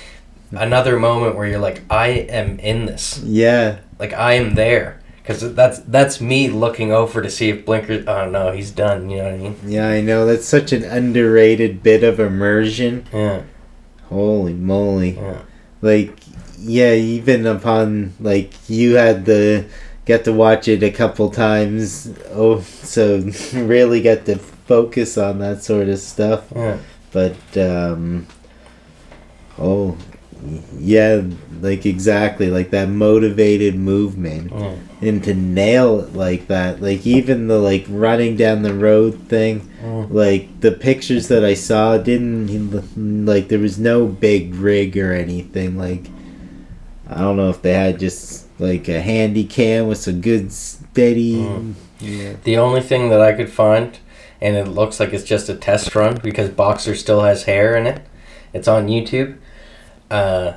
another 0.56 0.98
moment 0.98 1.36
where 1.36 1.46
you're 1.46 1.58
like, 1.60 1.82
I 1.90 2.08
am 2.08 2.58
in 2.58 2.86
this, 2.86 3.18
yeah, 3.24 3.78
like 3.98 4.12
I 4.12 4.34
am 4.34 4.54
there, 4.54 5.00
because 5.22 5.54
that's 5.54 5.78
that's 5.80 6.20
me 6.20 6.48
looking 6.48 6.92
over 6.92 7.22
to 7.22 7.30
see 7.30 7.48
if 7.50 7.64
Blinker. 7.64 8.04
Oh 8.06 8.28
no, 8.28 8.52
he's 8.52 8.70
done. 8.70 9.10
You 9.10 9.18
know 9.18 9.24
what 9.24 9.32
I 9.34 9.36
mean? 9.38 9.56
yeah. 9.66 9.88
I 9.88 10.00
know 10.00 10.26
that's 10.26 10.46
such 10.46 10.72
an 10.72 10.84
underrated 10.84 11.82
bit 11.82 12.02
of 12.04 12.18
immersion. 12.20 13.06
Yeah, 13.12 13.42
Holy 14.08 14.54
moly! 14.54 15.12
yeah, 15.12 15.42
Like, 15.82 16.18
yeah, 16.58 16.92
even 16.94 17.46
upon 17.46 18.14
like 18.20 18.52
you 18.68 18.96
had 18.96 19.24
the 19.24 19.66
get 20.04 20.24
to 20.24 20.32
watch 20.32 20.68
it 20.68 20.82
a 20.82 20.90
couple 20.90 21.30
times. 21.30 22.12
Oh, 22.30 22.60
so 22.60 23.18
really 23.54 24.00
get 24.02 24.26
to 24.26 24.36
focus 24.36 25.16
on 25.18 25.38
that 25.40 25.62
sort 25.62 25.88
of 25.88 25.98
stuff. 25.98 26.44
yeah. 26.54 26.78
But 27.12 27.56
um, 27.56 28.26
oh, 29.58 29.96
yeah, 30.78 31.22
like 31.60 31.86
exactly 31.86 32.48
like 32.50 32.70
that 32.70 32.88
motivated 32.88 33.74
movement. 33.76 34.52
yeah. 34.52 34.76
and 35.00 35.22
to 35.24 35.34
nail 35.34 36.00
it 36.00 36.14
like 36.14 36.46
that 36.48 36.80
like 36.82 37.06
even 37.06 37.46
the 37.48 37.58
like 37.58 37.84
running 37.88 38.36
down 38.36 38.62
the 38.62 38.74
road 38.74 39.14
thing 39.28 39.70
Mm. 39.84 40.10
like 40.10 40.60
the 40.60 40.72
pictures 40.72 41.28
that 41.28 41.44
i 41.44 41.52
saw 41.52 41.98
didn't 41.98 43.26
like 43.26 43.48
there 43.48 43.58
was 43.58 43.78
no 43.78 44.06
big 44.06 44.54
rig 44.54 44.96
or 44.96 45.12
anything 45.12 45.76
like 45.76 46.06
i 47.06 47.18
don't 47.18 47.36
know 47.36 47.50
if 47.50 47.60
they 47.60 47.74
had 47.74 47.98
just 48.00 48.46
like 48.58 48.88
a 48.88 49.02
handy 49.02 49.44
cam 49.44 49.86
with 49.86 49.98
some 49.98 50.22
good 50.22 50.50
steady 50.52 51.34
Mm. 51.34 51.74
yeah 52.00 52.32
The 52.44 52.56
only 52.56 52.80
thing 52.80 53.10
that 53.10 53.20
I 53.20 53.32
could 53.34 53.50
find, 53.50 53.98
and 54.40 54.56
it 54.56 54.68
looks 54.68 54.98
like 55.00 55.12
it's 55.12 55.24
just 55.24 55.48
a 55.50 55.54
test 55.54 55.94
run 55.94 56.18
because 56.22 56.48
Boxer 56.50 56.94
still 56.94 57.20
has 57.22 57.42
hair 57.44 57.76
in 57.76 57.86
it. 57.86 58.00
It's 58.54 58.68
on 58.68 58.88
YouTube. 58.88 59.36
Uh, 60.10 60.52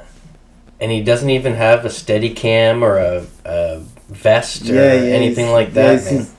and 0.80 0.92
he 0.92 1.02
doesn't 1.04 1.30
even 1.30 1.54
have 1.56 1.86
a 1.86 1.90
steady 1.90 2.30
cam 2.34 2.84
or 2.84 2.98
a, 2.98 3.26
a 3.46 3.80
vest 4.10 4.70
or 4.70 4.78
anything 4.80 5.52
like 5.52 5.74
that. 5.74 6.04
yeah, 6.04 6.10
he's- 6.10 6.34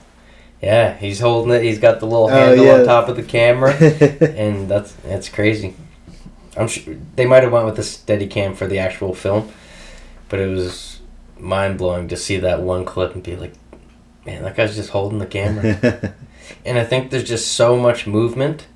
Yeah, 0.63 0.97
he's 0.97 1.21
holding 1.21 1.53
it. 1.53 1.63
He's 1.63 1.79
got 1.79 2.01
the 2.01 2.07
little 2.07 2.27
Oh, 2.27 2.29
handle 2.29 2.65
yeah. 2.65 2.75
on 2.81 2.85
top 2.85 3.09
of 3.09 3.17
the 3.17 3.23
camera, 3.23 3.73
and 4.37 4.69
that's 4.69 4.93
that's 5.05 5.29
crazy. 5.29 5.75
I'm 6.57 6.67
sure 6.67 6.97
they 7.15 7.27
might 7.27 7.45
have 7.45 7.53
went 7.53 7.67
with 7.67 7.77
the 7.77 7.85
steady 7.85 8.27
cam 8.27 8.55
for 8.55 8.67
the 8.67 8.81
actual 8.81 9.15
film, 9.15 9.51
but 10.29 10.41
it 10.41 10.49
was 10.49 11.01
mind 11.39 11.79
blowing 11.79 12.09
to 12.09 12.17
see 12.17 12.39
that 12.39 12.61
one 12.61 12.85
clip 12.85 13.15
and 13.15 13.23
be 13.23 13.37
like, 13.37 13.53
man, 14.27 14.43
that 14.43 14.57
guy's 14.57 14.75
just 14.75 14.91
holding 14.91 15.19
the 15.21 15.27
camera. 15.27 16.13
and 16.65 16.77
I 16.79 16.85
think 16.85 17.11
there's 17.13 17.29
just 17.29 17.53
so 17.53 17.77
much 17.77 18.09
movement 18.09 18.67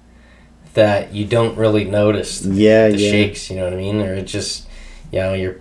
that 0.75 1.13
you 1.13 1.25
don't 1.25 1.57
really 1.57 1.85
notice 1.85 2.41
the, 2.41 2.55
yeah 2.55 2.89
the 2.89 2.99
yeah 2.99 3.11
shakes. 3.11 3.51
You 3.51 3.57
know 3.57 3.65
what 3.65 3.73
I 3.75 3.77
mean? 3.77 4.01
Or 4.01 4.15
it 4.15 4.25
just, 4.27 4.67
you 5.11 5.19
know, 5.21 5.35
you're 5.35 5.57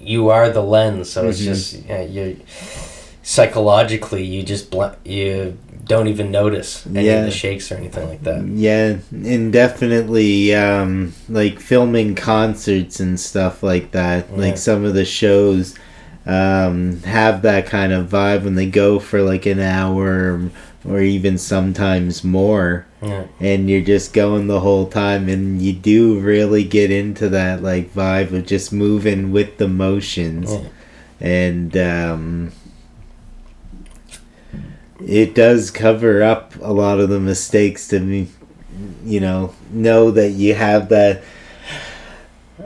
you 0.00 0.28
are 0.28 0.50
the 0.50 0.62
lens, 0.62 1.10
so 1.10 1.28
it's 1.28 1.40
Mhm. 1.40 1.44
just 1.44 1.88
you 1.88 2.22
you 2.22 2.36
psychologically 3.22 4.22
you 4.22 4.42
just 4.42 4.70
bl- 4.70 4.96
you 5.04 5.56
don't 5.86 6.08
even 6.08 6.30
notice 6.30 6.86
any 6.86 7.06
Yeah. 7.06 7.20
of 7.20 7.24
the 7.26 7.30
shakes 7.30 7.70
or 7.70 7.76
anything 7.76 8.08
like 8.08 8.22
that. 8.24 8.46
Yeah, 8.46 8.96
and 9.12 9.52
definitely 9.52 10.54
um, 10.54 11.12
like 11.28 11.60
filming 11.60 12.14
concerts 12.14 13.00
and 13.00 13.18
stuff 13.20 13.62
like 13.62 13.92
that. 13.92 14.26
Yeah. 14.32 14.38
Like 14.40 14.56
some 14.58 14.84
of 14.84 14.94
the 14.94 15.04
shows 15.04 15.74
um, 16.26 17.02
have 17.02 17.42
that 17.42 17.66
kind 17.66 17.92
of 17.92 18.08
vibe 18.08 18.44
when 18.44 18.54
they 18.54 18.64
go 18.66 18.98
for 18.98 19.20
like 19.22 19.44
an 19.44 19.60
hour 19.60 20.40
or 20.88 21.00
even 21.00 21.36
sometimes 21.36 22.24
more, 22.24 22.86
Yeah. 23.04 23.26
and 23.40 23.68
you're 23.68 23.82
just 23.82 24.12
going 24.12 24.46
the 24.46 24.60
whole 24.60 24.86
time, 24.88 25.28
and 25.28 25.60
you 25.60 25.72
do 25.72 26.18
really 26.18 26.64
get 26.64 26.90
into 26.90 27.28
that 27.30 27.62
like 27.62 27.92
vibe 27.94 28.32
of 28.32 28.46
just 28.46 28.72
moving 28.72 29.30
with 29.32 29.58
the 29.58 29.68
motions 29.68 30.52
Yeah. 30.52 30.60
and 31.20 31.76
um, 31.76 32.52
it 35.06 35.34
does 35.34 35.70
cover 35.70 36.22
up 36.22 36.54
a 36.62 36.72
lot 36.72 37.00
of 37.00 37.08
the 37.08 37.20
mistakes 37.20 37.88
to 37.88 38.00
me 38.00 38.28
you 39.04 39.20
know 39.20 39.54
know 39.70 40.10
that 40.10 40.30
you 40.30 40.54
have 40.54 40.88
that 40.88 41.22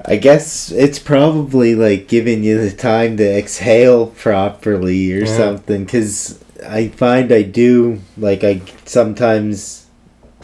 i 0.06 0.16
guess 0.16 0.70
it's 0.72 0.98
probably 0.98 1.74
like 1.74 2.08
giving 2.08 2.42
you 2.44 2.58
the 2.60 2.74
time 2.74 3.16
to 3.16 3.24
exhale 3.38 4.06
properly 4.08 5.12
or 5.12 5.24
Yeah. 5.24 5.36
something 5.36 5.84
because 5.84 6.38
i 6.66 6.88
find 6.88 7.32
i 7.32 7.42
do 7.42 8.00
like 8.16 8.44
i 8.44 8.62
sometimes 8.84 9.86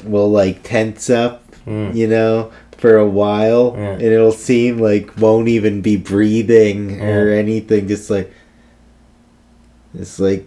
will 0.03 0.31
like 0.31 0.63
tense 0.63 1.09
up 1.11 1.43
Mm. 1.67 1.95
you 1.95 2.07
know, 2.07 2.51
for 2.77 2.99
a 2.99 3.07
while, 3.09 3.75
Yeah. 3.79 3.93
and 3.93 4.03
it'll 4.03 4.33
seem 4.33 4.77
like 4.79 5.17
won't 5.19 5.49
even 5.49 5.81
be 5.81 5.97
breathing 5.97 7.01
or 7.01 7.31
anything. 7.31 7.89
Just 7.89 8.11
like 8.11 8.31
it's 9.99 10.19
like 10.19 10.47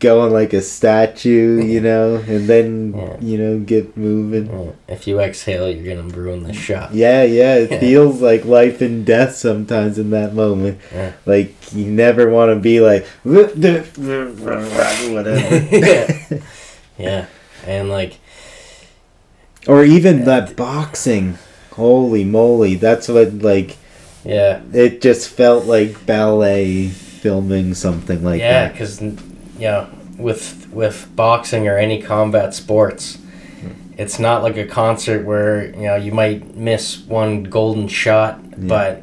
going 0.00 0.30
like 0.32 0.52
a 0.52 0.60
statue, 0.60 1.64
you 1.64 1.80
know, 1.80 2.16
and 2.28 2.46
then 2.46 2.92
Yeah. 2.94 3.16
you 3.20 3.38
know 3.38 3.58
get 3.60 3.96
moving. 3.96 4.46
Yeah. 4.46 4.72
If 4.94 5.06
you 5.08 5.18
exhale, 5.20 5.70
you're 5.70 5.96
gonna 5.96 6.08
ruin 6.14 6.42
the 6.42 6.52
shot. 6.52 6.94
Yeah, 6.94 7.22
yeah, 7.22 7.54
it 7.56 7.70
Yeah. 7.70 7.80
feels 7.80 8.20
like 8.20 8.44
life 8.44 8.82
and 8.82 9.06
death 9.06 9.36
sometimes 9.36 9.98
in 9.98 10.10
that 10.10 10.34
moment. 10.34 10.78
Yeah. 10.94 11.12
Like 11.24 11.54
you 11.74 11.86
never 11.86 12.28
want 12.28 12.52
to 12.52 12.56
be 12.60 12.80
like 12.80 13.06
whatever. 13.22 13.88
yeah. 15.76 16.18
yeah, 16.98 17.26
and 17.66 17.88
like 17.88 18.18
or 19.66 19.84
even 19.84 20.24
that 20.24 20.56
boxing. 20.56 21.38
Holy 21.72 22.24
moly, 22.24 22.74
that's 22.74 23.08
what 23.08 23.34
like 23.34 23.76
yeah, 24.24 24.60
it 24.72 25.00
just 25.00 25.28
felt 25.28 25.66
like 25.66 26.04
ballet 26.06 26.88
filming 26.88 27.74
something 27.74 28.22
like 28.24 28.40
yeah, 28.40 28.52
that. 28.52 28.66
Yeah, 28.66 28.72
because 28.72 29.00
you 29.00 29.16
know, 29.60 29.88
with 30.16 30.68
with 30.72 31.08
boxing 31.14 31.68
or 31.68 31.78
any 31.78 32.02
combat 32.02 32.52
sports, 32.54 33.16
hmm. 33.60 33.70
it's 33.96 34.18
not 34.18 34.42
like 34.42 34.56
a 34.56 34.66
concert 34.66 35.24
where 35.24 35.66
you 35.66 35.82
know 35.82 35.96
you 35.96 36.12
might 36.12 36.56
miss 36.56 36.98
one 36.98 37.44
golden 37.44 37.86
shot, 37.88 38.40
but 38.66 39.02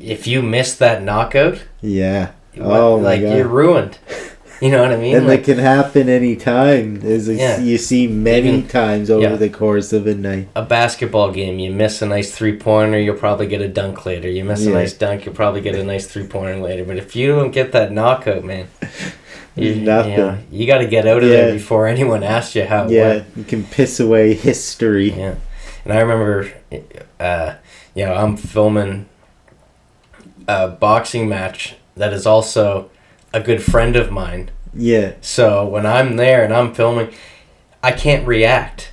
if 0.00 0.26
you 0.26 0.42
miss 0.42 0.74
that 0.76 1.02
knockout, 1.02 1.62
Yeah. 1.80 2.30
what- 2.54 2.80
Oh 2.80 2.96
my 2.98 3.04
like 3.04 3.22
god. 3.22 3.36
you're 3.36 3.48
ruined. 3.48 3.98
You 4.62 4.70
know 4.70 4.80
what 4.80 4.92
I 4.92 4.96
mean? 4.96 5.16
and 5.16 5.26
Like, 5.26 5.40
it 5.40 5.44
can 5.46 5.58
happen 5.58 6.08
anytime. 6.08 7.00
A- 7.04 7.16
Yeah. 7.18 7.58
you 7.60 7.78
see 7.78 8.06
many 8.06 8.62
times 8.62 9.10
over 9.10 9.30
yeah. 9.30 9.34
the 9.36 9.48
course 9.48 9.92
of 9.92 10.06
a 10.06 10.14
night. 10.14 10.48
a 10.54 10.62
basketball 10.62 11.32
game, 11.32 11.58
you 11.58 11.72
miss 11.72 12.00
a 12.00 12.06
nice 12.06 12.30
three 12.30 12.56
pointer, 12.56 12.98
you'll 13.00 13.16
probably 13.16 13.48
get 13.48 13.60
a 13.60 13.66
dunk 13.66 14.06
later. 14.06 14.28
You 14.30 14.44
miss 14.44 14.64
a 14.64 14.70
nice 14.70 14.92
dunk, 14.92 15.26
you'll 15.26 15.34
probably 15.34 15.62
get 15.62 15.74
a 15.74 15.82
nice 15.82 16.06
three 16.06 16.26
pointer 16.28 16.60
later. 16.60 16.84
But 16.84 16.96
if 16.96 17.16
you 17.16 17.34
don't 17.34 17.50
get 17.50 17.72
that 17.72 17.90
knockout, 17.92 18.44
man, 18.44 18.68
You, 19.56 19.74
Nothing. 19.74 20.12
You, 20.12 20.16
know, 20.16 20.38
you 20.50 20.66
got 20.66 20.78
to 20.78 20.86
get 20.86 21.06
out 21.06 21.22
of 21.22 21.28
Yeah. 21.28 21.36
there 21.42 21.52
before 21.52 21.86
anyone 21.86 22.22
asks 22.22 22.54
you 22.54 22.64
how. 22.64 22.88
Yeah, 22.88 23.08
went. 23.08 23.26
you 23.36 23.44
can 23.44 23.64
piss 23.64 24.00
away 24.00 24.32
history. 24.32 25.10
Yeah. 25.10 25.34
And 25.84 25.92
I 25.92 26.00
remember, 26.00 26.50
uh, 27.20 27.54
you 27.94 28.06
know, 28.06 28.14
I'm 28.14 28.38
filming 28.38 29.06
a 30.48 30.68
boxing 30.68 31.28
match 31.28 31.74
that 31.96 32.12
is 32.14 32.26
also 32.26 32.90
a 33.32 33.40
good 33.40 33.62
friend 33.62 33.96
of 33.96 34.10
mine. 34.10 34.50
Yeah, 34.74 35.12
So 35.20 35.66
when 35.66 35.84
I'm 35.84 36.16
there 36.16 36.42
and 36.44 36.54
I'm 36.54 36.72
filming, 36.74 37.12
I 37.82 37.92
can't 37.92 38.26
react. 38.26 38.90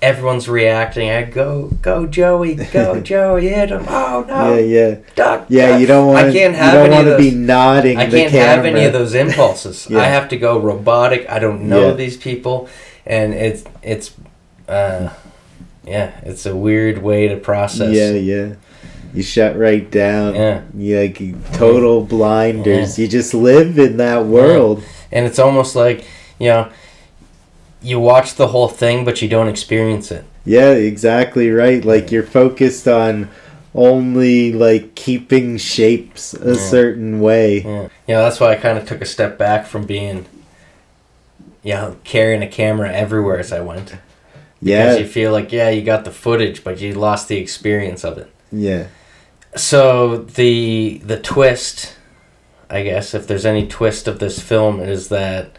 Everyone's 0.00 0.48
reacting. 0.48 1.08
I 1.08 1.22
go, 1.22 1.68
go, 1.80 2.08
Joey, 2.08 2.56
go, 2.56 3.00
Joey, 3.12 3.48
hit 3.48 3.68
him. 3.68 3.84
Oh 3.88 4.24
no, 4.26 4.56
yeah, 4.56 4.88
yeah, 4.88 4.94
duck. 5.14 5.46
yeah. 5.48 5.68
duck." 5.70 5.80
You 5.80 5.86
don't 5.86 6.06
want. 6.08 6.18
I 6.18 6.32
can't 6.32 6.54
you 6.54 6.58
have 6.58 6.72
don't 6.74 6.92
any 6.92 7.08
of 7.10 7.16
to 7.16 7.22
be 7.22 7.30
nodding 7.30 7.98
I 7.98 8.10
can't 8.10 8.32
have 8.32 8.64
any 8.64 8.84
of 8.84 8.92
those 8.92 9.14
impulses. 9.14 9.86
Yeah. 9.90 10.00
I 10.00 10.06
have 10.06 10.28
to 10.30 10.36
go 10.36 10.58
robotic. 10.58 11.30
I 11.30 11.38
don't 11.38 11.68
know 11.68 11.90
Yeah. 11.90 11.94
these 11.94 12.16
people, 12.16 12.68
and 13.06 13.32
it's 13.32 13.62
it's, 13.84 14.16
uh, 14.68 15.10
yeah, 15.84 16.10
it's 16.24 16.44
a 16.46 16.56
weird 16.56 16.98
way 16.98 17.28
to 17.28 17.36
process. 17.36 17.94
Yeah, 17.94 18.10
yeah. 18.10 18.54
You 19.14 19.22
shut 19.22 19.56
right 19.58 19.88
down. 19.90 20.34
Yeah. 20.34 20.62
You 20.76 20.98
like 21.00 21.52
total 21.52 22.04
blinders. 22.04 22.98
You 22.98 23.06
just 23.08 23.34
live 23.34 23.78
in 23.78 23.96
that 23.98 24.24
world. 24.24 24.82
and 25.10 25.26
it's 25.26 25.38
almost 25.38 25.76
like 25.76 26.06
you 26.38 26.48
know, 26.48 26.68
you 27.82 28.00
watch 28.00 28.34
the 28.36 28.48
whole 28.48 28.68
thing, 28.68 29.04
but 29.04 29.20
you 29.22 29.28
don't 29.28 29.48
experience 29.48 30.10
it. 30.10 30.24
Yeah, 30.44 30.70
exactly 30.70 31.50
right. 31.50 31.84
Like 31.84 32.10
you're 32.10 32.22
focused 32.24 32.88
on 32.88 33.28
only 33.74 34.52
like 34.52 34.94
keeping 34.94 35.56
shapes 35.56 36.34
a 36.34 36.54
Yeah. 36.54 36.70
certain 36.70 37.20
way. 37.20 37.58
Yeah, 37.62 37.82
you 38.06 38.14
know 38.14 38.22
that's 38.22 38.40
why 38.40 38.52
I 38.52 38.56
kind 38.56 38.76
of 38.78 38.86
took 38.86 39.00
a 39.02 39.06
step 39.06 39.38
back 39.38 39.66
from 39.66 39.84
being, 39.86 40.26
you 41.62 41.74
know, 41.74 41.96
carrying 42.04 42.42
a 42.42 42.48
camera 42.48 42.92
everywhere 42.92 43.38
as 43.38 43.52
I 43.52 43.60
went. 43.60 43.86
Because 43.88 43.98
Yeah, 44.60 44.96
you 44.96 45.06
feel 45.06 45.32
like 45.32 45.52
yeah, 45.52 45.70
you 45.70 45.82
got 45.82 46.04
the 46.04 46.10
footage, 46.12 46.64
but 46.64 46.80
you 46.80 46.94
lost 46.94 47.28
the 47.28 47.36
experience 47.38 48.04
of 48.04 48.18
it. 48.18 48.30
yeah, 48.52 48.84
So 49.54 50.16
the 50.18 51.00
the 51.04 51.18
twist, 51.20 51.94
I 52.70 52.82
guess, 52.82 53.14
if 53.14 53.26
there's 53.26 53.44
any 53.46 53.66
twist 53.66 54.08
of 54.08 54.18
this 54.18 54.40
film, 54.40 54.80
is 54.80 55.08
that 55.10 55.58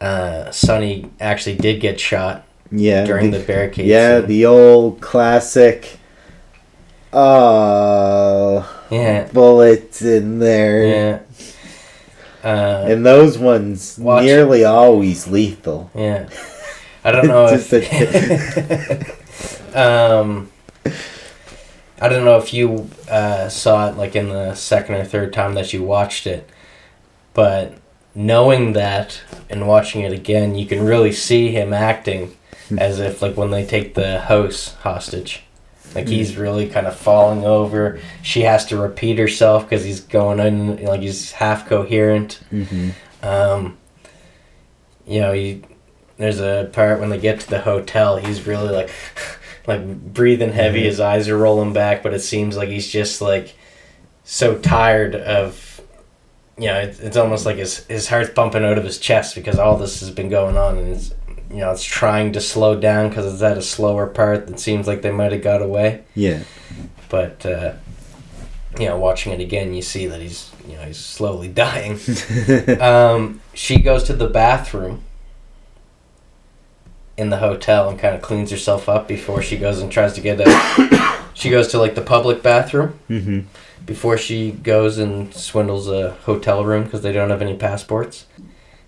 uh, 0.00 0.50
Sonny 0.50 1.10
actually 1.20 1.56
did 1.56 1.80
get 1.80 2.00
shot 2.00 2.46
yeah. 2.70 3.04
during 3.04 3.30
the 3.32 3.40
barricade. 3.40 3.86
yeah, 3.86 4.20
scene. 4.20 4.28
the 4.28 4.46
old 4.46 5.00
classic. 5.00 5.98
Oh, 7.12 8.68
yeah, 8.90 9.28
bullets 9.32 10.02
in 10.02 10.38
there. 10.40 10.86
yeah. 10.86 11.18
Uh, 12.42 12.86
And 12.88 13.06
those 13.06 13.38
ones 13.38 13.96
Watch- 13.98 14.24
nearly 14.24 14.64
always 14.64 15.28
lethal. 15.28 15.90
yeah. 15.94 16.28
I 17.04 17.12
don't 17.12 17.28
know 17.28 17.46
if. 17.52 17.72
um, 19.76 20.50
I 22.04 22.08
don't 22.08 22.26
know 22.26 22.36
if 22.36 22.52
you 22.52 22.90
uh, 23.10 23.48
saw 23.48 23.88
it 23.88 23.96
like 23.96 24.14
in 24.14 24.28
the 24.28 24.54
second 24.54 24.96
or 24.96 25.04
third 25.04 25.32
time 25.32 25.54
that 25.54 25.72
you 25.72 25.82
watched 25.82 26.26
it, 26.26 26.46
but 27.32 27.72
knowing 28.14 28.74
that 28.74 29.22
and 29.48 29.66
watching 29.66 30.02
it 30.02 30.12
again, 30.12 30.54
you 30.54 30.66
can 30.66 30.84
really 30.84 31.12
see 31.12 31.50
him 31.50 31.72
acting 31.72 32.36
as 32.76 33.00
if 33.00 33.22
like 33.22 33.38
when 33.38 33.50
they 33.50 33.64
take 33.64 33.94
the 33.94 34.20
house 34.20 34.74
hostage. 34.82 35.44
Like 35.94 36.06
he's 36.08 36.36
really 36.36 36.68
kind 36.68 36.86
of 36.86 36.94
falling 36.94 37.44
over. 37.44 37.98
She 38.22 38.42
has 38.42 38.66
to 38.66 38.76
repeat 38.76 39.16
herself 39.18 39.64
because 39.64 39.84
he's 39.84 40.00
going 40.00 40.40
in 40.40 40.84
like 40.84 41.00
he's 41.00 41.32
half 41.32 41.66
coherent. 41.66 42.34
hmm 42.50 42.90
Um, 43.22 43.78
you 45.06 45.20
know, 45.20 45.32
he, 45.32 45.62
there's 46.18 46.40
a 46.40 46.68
part 46.70 47.00
when 47.00 47.08
they 47.08 47.18
get 47.18 47.40
to 47.40 47.48
the 47.48 47.60
hotel, 47.62 48.18
he's 48.18 48.46
really 48.46 48.68
like, 48.74 48.90
like 49.66 50.12
breathing 50.14 50.52
heavy. 50.52 50.82
Mhm. 50.82 50.86
His 50.86 51.00
eyes 51.00 51.28
are 51.28 51.36
rolling 51.38 51.72
back, 51.72 52.02
but 52.02 52.12
it 52.14 52.20
seems 52.20 52.56
like 52.56 52.68
he's 52.68 52.88
just 52.88 53.20
like 53.20 53.54
so 54.24 54.58
tired 54.58 55.14
of, 55.14 55.80
you 56.58 56.66
know, 56.66 56.78
it's, 56.80 57.00
it's 57.00 57.16
almost 57.16 57.46
like 57.46 57.56
his 57.56 57.84
his 57.86 58.08
heart's 58.08 58.30
bumping 58.30 58.64
out 58.64 58.78
of 58.78 58.84
his 58.84 58.98
chest 58.98 59.34
because 59.34 59.58
all 59.58 59.76
this 59.76 60.00
has 60.00 60.10
been 60.10 60.28
going 60.28 60.56
on, 60.56 60.78
and 60.78 60.88
it's 60.94 61.14
you 61.50 61.58
know 61.58 61.70
it's 61.70 61.84
trying 61.84 62.32
to 62.32 62.40
slow 62.40 62.78
down 62.78 63.08
because 63.08 63.32
it's 63.32 63.42
at 63.42 63.56
a 63.58 63.62
slower 63.62 64.06
part 64.06 64.46
that 64.46 64.58
seems 64.60 64.86
like 64.86 65.02
they 65.02 65.10
might 65.12 65.32
have 65.32 65.42
got 65.42 65.62
away, 65.62 66.02
Yeah. 66.14 66.42
but. 67.08 67.44
Uh, 67.46 67.72
you 68.76 68.86
know, 68.86 68.96
watching 68.98 69.32
it 69.32 69.38
again, 69.38 69.72
you 69.72 69.80
see 69.82 70.08
that 70.08 70.20
he's, 70.20 70.50
you 70.68 70.74
know, 70.74 70.82
he's 70.82 70.98
slowly 70.98 71.46
dying 71.46 71.92
um, 72.80 73.40
she 73.52 73.78
goes 73.80 74.02
to 74.02 74.12
the 74.12 74.26
bathroom 74.26 75.00
in 77.16 77.30
the 77.30 77.38
hotel 77.38 77.88
and 77.88 77.98
kind 77.98 78.14
of 78.14 78.22
cleans 78.22 78.50
herself 78.50 78.88
up 78.88 79.06
before 79.06 79.40
she 79.42 79.56
goes 79.56 79.80
and 79.80 79.90
tries 79.90 80.14
to 80.14 80.20
get 80.20 80.40
a. 80.40 81.24
she 81.34 81.50
goes 81.50 81.68
to 81.68 81.78
like 81.78 81.94
the 81.94 82.02
public 82.02 82.42
bathroom 82.42 82.90
hmm 83.08 83.40
before 83.86 84.16
she 84.16 84.50
goes 84.50 84.96
and 84.96 85.34
swindles 85.34 85.90
a 85.90 86.12
hotel 86.24 86.64
room 86.64 86.84
because 86.84 87.02
they 87.02 87.12
don't 87.12 87.28
have 87.28 87.42
any 87.42 87.54
passports. 87.54 88.24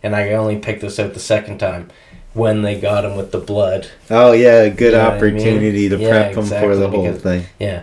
And 0.03 0.17
I 0.17 0.33
only 0.33 0.57
picked 0.59 0.81
this 0.81 0.99
out 0.99 1.13
the 1.13 1.21
second 1.21 1.59
time 1.59 1.91
when 2.33 2.63
they 2.63 2.81
got 2.81 3.05
him 3.05 3.15
with 3.15 3.31
the 3.31 3.39
blood. 3.39 3.89
Oh 4.09 4.33
yeah, 4.33 4.63
a 4.63 4.71
good 4.71 4.93
You 4.93 4.99
know 4.99 5.05
what 5.05 5.13
I 5.13 5.21
mean? 5.27 5.35
opportunity 5.37 5.89
to 5.91 5.99
Yeah, 5.99 6.09
prep 6.33 6.37
him 6.37 6.45
for 6.47 6.75
the 6.77 6.89
whole 6.89 7.03
because- 7.03 7.21
thing. 7.21 7.45
Yeah. 7.59 7.83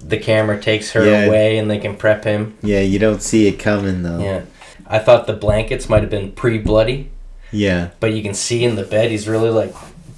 The 0.00 0.18
camera 0.18 0.60
takes 0.60 0.92
her 0.92 1.04
Yeah. 1.04 1.24
away 1.24 1.58
and 1.58 1.68
they 1.70 1.78
can 1.78 1.96
prep 1.96 2.22
him. 2.24 2.56
Yeah, 2.62 2.80
you 2.80 3.00
don't 3.00 3.20
see 3.22 3.48
it 3.48 3.58
coming 3.58 4.02
though. 4.04 4.20
Yeah. 4.20 4.42
I 4.86 4.98
thought 5.00 5.26
the 5.26 5.32
blankets 5.32 5.88
might 5.88 6.02
have 6.02 6.10
been 6.10 6.30
pre 6.32 6.58
bloody. 6.58 7.10
Yeah. 7.52 7.90
but 8.00 8.12
you 8.14 8.22
can 8.22 8.34
see 8.34 8.64
in 8.64 8.76
the 8.76 8.84
bed 8.84 9.10
he's 9.10 9.28
really 9.28 9.50
like 9.50 9.74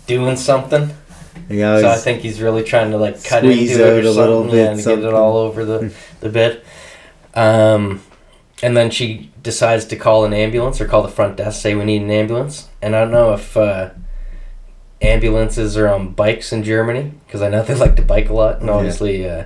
doing 0.06 0.36
something. 0.36 0.90
Know, 1.48 1.80
so 1.80 1.88
I 1.88 1.96
think 1.96 2.22
he's 2.22 2.40
really 2.40 2.62
trying 2.62 2.90
to 2.92 2.96
like 2.96 3.22
cut 3.24 3.44
into 3.44 3.64
it 3.74 3.80
out 3.80 3.86
or 3.86 3.98
a 3.98 4.10
little 4.10 4.42
something, 4.42 4.50
bit, 4.50 4.76
yeah, 4.78 4.82
to 4.82 4.96
get 4.96 5.04
it 5.08 5.14
all 5.14 5.36
over 5.36 5.64
the 5.64 5.92
the 6.20 6.28
bed. 6.30 6.62
Um, 7.34 8.02
and 8.62 8.76
then 8.76 8.90
she 8.90 9.30
decides 9.42 9.84
to 9.86 9.96
call 9.96 10.24
an 10.24 10.32
ambulance 10.32 10.80
or 10.80 10.86
call 10.86 11.02
the 11.02 11.08
front 11.08 11.36
desk, 11.36 11.60
say 11.60 11.74
we 11.74 11.84
need 11.84 12.00
an 12.02 12.10
ambulance. 12.10 12.68
And 12.80 12.94
I 12.96 13.00
don't 13.00 13.10
know 13.10 13.34
if 13.34 13.56
uh, 13.56 13.90
ambulances 15.02 15.76
are 15.76 15.88
on 15.88 16.12
bikes 16.12 16.52
in 16.52 16.62
Germany 16.64 17.12
because 17.26 17.42
I 17.42 17.48
know 17.48 17.62
they 17.62 17.74
like 17.84 17.96
to 17.96 18.02
bike 18.02 18.28
a 18.30 18.34
lot, 18.34 18.58
and 18.60 18.66
Yeah. 18.68 18.74
obviously 18.74 19.28
uh, 19.28 19.44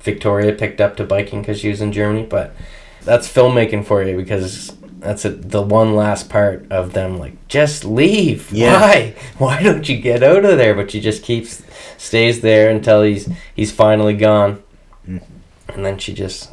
Victoria 0.00 0.52
picked 0.52 0.80
up 0.80 0.96
to 0.98 1.04
biking 1.04 1.40
because 1.42 1.58
she 1.60 1.68
was 1.68 1.80
in 1.80 1.92
Germany. 1.92 2.26
But 2.28 2.54
that's 3.02 3.32
filmmaking 3.32 3.86
for 3.86 4.02
you 4.02 4.16
because 4.16 4.72
that's 5.00 5.24
it, 5.24 5.50
the 5.50 5.62
one 5.62 5.94
last 5.96 6.28
part 6.28 6.66
of 6.70 6.92
them 6.92 7.18
like 7.18 7.34
just 7.48 7.84
leave. 7.84 8.50
Yeah. 8.52 8.80
Why? 8.80 9.14
Why 9.38 9.62
don't 9.62 9.88
you 9.88 9.98
get 9.98 10.22
out 10.22 10.44
of 10.44 10.56
there? 10.58 10.74
But 10.74 10.90
she 10.90 11.00
just 11.00 11.22
keeps 11.24 11.62
stays 11.98 12.40
there 12.40 12.70
until 12.70 13.02
he's 13.02 13.28
he's 13.54 13.72
finally 13.72 14.14
gone, 14.14 14.62
Mm. 15.08 15.22
and 15.68 15.84
then 15.84 15.98
she 15.98 16.12
just 16.14 16.50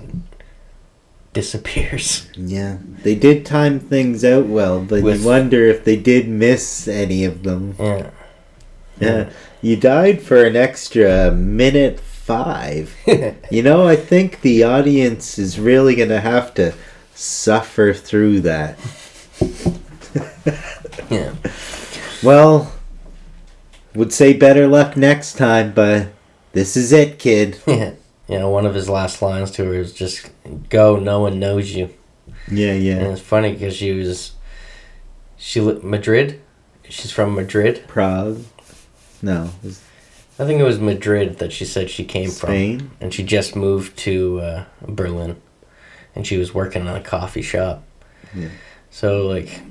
disappears. 1.33 2.27
yeah, 2.35 2.77
they 3.03 3.15
did 3.15 3.45
time 3.45 3.79
things 3.79 4.23
out 4.25 4.45
well, 4.47 4.81
but 4.81 5.03
With- 5.03 5.21
you 5.21 5.27
wonder 5.27 5.65
if 5.67 5.83
they 5.83 5.95
did 5.95 6.27
miss 6.27 6.87
any 6.87 7.23
of 7.25 7.43
them. 7.43 7.75
Yeah. 7.79 8.09
Yeah, 8.99 9.29
you 9.61 9.75
died 9.75 10.21
for 10.23 10.43
an 10.43 10.55
extra 10.55 11.31
minute 11.31 11.99
five. 11.99 12.95
You 13.51 13.63
know, 13.63 13.87
I 13.87 13.95
think 13.95 14.41
the 14.41 14.63
audience 14.63 15.37
is 15.39 15.59
really 15.59 15.95
gonna 15.95 16.19
have 16.19 16.53
to 16.55 16.73
suffer 17.17 17.93
through 17.93 18.41
that. 18.41 18.77
yeah. 21.09 21.33
Well, 22.23 22.71
would 23.95 24.13
say 24.13 24.33
better 24.33 24.67
luck 24.67 24.95
next 24.95 25.37
time, 25.37 25.73
but 25.73 26.09
this 26.53 26.77
is 26.77 26.91
it, 26.91 27.19
kid. 27.19 27.59
Yeah. 27.67 27.93
You 28.29 28.39
know, 28.39 28.49
one 28.49 28.65
of 28.65 28.75
his 28.75 28.89
last 28.89 29.21
lines 29.21 29.51
to 29.51 29.63
her 29.63 29.73
is 29.73 29.93
just 29.93 30.29
go, 30.67 30.97
no 30.97 31.21
one 31.21 31.39
knows 31.39 31.73
you. 31.73 31.93
Yeah, 32.51 32.73
yeah. 32.73 32.97
And 32.97 33.13
it's 33.13 33.21
funny 33.21 33.53
because 33.53 33.73
she 33.73 33.93
was, 33.93 34.33
she 35.37 35.61
li- 35.61 35.79
Madrid? 35.81 36.41
She's 36.89 37.09
from 37.09 37.35
Madrid. 37.35 37.85
Prague. 37.87 38.43
No, 39.21 39.51
was 39.63 39.81
I 40.37 40.45
think 40.45 40.59
it 40.59 40.63
was 40.63 40.77
Madrid 40.77 41.39
that 41.39 41.53
she 41.53 41.63
said 41.63 41.89
she 41.89 42.03
came 42.03 42.29
from. 42.29 42.49
Spain. 42.49 42.91
And 42.99 43.13
she 43.13 43.23
just 43.23 43.55
moved 43.55 43.95
to 43.99 44.41
uh, 44.41 44.65
Berlin. 44.85 45.41
And 46.17 46.25
she 46.25 46.37
was 46.37 46.51
working 46.51 46.81
in 46.81 46.87
a 46.87 46.99
coffee 46.99 47.43
shop. 47.43 47.83
Yeah. 48.35 48.49
So, 48.89 49.27
like, 49.27 49.61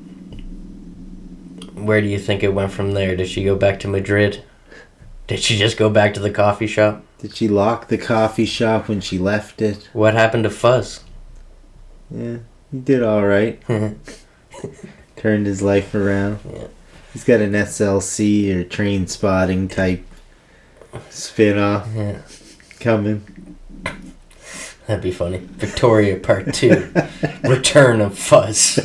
where 1.74 2.00
do 2.00 2.06
you 2.06 2.20
think 2.20 2.44
it 2.44 2.54
went 2.54 2.70
from 2.70 2.92
there? 2.92 3.16
Did 3.16 3.26
she 3.26 3.42
go 3.42 3.56
back 3.56 3.80
to 3.80 3.88
Madrid? 3.88 4.44
Did 5.26 5.40
she 5.40 5.58
just 5.58 5.76
go 5.76 5.90
back 5.90 6.14
to 6.14 6.20
the 6.20 6.30
coffee 6.30 6.68
shop? 6.68 7.02
Did 7.18 7.34
she 7.34 7.48
lock 7.48 7.88
the 7.88 7.98
coffee 7.98 8.44
shop 8.44 8.86
when 8.86 9.00
she 9.00 9.18
left 9.18 9.60
it? 9.60 9.88
What 9.92 10.14
happened 10.14 10.44
to 10.44 10.50
Fuzz? 10.50 11.02
Yeah, 12.12 12.38
he 12.70 12.78
did 12.78 13.02
all 13.02 13.26
right. 13.26 13.60
Turned 15.16 15.46
his 15.46 15.62
life 15.62 15.96
around. 15.96 16.38
Yeah. 16.48 16.68
He's 17.12 17.24
got 17.24 17.40
an 17.40 17.54
SLC 17.54 18.54
or 18.54 18.62
Trainspotting 18.62 19.68
type 19.68 20.06
spin 21.10 21.58
off 21.58 21.88
yeah. 21.92 22.20
coming. 22.78 23.35
That'd 24.86 25.02
be 25.02 25.10
funny. 25.10 25.38
Victoria 25.38 26.16
Part 26.16 26.54
Two, 26.54 26.92
Return 27.42 28.00
of 28.00 28.16
Fuzz. 28.18 28.78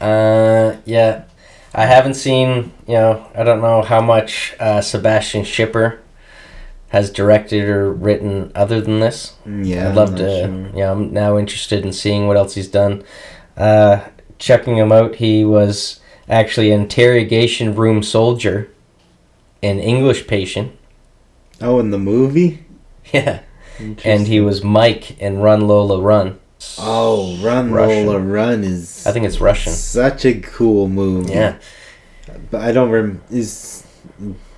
Uh, 0.00 0.76
yeah, 0.84 1.24
I 1.74 1.86
haven't 1.86 2.14
seen. 2.14 2.72
You 2.86 2.94
know, 2.94 3.30
I 3.34 3.44
don't 3.44 3.60
know 3.62 3.82
how 3.82 4.00
much 4.00 4.54
uh, 4.58 4.80
Sebastian 4.80 5.42
Schipper 5.44 5.98
has 6.88 7.10
directed 7.10 7.64
or 7.68 7.92
written 7.92 8.52
other 8.54 8.80
than 8.80 9.00
this. 9.00 9.34
Yeah, 9.46 9.88
I'd 9.90 9.94
love 9.96 10.16
to. 10.16 10.28
sure. 10.46 10.70
Yeah, 10.78 10.92
I'm 10.92 11.12
now 11.12 11.38
interested 11.38 11.84
in 11.84 11.92
seeing 11.92 12.26
what 12.26 12.36
else 12.36 12.54
he's 12.54 12.68
done. 12.68 13.02
Uh, 13.56 14.04
checking 14.38 14.76
him 14.76 14.92
out, 14.92 15.16
he 15.16 15.44
was 15.44 16.00
actually 16.28 16.70
an 16.72 16.82
interrogation 16.82 17.74
room 17.74 18.02
soldier, 18.02 18.70
an 19.62 19.78
English 19.78 20.26
patient. 20.26 20.72
Oh, 21.60 21.78
in 21.78 21.90
the 21.90 21.98
movie. 21.98 22.60
Yeah, 23.12 23.42
and 23.78 24.26
he 24.26 24.40
was 24.40 24.62
Mike 24.64 25.18
in 25.20 25.38
Run 25.38 25.66
Lola 25.66 26.00
Run. 26.00 26.38
Oh, 26.78 27.36
Run 27.42 27.70
Russian. 27.72 28.06
Lola 28.06 28.18
Run 28.20 28.64
is 28.64 29.06
I 29.06 29.12
think 29.12 29.26
it's 29.26 29.40
Russian. 29.40 29.72
such 29.72 30.24
a 30.24 30.34
cool 30.40 30.88
movie. 30.88 31.32
Yeah, 31.32 31.56
but 32.50 32.62
I 32.62 32.72
don't 32.72 32.90
remember. 32.90 33.22
Is 33.30 33.86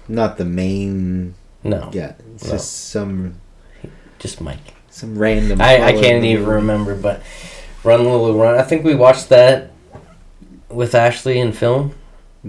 not 0.09 0.37
the 0.39 0.45
main. 0.45 1.35
no, 1.65 1.91
Yeah, 1.93 2.13
it's 2.35 2.45
No. 2.45 2.51
just 2.53 2.91
some 2.91 3.41
just 4.19 4.41
Mike. 4.41 4.75
some 4.91 5.19
random. 5.19 5.61
I, 5.61 5.83
I 5.83 5.93
can't 5.93 6.23
the 6.23 6.29
even 6.29 6.47
remember, 6.47 6.95
but 6.95 7.23
Run 7.83 8.05
Lola 8.05 8.33
Run. 8.41 8.55
I 8.55 8.63
think 8.63 8.85
we 8.85 8.95
watched 8.95 9.29
that 9.31 9.73
with 10.69 10.95
Ashley 10.95 11.39
in 11.41 11.53
film, 11.53 11.93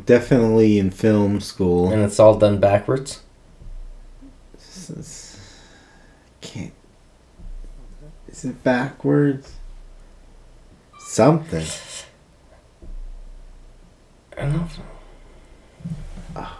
Definitely 0.05 0.77
in 0.77 0.91
film 0.91 1.39
school. 1.39 1.91
and 1.91 2.03
it's 2.03 2.19
all 2.19 2.37
done 2.37 2.59
backwards. 2.59 3.21
Can't. 6.41 6.73
Is 8.27 8.45
it 8.45 8.63
backwards? 8.63 9.53
Something. 10.99 11.65
I 14.37 14.41
don't 14.41 14.53
know. 14.53 14.67
Oh, 16.35 16.59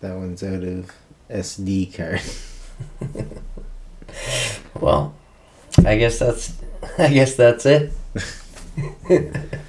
that 0.00 0.16
one's 0.16 0.42
out 0.42 0.64
of 0.64 0.90
SD 1.30 1.94
card. 1.94 2.20
Well, 4.80 5.14
I 5.84 5.96
guess 5.96 6.18
that's 6.18 6.52
I 6.98 7.08
guess 7.08 7.36
that's 7.36 7.64
it. 7.66 7.92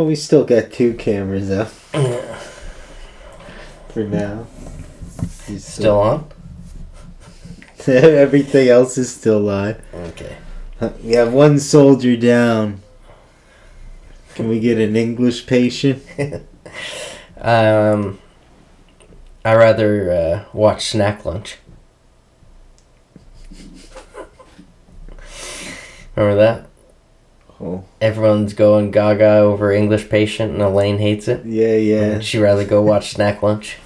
Well, 0.00 0.08
we 0.08 0.16
still 0.16 0.46
got 0.46 0.72
two 0.72 0.94
cameras 0.94 1.50
up 1.50 1.68
for 3.90 4.02
now. 4.02 4.46
You 5.46 5.58
Still 5.58 6.00
on? 6.00 6.26
Everything 7.86 8.70
else 8.70 8.96
is 8.96 9.14
still 9.14 9.40
live. 9.40 9.84
Okay. 9.94 10.38
We 11.04 11.12
have 11.12 11.34
one 11.34 11.58
soldier 11.58 12.16
down. 12.16 12.80
Can 14.34 14.48
we 14.48 14.58
get 14.58 14.78
an 14.78 14.96
English 14.96 15.46
patient? 15.46 16.02
Um, 17.36 18.18
I 19.44 19.54
rather 19.54 20.10
uh, 20.12 20.44
watch 20.54 20.86
Snack 20.86 21.26
Lunch. 21.26 21.56
Remember 26.14 26.36
that? 26.36 26.69
Oh, 27.60 27.84
Everyone's 28.00 28.54
going 28.54 28.90
gaga 28.90 29.36
over 29.38 29.70
English 29.70 30.08
Patient, 30.08 30.52
and 30.54 30.62
Elaine 30.62 30.98
hates 30.98 31.28
it. 31.28 31.44
yeah, 31.44 31.74
yeah. 31.76 32.02
And 32.14 32.24
she'd 32.24 32.38
rather 32.40 32.64
go 32.64 32.80
watch 32.82 33.10
Snack 33.14 33.42
Lunch. 33.42 33.76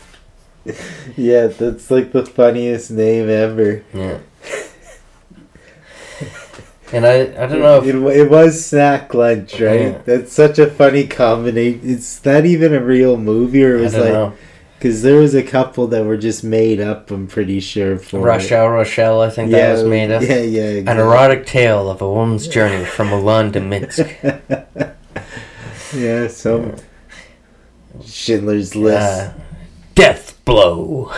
Yeah, 1.16 1.48
that's 1.48 1.90
like 1.90 2.12
the 2.12 2.24
funniest 2.24 2.90
name 2.90 3.28
ever. 3.28 3.84
Yeah. 3.92 4.18
And 6.92 7.04
I, 7.06 7.22
I 7.22 7.46
don't 7.48 7.60
know 7.60 7.78
if 7.78 7.86
It, 7.86 7.96
it 8.18 8.30
was 8.30 8.64
snack 8.64 9.12
lunch, 9.14 9.54
right? 9.60 9.80
Yeah. 9.80 9.98
That's 10.04 10.32
such 10.32 10.58
a 10.60 10.70
funny 10.70 11.06
combination. 11.08 11.80
It's 11.82 12.24
not 12.24 12.44
even 12.44 12.72
a 12.72 12.80
real 12.80 13.16
movie, 13.16 13.64
or 13.64 13.76
it 13.76 13.80
I 13.80 13.82
was 13.82 13.92
don't 13.94 14.02
like 14.02 14.12
know. 14.12 14.32
Because 14.84 15.00
there 15.00 15.16
was 15.16 15.34
a 15.34 15.42
couple 15.42 15.86
that 15.86 16.04
were 16.04 16.18
just 16.18 16.44
made 16.44 16.78
up. 16.78 17.10
I'm 17.10 17.26
pretty 17.26 17.58
sure 17.58 17.96
for 17.96 18.20
Rush. 18.20 18.52
Hour 18.52 18.74
Rochelle, 18.74 19.22
I 19.22 19.30
think 19.30 19.50
that 19.50 19.72
was 19.72 19.84
made 19.84 20.10
up. 20.10 20.20
Yeah, 20.20 20.42
yeah. 20.42 20.90
An 20.90 20.98
erotic 20.98 21.46
tale 21.46 21.88
of 21.88 22.02
a 22.02 22.12
woman's 22.12 22.46
journey 22.46 22.84
from 22.84 23.08
Milan 23.08 23.50
to 23.52 23.60
Minsk. 23.60 24.06
yeah, 25.94 26.28
so. 26.28 26.76
Schindler's 28.04 28.76
List. 28.76 29.00
Uh, 29.00 29.32
death 29.94 30.44
blow. 30.44 31.10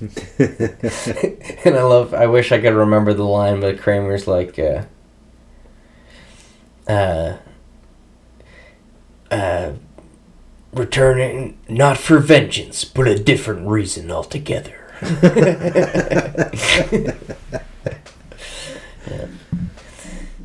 and 0.38 1.74
I 1.74 1.82
love. 1.82 2.12
I 2.12 2.26
wish 2.26 2.52
I 2.52 2.60
could 2.60 2.74
remember 2.74 3.14
the 3.14 3.24
line, 3.24 3.58
but 3.58 3.80
Kramer's 3.80 4.26
like, 4.26 4.58
uh, 4.58 4.82
uh, 6.86 7.38
uh, 9.30 9.72
returning 10.74 11.58
not 11.68 11.98
for 11.98 12.18
vengeance, 12.18 12.84
but 12.84 13.06
a 13.08 13.18
different 13.18 13.66
reason 13.68 14.10
altogether. 14.10 14.80
Yeah. 19.06 19.26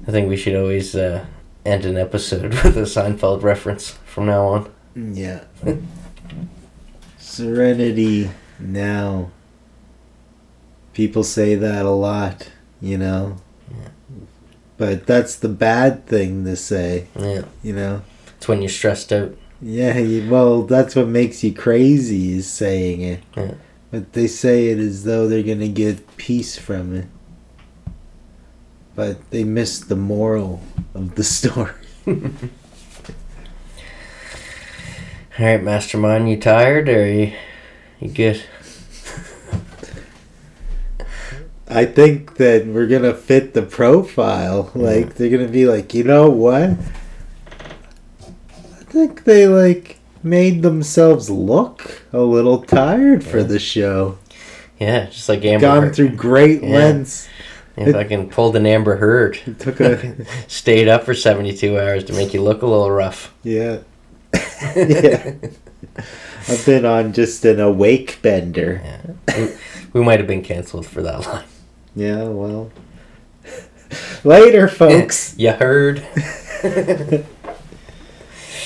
I 0.07 0.11
think 0.11 0.27
we 0.27 0.37
should 0.37 0.55
always 0.55 0.95
uh, 0.95 1.25
end 1.65 1.85
an 1.85 1.97
episode 1.97 2.53
with 2.63 2.77
a 2.77 2.81
Seinfeld 2.81 3.43
reference 3.43 3.91
from 4.05 4.25
now 4.25 4.45
on. 4.47 4.73
yeah. 4.95 5.43
Serenity 7.17 8.31
now. 8.59 9.31
People 10.93 11.23
say 11.23 11.55
that 11.55 11.85
a 11.85 11.91
lot, 11.91 12.49
you 12.81 12.97
know. 12.97 13.37
Yeah. 13.71 13.89
But 14.77 15.05
that's 15.07 15.35
the 15.35 15.49
bad 15.49 16.05
thing 16.05 16.43
to 16.45 16.55
say, 16.55 17.07
Yeah, 17.17 17.43
you 17.63 17.73
know. 17.73 18.01
it's 18.35 18.47
when 18.47 18.61
you're 18.61 18.69
stressed 18.69 19.13
out. 19.13 19.35
Yeah, 19.61 20.29
well, 20.29 20.63
that's 20.63 20.95
what 20.95 21.07
makes 21.07 21.43
you 21.43 21.53
crazy 21.53 22.37
is 22.37 22.49
saying 22.49 23.01
it. 23.01 23.23
Yeah. 23.35 23.55
But 23.91 24.13
they 24.13 24.27
say 24.27 24.69
it 24.69 24.79
as 24.79 25.03
though 25.03 25.27
they're 25.27 25.43
gonna 25.43 25.67
get 25.67 26.17
peace 26.17 26.57
from 26.57 26.95
it. 26.95 27.07
But 28.95 29.29
they 29.31 29.43
miss 29.43 29.79
the 29.79 29.95
moral 29.95 30.61
of 30.93 31.15
the 31.15 31.23
story. 31.35 31.73
All 32.07 32.15
right, 35.45 35.63
Mastermind, 35.63 36.29
you 36.29 36.39
tired 36.39 36.89
or 36.89 37.07
you, 37.07 37.33
you 37.99 38.09
good? 38.09 38.43
I 41.71 41.85
think 41.85 42.37
that 42.37 42.65
we're 42.65 42.87
gonna 42.87 43.13
fit 43.13 43.53
the 43.53 43.61
profile. 43.61 44.71
Like 44.73 45.15
they're 45.15 45.29
gonna 45.29 45.47
be 45.47 45.65
like, 45.65 45.93
you 45.93 46.03
know 46.03 46.29
what? 46.29 46.71
I 48.89 48.91
think 48.91 49.23
they 49.25 49.45
like 49.47 49.99
made 50.23 50.63
themselves 50.63 51.29
look 51.29 52.01
a 52.11 52.21
little 52.21 52.63
tired 52.63 53.23
for 53.23 53.43
the 53.43 53.59
show. 53.59 54.17
Yeah, 54.79 55.05
just 55.05 55.29
like 55.29 55.45
Amber. 55.45 55.61
Gone 55.67 55.83
Heard. 55.83 55.95
through 55.95 56.09
great 56.15 56.63
Yeah. 56.63 56.69
lengths. 56.75 57.27
If 57.77 57.95
I 57.95 58.03
can 58.03 58.29
pulled 58.29 58.55
an 58.55 58.65
Amber 58.65 58.95
Heard, 58.97 59.39
took 59.59 59.79
a 59.79 60.15
stayed 60.47 60.87
up 60.87 61.03
for 61.03 61.13
seventy 61.13 61.55
two 61.55 61.79
hours 61.79 62.03
to 62.05 62.13
make 62.13 62.33
you 62.33 62.41
look 62.41 62.63
a 62.63 62.65
little 62.65 62.89
rough. 62.89 63.31
yeah. 63.43 63.79
yeah. 64.75 65.33
I've 66.47 66.63
been 66.65 66.83
on 66.85 67.13
just 67.13 67.45
an 67.45 67.59
awake 67.59 68.19
bender. 68.23 68.81
we, 69.37 69.49
we 69.93 70.01
might 70.01 70.19
have 70.19 70.27
been 70.27 70.43
canceled 70.43 70.87
for 70.87 71.01
that 71.03 71.25
line. 71.27 71.45
Yeah, 71.95 72.23
well. 72.23 72.71
Later, 74.23 74.67
folks. 74.67 75.35
You 75.37 75.51
heard? 75.51 76.03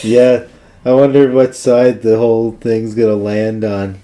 yeah, 0.09 0.45
I 0.85 0.93
wonder 0.93 1.31
what 1.31 1.55
side 1.55 2.01
the 2.01 2.17
whole 2.17 2.51
thing's 2.51 2.95
gonna 2.95 3.15
land 3.15 3.63
on. 3.63 3.99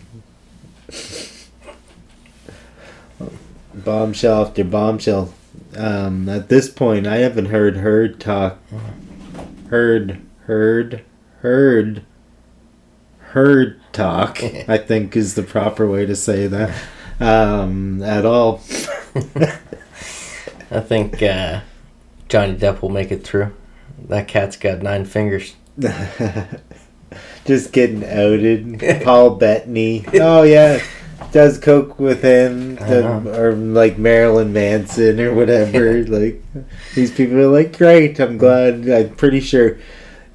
bombshell 3.73 4.45
after 4.45 4.63
bombshell. 4.63 5.33
Um, 5.75 6.29
at 6.29 6.49
this 6.49 6.69
point, 6.69 7.07
I 7.07 7.17
haven't 7.17 7.45
heard 7.47 7.77
Heard 7.77 8.19
talk. 8.19 8.59
Heard, 9.69 10.21
heard, 10.45 11.03
heard, 11.39 12.03
heard 13.19 13.81
talk. 13.93 14.43
I 14.67 14.77
think 14.77 15.15
is 15.15 15.35
the 15.35 15.43
proper 15.43 15.87
way 15.87 16.05
to 16.05 16.15
say 16.15 16.47
that. 16.47 16.75
Um, 17.19 18.01
at 18.01 18.25
all. 18.25 18.61
I 20.71 20.79
think 20.81 21.21
uh, 21.21 21.61
Johnny 22.27 22.55
Depp 22.55 22.81
will 22.81 22.89
make 22.89 23.11
it 23.11 23.23
through. 23.23 23.53
That 24.07 24.27
cat's 24.27 24.55
got 24.55 24.81
nine 24.81 25.05
fingers. 25.05 25.55
Just 27.45 27.71
getting 27.71 28.03
outed. 28.05 29.01
Paul 29.03 29.31
Bettany. 29.35 30.05
Oh 30.15 30.43
yeah, 30.43 30.83
does 31.31 31.57
coke 31.57 31.99
with 31.99 32.21
him, 32.21 32.77
I 32.81 32.89
the- 32.89 33.01
know. 33.19 33.31
or 33.33 33.53
like 33.53 33.97
Marilyn 33.97 34.53
Manson 34.53 35.19
or 35.19 35.33
whatever. 35.33 36.03
like 36.07 36.43
these 36.93 37.11
people 37.11 37.37
are 37.39 37.47
like, 37.47 37.77
great. 37.77 38.19
I'm 38.19 38.37
glad. 38.37 38.87
I'm 38.87 39.15
pretty 39.15 39.39
sure 39.39 39.77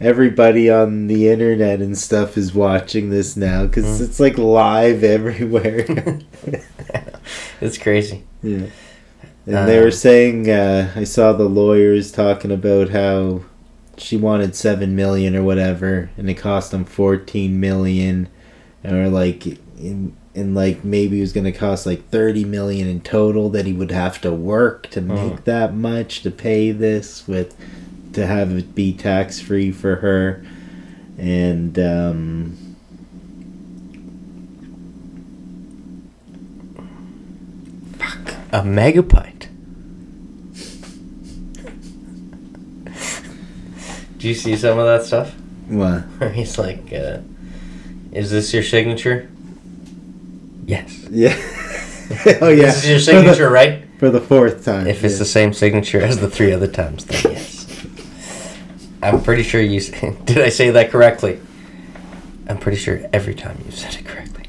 everybody 0.01 0.69
on 0.69 1.07
the 1.07 1.29
internet 1.29 1.81
and 1.81 1.97
stuff 1.97 2.37
is 2.37 2.53
watching 2.53 3.11
this 3.11 3.37
now 3.37 3.65
because 3.67 4.01
Mm. 4.01 4.05
it's 4.09 4.19
like 4.19 4.37
live 4.37 5.05
everywhere. 5.17 6.19
It's 7.61 7.79
crazy. 7.79 8.25
yeah. 8.43 8.67
And 9.47 9.69
they 9.69 9.79
were 9.83 9.91
saying, 9.91 10.51
uh, 10.51 10.91
I 10.97 11.05
saw 11.05 11.33
the 11.35 11.45
lawyers 11.49 12.11
talking 12.11 12.51
about 12.51 12.89
how 12.89 13.43
she 13.99 14.17
wanted 14.17 14.55
seven 14.55 14.95
million 14.97 15.35
or 15.37 15.43
whatever, 15.43 16.11
and 16.17 16.29
it 16.29 16.35
cost 16.35 16.71
them 16.71 16.85
fourteen 16.85 17.61
million, 17.61 18.29
or 18.85 19.09
like 19.09 19.47
in 19.47 20.17
and 20.35 20.55
like 20.55 20.83
maybe 20.85 21.19
it 21.19 21.21
was 21.21 21.33
gonna 21.33 21.53
cost 21.53 21.87
like 21.87 22.09
thirty 22.09 22.45
million 22.45 22.89
in 22.89 23.01
total 23.01 23.51
that 23.51 23.67
he 23.67 23.73
would 23.73 23.91
have 23.93 24.21
to 24.21 24.33
work 24.33 24.89
to 24.91 25.01
make 25.01 25.45
that 25.45 25.75
much 25.75 26.23
to 26.23 26.31
pay 26.31 26.73
this 26.73 27.27
with 27.29 27.57
to 28.13 28.27
have 28.27 28.53
it 28.53 28.75
be 28.75 28.93
tax 28.93 29.41
free 29.41 29.71
for 29.71 29.97
her, 29.97 30.45
and 31.19 31.79
um, 31.79 32.57
Fuck. 37.99 38.35
A 38.53 38.63
megapint. 38.63 39.34
Do 44.25 44.31
you 44.31 44.35
see 44.35 44.57
some 44.57 44.79
of 44.79 44.87
that 44.87 45.05
stuff? 45.05 45.35
what? 45.69 46.01
Where 46.17 46.31
he's 46.39 46.59
like, 46.59 46.91
uh, 46.95 47.19
"Is 48.11 48.31
this 48.31 48.55
your 48.55 48.63
signature?" 48.63 49.29
Yes. 50.65 51.07
Yeah. 51.11 51.37
oh 52.41 52.49
yeah. 52.49 52.73
This 52.73 52.85
is 52.85 52.89
your 52.89 53.01
signature, 53.01 53.51
right? 53.51 53.85
for 53.99 54.09
the 54.09 54.23
fourth 54.23 54.65
time. 54.65 54.87
If 54.87 55.05
it's 55.05 55.17
yeah. 55.17 55.19
the 55.19 55.25
same 55.27 55.53
signature 55.53 56.01
as 56.01 56.21
the 56.21 56.31
three 56.31 56.53
other 56.55 56.69
times, 56.69 57.05
then 57.05 57.33
yes. 57.33 57.67
I'm 59.03 59.23
pretty 59.23 59.43
sure 59.43 59.61
you. 59.61 59.81
Did 60.25 60.39
I 60.39 60.49
say 60.49 60.71
that 60.71 60.91
correctly? 60.91 61.39
I'm 62.49 62.57
pretty 62.57 62.79
sure 62.79 63.03
every 63.13 63.35
time 63.35 63.63
you 63.67 63.73
said 63.73 63.95
it 63.95 64.07
correctly. 64.07 64.49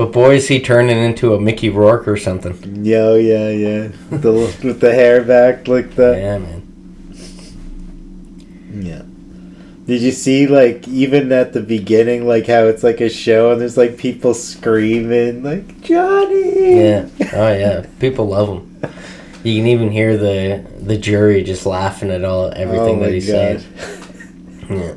But 0.00 0.12
boy, 0.12 0.36
is 0.36 0.48
he 0.48 0.62
turning 0.62 0.96
into 0.96 1.34
a 1.34 1.40
Mickey 1.40 1.68
Rourke 1.68 2.08
or 2.08 2.16
something. 2.16 2.86
Yo, 2.86 3.12
oh, 3.12 3.16
yeah, 3.16 3.50
yeah. 3.50 3.88
The, 4.08 4.32
with 4.32 4.80
the 4.80 4.94
hair 4.94 5.22
back 5.22 5.68
like 5.68 5.94
that. 5.96 6.16
Yeah, 6.16 6.38
man. 6.38 6.62
Yeah. 8.82 9.02
Did 9.86 10.00
you 10.00 10.10
see 10.10 10.46
like 10.46 10.88
even 10.88 11.30
at 11.32 11.52
the 11.52 11.60
beginning, 11.60 12.26
like 12.26 12.46
how 12.46 12.64
it's 12.64 12.82
like 12.82 13.02
a 13.02 13.10
show 13.10 13.52
and 13.52 13.60
there's 13.60 13.76
like 13.76 13.98
people 13.98 14.32
screaming 14.32 15.42
like 15.42 15.82
Johnny? 15.82 16.78
Yeah. 16.80 17.10
Oh 17.34 17.52
yeah. 17.52 17.84
People 17.98 18.28
love 18.28 18.48
him. 18.48 18.80
You 19.42 19.60
can 19.60 19.66
even 19.66 19.90
hear 19.90 20.16
the 20.16 20.64
the 20.78 20.96
jury 20.96 21.42
just 21.42 21.66
laughing 21.66 22.10
at 22.10 22.24
all 22.24 22.50
everything 22.56 23.00
Oh 23.00 23.04
that 23.04 23.12
he 23.12 23.20
said. 23.20 23.62
Yeah. 24.70 24.94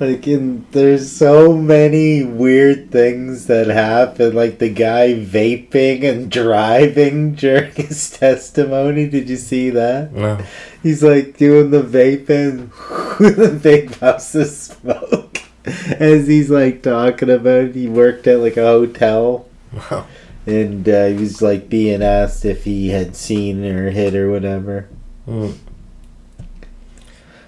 Like 0.00 0.28
in, 0.28 0.64
there's 0.70 1.10
so 1.10 1.56
many 1.56 2.22
weird 2.22 2.92
things 2.92 3.46
that 3.46 3.66
happen. 3.66 4.34
Like 4.34 4.58
the 4.58 4.68
guy 4.68 5.14
vaping 5.14 6.04
and 6.04 6.30
driving 6.30 7.34
during 7.34 7.72
his 7.72 8.10
testimony. 8.10 9.08
Did 9.08 9.28
you 9.28 9.36
see 9.36 9.70
that? 9.70 10.12
No. 10.12 10.38
He's 10.82 11.02
like 11.02 11.36
doing 11.36 11.70
the 11.70 11.82
vaping 11.82 12.70
with 13.18 13.40
a 13.40 13.58
big 13.58 13.98
puffs 13.98 14.34
of 14.36 14.46
smoke 14.46 15.42
as 15.64 16.28
he's 16.28 16.50
like 16.50 16.82
talking 16.82 17.30
about. 17.30 17.74
He 17.74 17.88
worked 17.88 18.26
at 18.28 18.38
like 18.38 18.56
a 18.56 18.62
hotel 18.66 19.46
Wow. 19.72 20.06
and 20.46 20.88
uh, 20.88 21.06
he 21.08 21.14
was 21.14 21.42
like 21.42 21.68
being 21.68 22.02
asked 22.02 22.44
if 22.44 22.64
he 22.64 22.88
had 22.90 23.16
seen 23.16 23.64
or 23.64 23.90
hit 23.90 24.14
or 24.14 24.30
whatever. 24.30 24.88
Mm. 25.26 25.56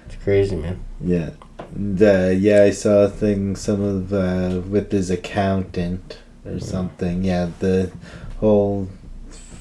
It's 0.05 0.23
crazy, 0.23 0.55
man. 0.57 0.83
Yeah. 0.99 1.31
And, 1.75 2.01
uh, 2.01 2.29
yeah, 2.37 2.63
I 2.63 2.71
saw 2.71 3.03
a 3.05 3.09
thing, 3.09 3.55
some 3.55 3.81
of, 3.81 4.13
uh, 4.13 4.61
with 4.67 4.91
his 4.91 5.09
accountant 5.09 6.17
or 6.45 6.59
something. 6.59 7.23
Yeah, 7.23 7.49
the 7.59 7.91
whole 8.39 8.87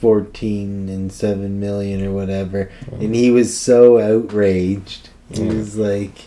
14 0.00 0.88
and 0.88 1.12
7 1.12 1.60
million 1.60 2.04
or 2.04 2.12
whatever. 2.12 2.70
And 2.92 3.14
he 3.14 3.30
was 3.30 3.56
so 3.56 3.98
outraged. 3.98 5.10
He 5.32 5.44
was 5.44 5.76
like 5.76 6.26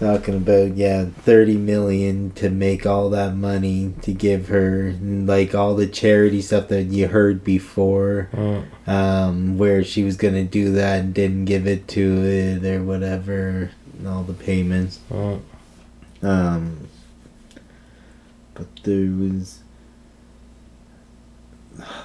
talking 0.00 0.34
about, 0.34 0.76
yeah, 0.78 1.04
30 1.04 1.56
million 1.58 2.30
to 2.32 2.48
make 2.48 2.86
all 2.86 3.10
that 3.10 3.36
money 3.36 3.92
to 4.00 4.12
give 4.14 4.48
her, 4.48 4.88
and 4.88 5.26
like 5.28 5.54
all 5.54 5.74
the 5.74 5.86
charity 5.86 6.40
stuff 6.40 6.68
that 6.68 6.84
you 6.84 7.06
heard 7.08 7.44
before 7.44 8.30
Mm. 8.32 8.62
um, 8.88 9.58
where 9.58 9.84
she 9.84 10.02
was 10.02 10.16
gonna 10.16 10.42
do 10.44 10.72
that 10.72 11.00
and 11.00 11.12
didn't 11.12 11.44
give 11.44 11.66
it 11.66 11.86
to 11.88 12.00
it 12.24 12.64
or 12.64 12.82
whatever, 12.82 13.70
and 14.00 14.08
all 14.08 14.22
the 14.24 14.32
payments. 14.34 14.98
Um, 16.22 16.88
but 18.54 18.66
there 18.82 19.10
was 19.10 19.60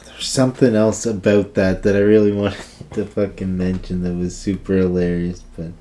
there's 0.05 0.27
something 0.27 0.75
else 0.75 1.05
about 1.05 1.53
that 1.55 1.83
that 1.83 1.95
I 1.95 1.99
really 1.99 2.31
wanted 2.41 2.63
to 2.93 3.05
fucking 3.05 3.57
mention 3.57 4.03
that 4.03 4.13
was 4.13 4.37
super 4.37 4.73
hilarious, 4.77 5.43
but 5.57 5.71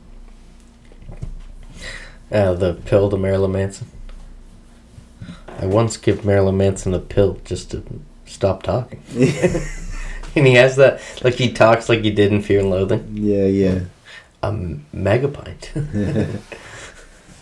Uh, 2.32 2.54
the 2.54 2.74
pill 2.74 3.10
to 3.10 3.16
Marilyn 3.16 3.52
Manson. 3.52 3.86
I 5.60 5.66
once 5.66 5.96
gave 5.96 6.24
Marilyn 6.24 6.56
Manson 6.56 6.92
a 6.94 6.98
pill 6.98 7.38
just 7.44 7.70
to 7.70 7.84
stop 8.26 8.64
talking. 8.64 9.00
and 9.14 10.46
he 10.46 10.54
has 10.54 10.74
that, 10.76 11.00
like 11.22 11.34
he 11.34 11.52
talks 11.52 11.88
like 11.88 12.00
he 12.02 12.10
did 12.10 12.32
in 12.32 12.42
Fear 12.42 12.60
and 12.60 12.70
Loathing. 12.70 13.08
yeah, 13.12 13.44
yeah. 13.46 13.80
A 14.44 14.52
megapint. 14.94 15.70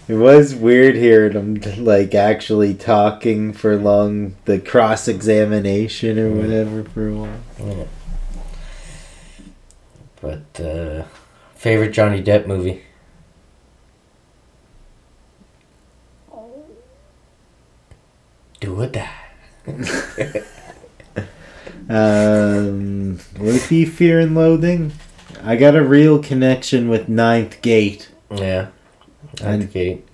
It 0.08 0.16
was 0.16 0.54
weird 0.54 0.96
hearing 0.96 1.32
him 1.32 1.84
like 1.84 2.12
actually 2.14 2.74
talking 2.74 3.52
for 3.52 3.76
long, 3.76 4.34
the 4.46 4.58
cross 4.58 5.06
examination 5.06 6.18
or 6.18 6.28
whatever 6.30 6.82
for 6.82 7.08
a 7.08 7.14
while. 7.14 7.40
Yeah. 7.58 7.84
But, 10.20 10.60
uh, 10.60 11.04
favorite 11.54 11.92
Johnny 11.92 12.22
Depp 12.22 12.46
movie? 12.46 12.82
Do 18.60 18.74
or 18.74 18.92
die. 18.92 19.10
Um, 21.88 23.18
would 23.38 23.56
it 23.56 23.68
be 23.68 23.84
Fear 23.84 24.20
and 24.20 24.34
Loathing? 24.34 24.92
I 25.44 25.56
got 25.56 25.74
a 25.74 25.82
real 25.82 26.18
connection 26.20 26.88
with 26.88 27.08
Ninth 27.08 27.60
Gate, 27.62 28.08
Yeah. 28.30 28.68
And- 29.42 29.70
Gate. 29.72 30.06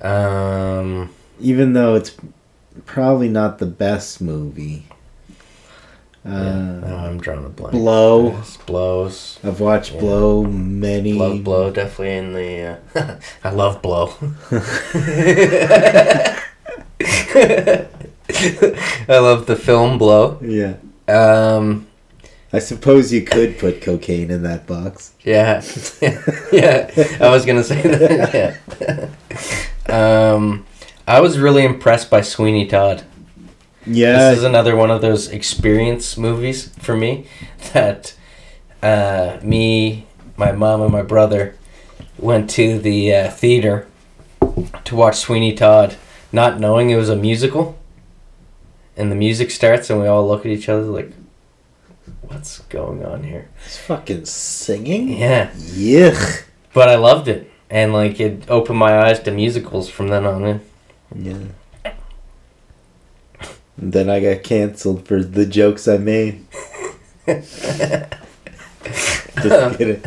Um, 0.00 1.10
even 1.40 1.72
though 1.72 1.94
it's 1.96 2.12
probably 2.86 3.28
not 3.28 3.58
the 3.58 3.66
best 3.66 4.20
movie. 4.20 4.86
Uh, 6.26 6.30
yeah. 6.30 6.80
No, 6.88 6.96
I'm 6.96 7.18
drawing 7.20 7.44
a 7.46 7.48
blank. 7.48 7.72
Blow. 7.72 8.30
Yes, 8.30 8.56
blows. 8.66 9.38
I've 9.42 9.60
watched 9.60 9.94
Yeah. 9.94 10.00
Blow 10.00 10.44
many. 10.44 11.14
Love 11.14 11.42
blow 11.42 11.70
definitely 11.70 12.16
in 12.16 12.32
the. 12.32 12.78
Uh, 12.94 13.16
I 13.44 13.50
love 13.50 13.80
blow. 13.82 14.12
I 18.30 19.18
love 19.18 19.46
the 19.46 19.56
film 19.56 19.98
Blow. 19.98 20.38
Yeah, 20.42 20.74
Um, 21.08 21.87
I 22.52 22.60
suppose 22.60 23.12
you 23.12 23.22
could 23.22 23.58
put 23.58 23.82
cocaine 23.82 24.30
in 24.30 24.42
that 24.44 24.66
box. 24.66 25.12
yeah, 25.22 25.62
yeah. 26.52 26.90
I 27.20 27.28
was 27.30 27.44
gonna 27.44 27.64
say 27.64 27.82
that. 27.82 28.58
Yeah. 29.88 30.32
Um, 30.34 30.66
I 31.06 31.20
was 31.20 31.38
really 31.38 31.64
impressed 31.64 32.10
by 32.10 32.20
Sweeney 32.20 32.66
Todd. 32.66 33.04
Yeah, 33.86 34.30
This 34.30 34.38
is 34.38 34.44
another 34.44 34.76
one 34.76 34.90
of 34.90 35.00
those 35.00 35.28
experience 35.28 36.18
movies 36.18 36.68
for 36.78 36.94
me 36.96 37.26
that 37.72 38.14
uh, 38.82 39.38
me, 39.42 40.06
my 40.36 40.52
mom, 40.52 40.82
and 40.82 40.92
my 40.92 41.02
brother 41.02 41.54
went 42.18 42.50
to 42.50 42.78
the 42.78 43.14
uh, 43.14 43.30
theater 43.30 43.86
to 44.84 44.94
watch 44.96 45.16
Sweeney 45.16 45.54
Todd, 45.54 45.96
not 46.32 46.60
knowing 46.60 46.90
it 46.90 46.96
was 46.96 47.08
a 47.08 47.16
musical. 47.16 47.78
And 48.96 49.10
the 49.10 49.16
music 49.16 49.50
starts, 49.50 49.88
and 49.90 50.00
we 50.00 50.06
all 50.06 50.26
look 50.26 50.40
at 50.40 50.50
each 50.52 50.68
other 50.68 50.82
like, 50.82 51.12
"What's 52.28 52.58
going 52.68 53.04
on 53.04 53.22
here?" 53.24 53.48
it's 53.64 53.78
fucking 53.78 54.26
singing. 54.26 55.18
Yeah, 55.18 55.50
Yuck. 55.52 56.44
but 56.72 56.88
I 56.88 56.96
loved 56.96 57.28
it, 57.28 57.50
and 57.70 57.92
like 57.92 58.20
it 58.20 58.44
opened 58.48 58.78
my 58.78 58.98
eyes 58.98 59.20
to 59.20 59.30
musicals 59.30 59.88
from 59.88 60.08
then 60.08 60.26
on 60.26 60.44
in. 60.44 60.60
Yeah. 61.14 61.92
And 63.80 63.92
then 63.92 64.10
I 64.10 64.18
got 64.20 64.42
canceled 64.42 65.06
for 65.06 65.22
the 65.22 65.46
jokes 65.46 65.86
I 65.86 65.98
made. 65.98 66.44
Just 67.26 67.60
kidding. 69.78 70.02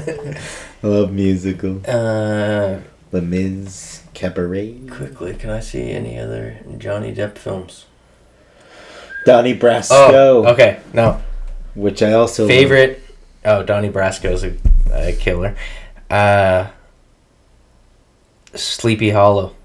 I 0.84 0.88
love 0.88 1.12
musical. 1.12 1.80
Uh, 1.88 2.80
Les 3.12 3.22
Mis, 3.22 4.04
Cabaret. 4.14 4.82
quickly, 4.90 5.36
can 5.36 5.50
I 5.52 5.60
see 5.62 5.92
any 5.92 6.20
other 6.20 6.58
Johnny 6.78 7.14
Depp 7.14 7.38
films? 7.38 7.86
Donnie 9.26 9.58
Brasco. 9.58 9.90
Oh, 9.92 10.46
okay. 10.48 10.80
No. 10.94 11.22
Which 11.76 12.02
I 12.04 12.14
also 12.14 12.44
love. 12.44 12.50
Favorite 12.50 13.04
Oh, 13.44 13.64
Donnie 13.64 13.90
Brasco's 13.90 14.44
a, 14.44 14.56
a 14.94 15.14
killer. 15.14 15.56
Uh, 16.10 16.68
Sleepy 18.54 19.10
Hollow. 19.10 19.56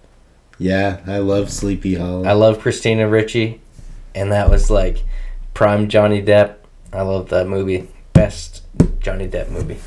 Yeah, 0.58 1.00
I 1.06 1.18
love 1.18 1.50
Sleepy 1.50 1.96
Hollow. 1.96 2.24
I 2.24 2.32
love 2.32 2.60
Christina 2.60 3.06
Ricci, 3.06 3.60
and 4.14 4.32
that 4.32 4.48
was 4.48 4.70
like 4.70 5.04
prime 5.52 5.88
Johnny 5.88 6.22
Depp. 6.22 6.56
I 6.92 7.02
love 7.02 7.28
that 7.28 7.46
movie. 7.46 7.88
Best 8.14 8.62
Johnny 9.00 9.28
Depp 9.28 9.50
movie. 9.50 9.78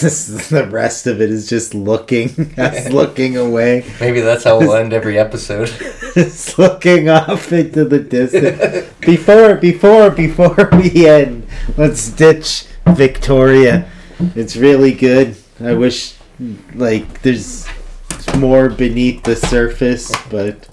the 0.50 0.66
rest 0.70 1.06
of 1.06 1.20
it 1.20 1.30
is 1.30 1.48
just 1.48 1.74
looking, 1.74 2.54
us 2.58 2.88
looking 2.92 3.36
away, 3.36 3.84
Maybe 4.00 4.20
that's 4.20 4.44
how 4.44 4.58
we'll 4.58 4.74
end 4.74 4.92
every 4.92 5.18
episode. 5.18 5.68
just 6.14 6.58
looking 6.58 7.08
off 7.08 7.52
into 7.52 7.84
the 7.84 7.98
distance. 7.98 8.88
Before, 9.00 9.56
before, 9.56 10.10
before 10.10 10.70
we 10.72 11.06
end, 11.06 11.46
let's 11.76 12.08
ditch 12.10 12.66
Victoria. 12.86 13.90
It's 14.34 14.56
really 14.56 14.92
good. 14.92 15.36
I 15.60 15.74
wish, 15.74 16.16
like, 16.74 17.22
there's 17.22 17.66
more 18.36 18.68
beneath 18.68 19.22
the 19.24 19.36
surface, 19.36 20.12
but 20.30 20.66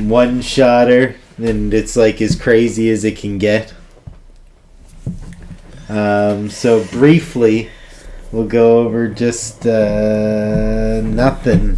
one 0.00 0.40
shotter, 0.42 1.16
and 1.38 1.72
it's 1.72 1.96
like 1.96 2.20
as 2.20 2.36
crazy 2.36 2.90
as 2.90 3.04
it 3.04 3.18
can 3.18 3.38
get. 3.38 3.72
Um, 5.88 6.50
so 6.50 6.84
briefly, 6.84 7.70
we'll 8.30 8.46
go 8.46 8.80
over 8.80 9.08
just 9.08 9.66
uh, 9.66 11.00
nothing. 11.02 11.76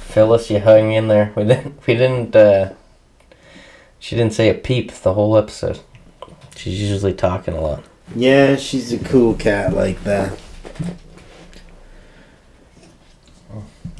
Phyllis, 0.00 0.50
you 0.50 0.60
hung 0.60 0.92
in 0.92 1.08
there. 1.08 1.32
We 1.36 1.44
didn't. 1.44 1.86
We 1.86 1.94
didn't. 1.94 2.34
Uh, 2.34 2.74
she 3.98 4.16
didn't 4.16 4.32
say 4.32 4.48
a 4.48 4.54
peep 4.54 4.92
the 4.92 5.14
whole 5.14 5.36
episode. 5.36 5.80
She's 6.56 6.80
usually 6.80 7.14
talking 7.14 7.54
a 7.54 7.60
lot. 7.60 7.84
Yeah, 8.16 8.56
she's 8.56 8.92
a 8.92 8.98
cool 8.98 9.34
cat 9.34 9.74
like 9.74 10.02
that. 10.04 10.38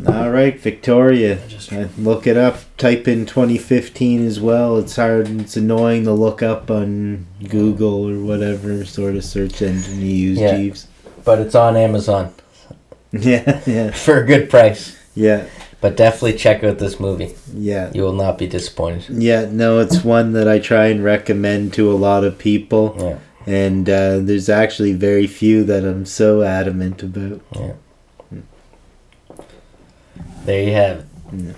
All 0.06 0.30
right, 0.30 0.58
Victoria. 0.58 1.38
Just- 1.48 1.72
Uh, 1.72 1.86
Look 1.98 2.26
it 2.26 2.36
up. 2.36 2.58
Type 2.76 3.08
in 3.08 3.26
2015 3.26 4.24
as 4.26 4.40
well. 4.40 4.78
It's 4.78 4.96
hard. 4.96 5.28
It's 5.40 5.56
annoying 5.56 6.04
to 6.04 6.12
look 6.12 6.42
up 6.42 6.70
on 6.70 7.26
Google 7.48 8.08
or 8.08 8.18
whatever 8.24 8.84
sort 8.84 9.16
of 9.16 9.24
search 9.24 9.60
engine 9.62 10.00
you 10.00 10.06
use, 10.30 10.38
Yeah. 10.38 10.56
Jeeves. 10.56 10.86
But 11.24 11.40
it's 11.40 11.54
on 11.54 11.76
Amazon 11.76 12.30
Yeah, 13.12 13.60
yeah, 13.66 13.90
for 14.04 14.18
a 14.22 14.26
good 14.26 14.48
price. 14.48 14.96
yeah, 15.14 15.44
But 15.80 15.96
definitely 15.96 16.34
check 16.38 16.62
out 16.62 16.78
this 16.78 17.00
movie. 17.00 17.34
yeah. 17.54 17.90
You 17.92 18.02
will 18.02 18.12
not 18.12 18.38
be 18.38 18.46
disappointed. 18.46 19.20
Yeah, 19.22 19.46
no, 19.50 19.78
it's 19.80 20.04
one 20.04 20.32
that 20.34 20.46
I 20.48 20.58
try 20.58 20.86
and 20.86 21.02
recommend 21.02 21.72
to 21.74 21.90
a 21.90 21.96
lot 21.96 22.22
of 22.24 22.38
people, 22.38 22.94
Yeah. 22.98 23.16
and 23.46 23.88
uh, 23.90 24.18
there's 24.20 24.48
actually 24.48 24.92
very 24.92 25.26
few 25.26 25.64
that 25.64 25.84
I'm 25.84 26.04
so 26.06 26.42
adamant 26.42 27.02
about. 27.02 27.40
There 30.48 30.62
you 30.62 30.72
have 30.72 31.04
it. 31.34 31.56